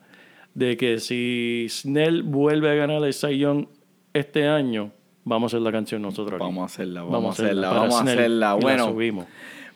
de 0.55 0.77
que 0.77 0.99
si 0.99 1.67
Snell 1.69 2.23
vuelve 2.23 2.71
a 2.71 2.75
ganar 2.75 3.03
el 3.05 3.13
Young 3.39 3.67
este 4.13 4.47
año, 4.49 4.91
vamos 5.25 5.53
a 5.53 5.57
hacer 5.57 5.63
la 5.65 5.73
canción 5.73 6.03
nosotros 6.03 6.35
aquí. 6.35 6.45
Vamos 6.45 6.63
a 6.63 6.67
hacerla, 6.67 7.03
vamos, 7.03 7.39
a 7.39 7.43
hacerla, 7.45 7.71
vamos 7.71 7.95
a 7.95 8.03
hacerla. 8.03 8.25
y 8.27 8.29
la 8.39 8.55
Bueno, 8.55 8.85
subimos. 8.89 9.27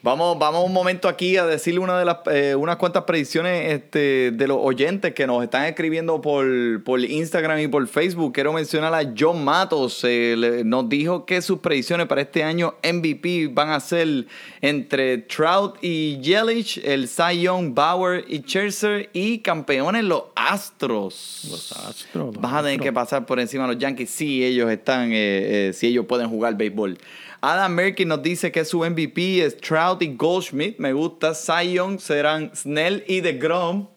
Vamos, 0.07 0.39
vamos 0.39 0.65
un 0.65 0.73
momento 0.73 1.09
aquí 1.09 1.37
a 1.37 1.45
decirle 1.47 1.81
una 1.81 1.99
de 1.99 2.05
las, 2.05 2.19
eh, 2.31 2.55
unas 2.55 2.77
cuantas 2.77 3.03
predicciones 3.03 3.73
este, 3.73 4.31
de 4.31 4.47
los 4.47 4.57
oyentes 4.61 5.13
que 5.15 5.27
nos 5.27 5.43
están 5.43 5.65
escribiendo 5.65 6.21
por, 6.21 6.47
por 6.85 7.01
Instagram 7.01 7.59
y 7.59 7.67
por 7.67 7.85
Facebook. 7.89 8.33
Quiero 8.33 8.53
mencionar 8.53 8.95
a 8.95 9.13
John 9.19 9.43
Matos. 9.45 10.05
eh, 10.05 10.37
le- 10.39 10.63
nos 10.63 10.89
dijo 10.89 11.27
que 11.27 11.43
sus 11.43 11.59
predicciones 11.59 12.07
para 12.07 12.21
este 12.21 12.45
año 12.45 12.77
MVP 12.85 13.49
van 13.53 13.71
a 13.71 13.81
ser 13.81 14.27
entre 14.61 15.19
Trout 15.19 15.79
y 15.83 16.19
Yelich, 16.21 16.79
el 16.85 17.09
Cy 17.09 17.41
Young, 17.43 17.75
Bauer 17.75 18.25
y 18.29 18.39
Scherzer 18.43 19.11
y 19.13 19.39
campeones 19.41 20.05
los 20.05 20.23
Astros. 20.37 21.49
Los 21.51 21.73
Astros, 21.73 22.27
los 22.33 22.41
Vas 22.41 22.53
a 22.53 22.57
tener 22.59 22.75
Astros. 22.75 22.85
que 22.85 22.93
pasar 22.93 23.27
por 23.27 23.41
encima 23.41 23.67
de 23.67 23.75
los 23.75 23.83
Yankees 23.83 24.09
si 24.11 24.45
ellos 24.45 24.71
están, 24.71 25.11
eh, 25.13 25.71
eh, 25.71 25.73
si 25.73 25.89
ellos 25.89 26.07
pueden 26.07 26.29
jugar 26.29 26.57
béisbol. 26.57 26.97
Adam 27.41 27.73
Merkin 27.75 28.09
nos 28.09 28.23
dice 28.23 28.51
que 28.51 28.65
su 28.65 28.79
MVP 28.85 29.45
es 29.45 29.57
Trout 29.59 30.03
y 30.03 30.15
Goldschmidt. 30.17 30.79
Me 30.79 30.93
gusta. 30.93 31.33
Young 31.63 31.99
serán 32.01 32.51
Snell 32.55 33.05
y 33.07 33.21
DeGrom. 33.21 33.89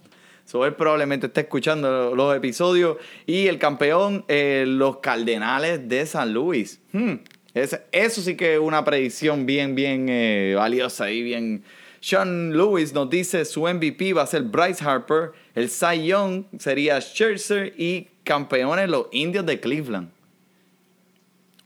So, 0.45 0.65
él 0.65 0.73
probablemente 0.73 1.27
está 1.27 1.41
escuchando 1.41 2.15
los 2.15 2.35
episodios. 2.35 2.97
Y 3.25 3.47
el 3.47 3.59
campeón, 3.59 4.25
eh, 4.27 4.65
los 4.67 4.97
Cardenales 4.97 5.87
de 5.87 6.05
San 6.05 6.33
Luis. 6.33 6.79
Hmm, 6.91 7.15
ese- 7.53 7.81
eso 7.91 8.21
sí 8.21 8.35
que 8.35 8.55
es 8.55 8.59
una 8.59 8.83
predicción 8.83 9.45
bien, 9.45 9.75
bien 9.75 10.07
eh, 10.09 10.53
valiosa 10.55 11.11
y 11.11 11.21
bien... 11.23 11.63
Sean 12.01 12.55
Lewis 12.55 12.93
nos 12.93 13.09
dice 13.09 13.43
su 13.43 13.67
MVP 13.67 14.13
va 14.13 14.21
a 14.21 14.25
ser 14.27 14.43
Bryce 14.43 14.83
Harper. 14.85 15.31
El 15.53 15.69
Cy 15.69 16.05
Young 16.07 16.45
sería 16.57 16.99
Scherzer 17.01 17.73
y 17.77 18.07
campeones 18.23 18.89
los 18.89 19.07
Indios 19.11 19.45
de 19.45 19.59
Cleveland. 19.59 20.09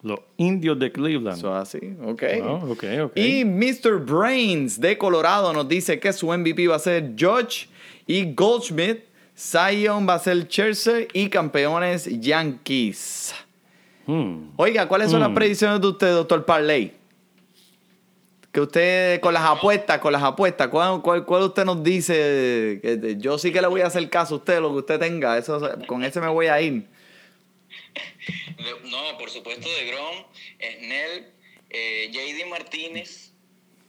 Los 0.04 0.20
indios 0.38 0.78
de 0.78 0.92
Cleveland. 0.92 1.38
Eso 1.38 1.56
es 1.56 1.62
así, 1.76 1.96
ok. 2.06 2.24
Ah, 2.44 2.60
ok, 2.68 2.84
ok. 3.06 3.12
Y 3.18 3.46
Mr. 3.46 4.00
Brains 4.06 4.80
de 4.80 4.98
Colorado 4.98 5.54
nos 5.54 5.68
dice 5.68 5.98
que 6.00 6.12
su 6.12 6.28
MVP 6.28 6.68
va 6.68 6.76
a 6.76 6.80
ser 6.80 7.14
George 7.16 7.68
y 8.06 8.34
Goldschmidt. 8.34 9.06
Zion 9.36 10.08
va 10.08 10.16
a 10.16 10.20
ser 10.20 10.48
Chelsea 10.48 11.08
y 11.14 11.30
campeones 11.30 12.06
Yankees. 12.20 13.34
Hmm. 14.06 14.50
Oiga, 14.58 14.88
¿cuáles 14.88 15.10
son 15.10 15.22
las 15.22 15.30
Mm. 15.32 15.34
predicciones 15.36 15.82
de 15.82 15.88
usted, 15.88 16.12
doctor 16.14 16.46
Parley? 16.46 16.94
Que 18.52 18.62
usted, 18.62 19.20
con 19.22 19.34
las 19.34 19.44
apuestas, 19.44 19.98
con 20.00 20.12
las 20.14 20.22
apuestas, 20.22 20.68
¿cuál, 20.68 21.02
cuál, 21.02 21.26
cuál 21.26 21.44
usted 21.44 21.66
nos 21.66 21.82
dice? 21.82 22.80
Que 22.84 23.16
yo 23.18 23.40
sí 23.40 23.52
que 23.52 23.60
le 23.62 23.68
voy 23.68 23.82
a 23.82 23.88
hacer 23.88 24.08
caso 24.12 24.36
a 24.36 24.38
usted, 24.38 24.60
lo 24.62 24.70
que 24.72 24.78
usted 24.80 25.00
tenga. 25.00 25.38
Eso, 25.40 25.60
con 25.88 26.04
ese 26.04 26.22
me 26.22 26.28
voy 26.28 26.46
a 26.48 26.62
ir. 26.62 26.86
De- 28.58 28.90
No, 28.90 29.18
por 29.18 29.30
supuesto, 29.30 29.68
de 29.70 29.86
Grom, 29.88 30.16
Snell, 30.80 31.28
eh, 31.70 32.10
JD 32.12 32.46
Martínez 32.50 33.32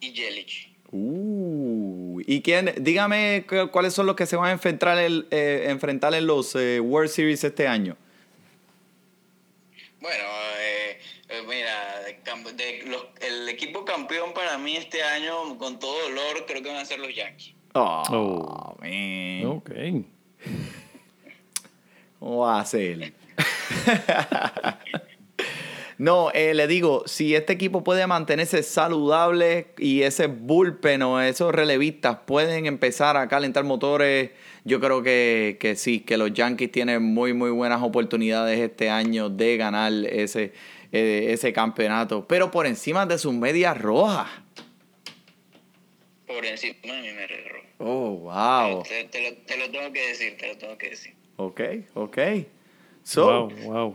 y 0.00 0.12
Yelich. 0.12 0.70
Uh, 0.90 2.20
¿Y 2.26 2.40
quién? 2.42 2.72
Dígame 2.78 3.44
cu- 3.48 3.70
cuáles 3.70 3.94
son 3.94 4.06
los 4.06 4.14
que 4.16 4.26
se 4.26 4.36
van 4.36 4.48
a 4.48 4.52
enfrentar, 4.52 4.96
el, 4.98 5.26
eh, 5.30 5.64
enfrentar 5.68 6.14
en 6.14 6.26
los 6.26 6.54
eh, 6.54 6.78
World 6.80 7.10
Series 7.10 7.42
este 7.42 7.66
año. 7.66 7.96
Bueno, 10.00 10.24
eh, 10.60 10.98
eh, 11.30 11.42
mira, 11.48 12.00
de 12.02 12.22
cam- 12.22 12.44
de 12.54 12.82
los- 12.86 13.06
el 13.22 13.48
equipo 13.48 13.84
campeón 13.84 14.32
para 14.34 14.56
mí 14.58 14.76
este 14.76 15.02
año, 15.02 15.58
con 15.58 15.78
todo 15.80 15.98
dolor, 16.02 16.44
creo 16.46 16.62
que 16.62 16.68
van 16.68 16.78
a 16.78 16.84
ser 16.84 17.00
los 17.00 17.14
Yankees. 17.14 17.54
Oh, 17.74 18.02
Oh. 18.10 18.76
man. 18.80 19.46
Ok. 19.46 19.70
¿Cómo 22.20 22.38
va 22.38 22.60
a 22.60 22.64
ser? 22.64 23.12
no, 25.98 26.30
eh, 26.32 26.54
le 26.54 26.66
digo, 26.66 27.04
si 27.06 27.34
este 27.34 27.52
equipo 27.52 27.84
puede 27.84 28.06
mantenerse 28.06 28.62
saludable 28.62 29.68
y 29.78 30.02
ese 30.02 30.26
bullpen 30.26 31.02
o 31.02 31.20
esos 31.20 31.54
relevistas 31.54 32.18
pueden 32.26 32.66
empezar 32.66 33.16
a 33.16 33.28
calentar 33.28 33.64
motores, 33.64 34.30
yo 34.64 34.80
creo 34.80 35.02
que, 35.02 35.56
que 35.60 35.76
sí, 35.76 36.00
que 36.00 36.16
los 36.16 36.32
Yankees 36.32 36.72
tienen 36.72 37.02
muy, 37.02 37.32
muy 37.32 37.50
buenas 37.50 37.82
oportunidades 37.82 38.58
este 38.58 38.90
año 38.90 39.28
de 39.28 39.56
ganar 39.56 39.92
ese, 39.92 40.52
eh, 40.92 41.26
ese 41.30 41.52
campeonato, 41.52 42.26
pero 42.26 42.50
por 42.50 42.66
encima 42.66 43.06
de 43.06 43.18
sus 43.18 43.34
medias 43.34 43.80
rojas. 43.80 44.28
Por 46.26 46.44
encima 46.44 46.74
de 46.82 47.02
mi 47.02 47.12
merero. 47.12 47.58
Oh, 47.78 48.10
wow. 48.10 48.82
Te, 48.82 49.04
te 49.04 49.30
lo, 49.30 49.36
te 49.36 49.58
lo 49.58 49.70
tengo 49.70 49.92
que 49.92 50.08
decir, 50.08 50.36
te 50.38 50.48
lo 50.48 50.56
tengo 50.56 50.78
que 50.78 50.90
decir. 50.90 51.14
Ok, 51.36 51.60
ok. 51.94 52.18
So, 53.04 53.48
wow, 53.48 53.50
wow. 53.72 53.94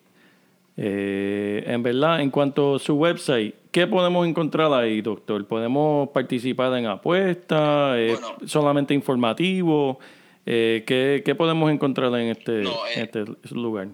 Eh, 0.79 1.65
en 1.67 1.83
verdad, 1.83 2.21
en 2.21 2.31
cuanto 2.31 2.75
a 2.77 2.79
su 2.79 2.95
website, 2.95 3.55
¿qué 3.71 3.87
podemos 3.87 4.27
encontrar 4.27 4.73
ahí, 4.75 5.01
doctor? 5.01 5.47
¿Podemos 5.47 6.11
participar 6.11 6.77
en 6.79 6.87
apuestas? 6.87 7.97
¿Es 7.99 8.21
Bueno. 8.21 8.37
solamente 8.47 8.93
informativo? 8.93 9.99
Eh, 10.47 10.85
¿qué, 10.87 11.23
qué 11.25 11.35
podemos 11.35 11.71
encontrar 11.71 12.15
en 12.15 12.29
este, 12.29 12.53
No, 12.53 12.87
eh. 12.87 12.95
en 12.95 13.03
este 13.03 13.25
lugar? 13.55 13.89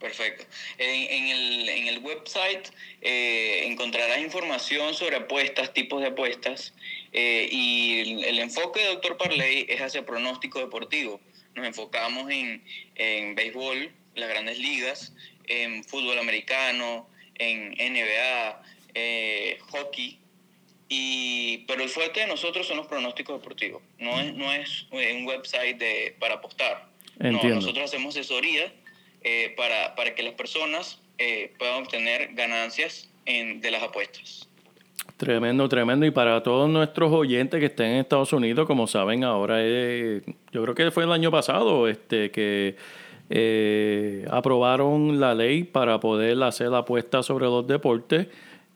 Perfecto. 0.00 0.44
En, 0.76 1.10
en 1.10 1.28
el, 1.28 1.68
en 1.68 1.86
el 1.86 1.98
website 2.00 2.68
eh, 3.00 3.62
encontrarás 3.64 4.18
información 4.18 4.92
sobre 4.92 5.16
apuestas, 5.16 5.72
tipos 5.72 6.02
de 6.02 6.08
apuestas, 6.08 6.74
eh, 7.12 7.48
y 7.50 8.00
el, 8.00 8.24
el 8.24 8.38
enfoque 8.40 8.80
de 8.80 8.88
Dr. 8.88 9.16
Parley 9.16 9.66
es 9.68 9.80
hacia 9.80 10.04
pronóstico 10.04 10.58
deportivo. 10.58 11.20
Nos 11.54 11.66
enfocamos 11.66 12.30
en, 12.30 12.62
en 12.96 13.34
béisbol, 13.34 13.90
las 14.16 14.28
grandes 14.28 14.58
ligas, 14.58 15.14
en 15.46 15.84
fútbol 15.84 16.18
americano, 16.18 17.08
en 17.36 17.70
NBA, 17.70 18.62
eh, 18.94 19.58
hockey, 19.70 20.18
y, 20.88 21.23
pero 21.58 21.82
el 21.82 21.88
fuerte 21.88 22.20
de 22.20 22.26
nosotros 22.26 22.66
son 22.66 22.78
los 22.78 22.86
pronósticos 22.86 23.40
deportivos. 23.40 23.82
No 23.98 24.18
es, 24.20 24.34
no 24.34 24.52
es 24.52 24.86
eh, 24.92 25.16
un 25.18 25.26
website 25.26 25.78
de, 25.78 26.16
para 26.18 26.34
apostar. 26.34 26.88
Entiendo. 27.18 27.48
No, 27.48 27.54
nosotros 27.56 27.84
hacemos 27.84 28.16
asesoría 28.16 28.72
eh, 29.22 29.54
para, 29.56 29.94
para 29.94 30.14
que 30.14 30.22
las 30.22 30.34
personas 30.34 31.00
eh, 31.18 31.52
puedan 31.58 31.82
obtener 31.82 32.34
ganancias 32.34 33.08
en, 33.26 33.60
de 33.60 33.70
las 33.70 33.82
apuestas. 33.82 34.48
Tremendo, 35.16 35.68
tremendo. 35.68 36.06
Y 36.06 36.10
para 36.10 36.42
todos 36.42 36.68
nuestros 36.68 37.12
oyentes 37.12 37.60
que 37.60 37.66
estén 37.66 37.86
en 37.86 37.96
Estados 37.98 38.32
Unidos, 38.32 38.66
como 38.66 38.86
saben, 38.86 39.22
ahora 39.22 39.62
es, 39.62 40.22
yo 40.50 40.62
creo 40.62 40.74
que 40.74 40.90
fue 40.90 41.04
el 41.04 41.12
año 41.12 41.30
pasado 41.30 41.88
este, 41.88 42.30
que 42.30 42.76
eh, 43.30 44.26
aprobaron 44.30 45.20
la 45.20 45.34
ley 45.34 45.64
para 45.64 46.00
poder 46.00 46.42
hacer 46.42 46.74
apuestas 46.74 47.26
sobre 47.26 47.46
los 47.46 47.66
deportes. 47.66 48.26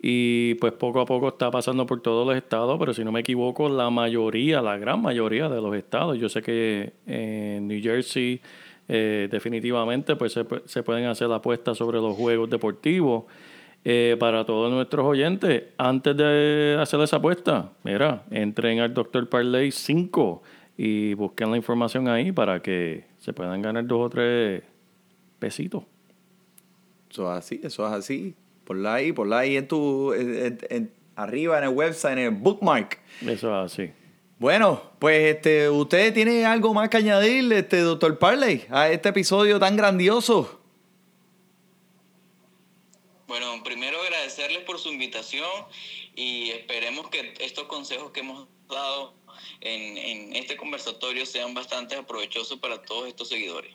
Y 0.00 0.54
pues 0.54 0.72
poco 0.74 1.00
a 1.00 1.06
poco 1.06 1.28
está 1.28 1.50
pasando 1.50 1.84
por 1.84 2.00
todos 2.00 2.26
los 2.26 2.36
estados, 2.36 2.78
pero 2.78 2.94
si 2.94 3.04
no 3.04 3.10
me 3.10 3.20
equivoco, 3.20 3.68
la 3.68 3.90
mayoría, 3.90 4.62
la 4.62 4.78
gran 4.78 5.02
mayoría 5.02 5.48
de 5.48 5.60
los 5.60 5.74
estados. 5.74 6.18
Yo 6.18 6.28
sé 6.28 6.40
que 6.40 6.92
en 7.06 7.66
New 7.66 7.82
Jersey 7.82 8.40
eh, 8.86 9.28
definitivamente 9.30 10.14
pues 10.14 10.32
se, 10.32 10.46
se 10.66 10.82
pueden 10.82 11.06
hacer 11.06 11.30
apuestas 11.32 11.76
sobre 11.76 11.98
los 11.98 12.16
juegos 12.16 12.48
deportivos. 12.48 13.24
Eh, 13.84 14.16
para 14.18 14.44
todos 14.44 14.70
nuestros 14.72 15.06
oyentes, 15.06 15.62
antes 15.78 16.16
de 16.16 16.76
hacer 16.80 17.00
esa 17.00 17.16
apuesta, 17.16 17.72
mira, 17.84 18.24
entren 18.30 18.80
al 18.80 18.92
Dr. 18.92 19.28
Parley 19.28 19.70
5 19.70 20.42
y 20.76 21.14
busquen 21.14 21.50
la 21.50 21.56
información 21.56 22.08
ahí 22.08 22.32
para 22.32 22.60
que 22.60 23.04
se 23.18 23.32
puedan 23.32 23.62
ganar 23.62 23.86
dos 23.86 24.06
o 24.06 24.10
tres 24.10 24.62
pesitos. 25.38 25.84
Eso 27.10 27.32
es 27.32 27.38
así, 27.38 27.60
eso 27.62 27.86
es 27.86 27.92
así. 27.92 28.34
Ponla 28.68 28.94
ahí, 28.96 29.12
ponla 29.12 29.38
ahí 29.38 29.56
en 29.56 29.66
tu, 29.66 30.12
en- 30.12 30.44
en- 30.44 30.58
en- 30.68 30.92
arriba 31.16 31.56
en 31.56 31.64
el 31.64 31.70
website, 31.70 32.12
en 32.12 32.18
el 32.18 32.30
bookmark. 32.32 33.00
Eso 33.22 33.48
es 33.64 33.72
así. 33.72 33.90
Bueno, 34.38 34.82
pues 34.98 35.36
este, 35.36 35.70
¿usted 35.70 36.12
tiene 36.12 36.44
algo 36.44 36.74
más 36.74 36.90
que 36.90 36.98
añadir, 36.98 37.50
este, 37.50 37.78
doctor 37.80 38.18
Parley, 38.18 38.66
a 38.68 38.90
este 38.90 39.08
episodio 39.08 39.58
tan 39.58 39.74
grandioso? 39.74 40.60
Bueno, 43.26 43.62
primero 43.64 44.00
agradecerles 44.02 44.64
por 44.64 44.78
su 44.78 44.90
invitación 44.90 45.48
y 46.14 46.50
esperemos 46.50 47.08
que 47.08 47.32
estos 47.40 47.64
consejos 47.64 48.10
que 48.12 48.20
hemos 48.20 48.46
dado 48.68 49.14
en, 49.62 49.96
en 49.96 50.36
este 50.36 50.58
conversatorio 50.58 51.24
sean 51.24 51.54
bastante 51.54 51.96
aprovechosos 51.96 52.58
para 52.58 52.82
todos 52.82 53.08
estos 53.08 53.30
seguidores. 53.30 53.74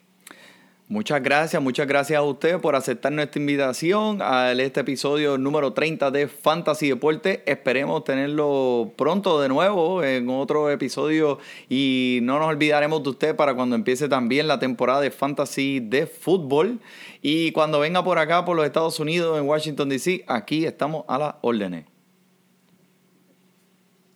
Muchas 0.90 1.24
gracias, 1.24 1.62
muchas 1.62 1.88
gracias 1.88 2.20
a 2.20 2.24
usted 2.24 2.60
por 2.60 2.76
aceptar 2.76 3.12
nuestra 3.14 3.40
invitación 3.40 4.22
a 4.22 4.52
este 4.52 4.82
episodio 4.82 5.38
número 5.38 5.72
30 5.72 6.12
de 6.12 6.28
Fantasy 6.28 6.90
Deporte. 6.90 7.42
Esperemos 7.46 8.04
tenerlo 8.04 8.92
pronto 8.98 9.40
de 9.42 9.48
nuevo 9.48 10.04
en 10.04 10.30
otro 10.30 10.70
episodio 10.70 11.40
y 11.70 12.20
no 12.24 12.38
nos 12.38 12.50
olvidaremos 12.50 13.02
de 13.02 13.10
usted 13.12 13.36
para 13.36 13.56
cuando 13.56 13.78
empiece 13.78 14.10
también 14.10 14.50
la 14.50 14.60
temporada 14.60 15.00
de 15.00 15.10
Fantasy 15.10 15.80
de 15.80 16.06
fútbol. 16.06 16.82
Y 17.22 17.54
cuando 17.54 17.80
venga 17.80 18.04
por 18.04 18.20
acá, 18.20 18.44
por 18.44 18.58
los 18.58 18.66
Estados 18.66 19.00
Unidos, 19.00 19.40
en 19.40 19.48
Washington, 19.48 19.88
D.C., 19.88 20.26
aquí 20.28 20.66
estamos 20.66 21.06
a 21.08 21.18
las 21.18 21.36
órdenes. 21.42 21.86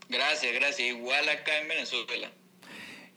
Gracias, 0.09 0.53
gracias. 0.53 0.89
Igual 0.89 1.30
acá 1.30 1.59
en 1.61 1.70
Venezuela. 1.70 2.30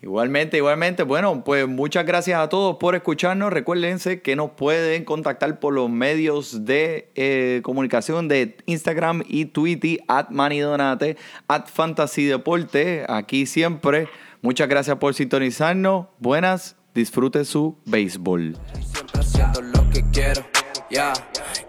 Igualmente, 0.03 0.57
igualmente. 0.57 1.03
Bueno, 1.03 1.45
pues 1.45 1.69
muchas 1.69 2.07
gracias 2.07 2.41
a 2.41 2.49
todos 2.49 2.77
por 2.77 2.95
escucharnos. 2.95 3.53
Recuérdense 3.53 4.23
que 4.23 4.35
nos 4.35 4.53
pueden 4.53 5.05
contactar 5.05 5.61
por 5.61 5.75
los 5.75 5.91
medios 5.91 6.65
de 6.65 7.11
eh, 7.17 7.61
comunicación 7.63 8.27
de 8.27 8.57
Instagram 8.65 9.23
y 9.29 9.47
Twitter, 9.47 9.99
at 10.09 10.31
Manidonate, 10.31 11.19
at 11.49 11.67
Fantasy 11.67 12.25
Deporte. 12.25 13.05
Aquí 13.09 13.45
siempre. 13.45 14.09
Muchas 14.41 14.69
gracias 14.69 14.97
por 14.97 15.13
sintonizarnos. 15.13 16.07
Buenas, 16.19 16.77
disfrute 16.95 17.45
su 17.45 17.77
béisbol. 17.85 18.57
Siempre 18.81 19.21
haciendo 19.21 19.61
lo 19.61 19.91
que 19.91 20.03
quiero. 20.13 20.47
Ya, 20.91 21.13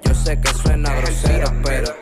yo 0.04 0.14
sé 0.16 0.40
que 0.40 0.48
suena 0.54 0.96
grosero, 0.96 1.52
pero. 1.64 2.02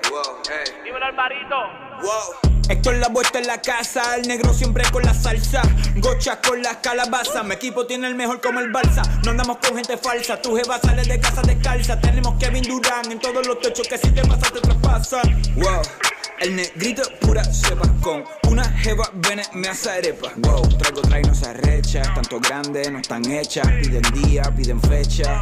Esto 2.69 2.91
es 2.91 2.99
la 2.99 3.07
vuelta 3.07 3.39
en 3.39 3.47
la 3.47 3.59
casa, 3.59 4.15
el 4.15 4.27
negro 4.27 4.53
siempre 4.53 4.83
con 4.91 5.01
la 5.01 5.13
salsa, 5.13 5.63
gocha 5.95 6.39
con 6.39 6.61
las 6.61 6.77
calabazas, 6.77 7.43
mi 7.43 7.55
equipo 7.55 7.87
tiene 7.87 8.07
el 8.07 8.13
mejor 8.13 8.39
como 8.41 8.59
el 8.59 8.71
balsa, 8.71 9.01
no 9.25 9.31
andamos 9.31 9.57
con 9.57 9.75
gente 9.75 9.97
falsa, 9.97 10.39
tu 10.39 10.55
jeva 10.55 10.79
sale 10.79 11.03
de 11.03 11.19
casa 11.19 11.41
descalza, 11.41 11.99
tenemos 11.99 12.35
Kevin 12.39 12.63
Durant 12.63 13.11
en 13.11 13.19
todos 13.19 13.47
los 13.47 13.59
techos 13.59 13.87
que 13.87 13.97
si 13.97 14.11
te 14.11 14.21
pasa 14.21 14.51
te 14.53 14.61
traspasan. 14.61 15.41
Wow. 15.55 15.81
El 16.39 16.55
negrito 16.55 17.01
pura 17.19 17.43
cepa 17.43 17.91
con 18.01 18.23
una 18.47 18.63
jeva 18.63 19.09
vene 19.15 19.41
me 19.53 19.67
hace 19.67 19.89
arepa. 19.89 20.31
Wow, 20.37 20.61
traigo 20.77 21.01
trae 21.01 21.23
no 21.23 21.33
se 21.33 21.47
arrecha, 21.47 22.03
tanto 22.13 22.39
grande 22.39 22.89
no 22.91 22.99
están 22.99 23.29
hechas. 23.29 23.67
Piden 23.81 24.03
día, 24.13 24.43
piden 24.55 24.79
fecha. 24.79 25.41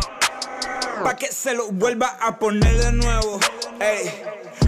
Pa' 1.04 1.16
que 1.16 1.28
se 1.28 1.54
lo 1.54 1.68
vuelva 1.72 2.18
a 2.22 2.40
poner 2.40 2.76
de 2.78 2.92
nuevo. 2.94 3.40
Ey, 3.80 4.12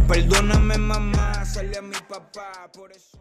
perdóname 0.07 0.77
mamá, 0.77 1.45
sale 1.45 1.77
a 1.77 1.81
mi 1.81 1.95
papá, 2.07 2.69
por 2.73 2.91
eso. 2.91 3.17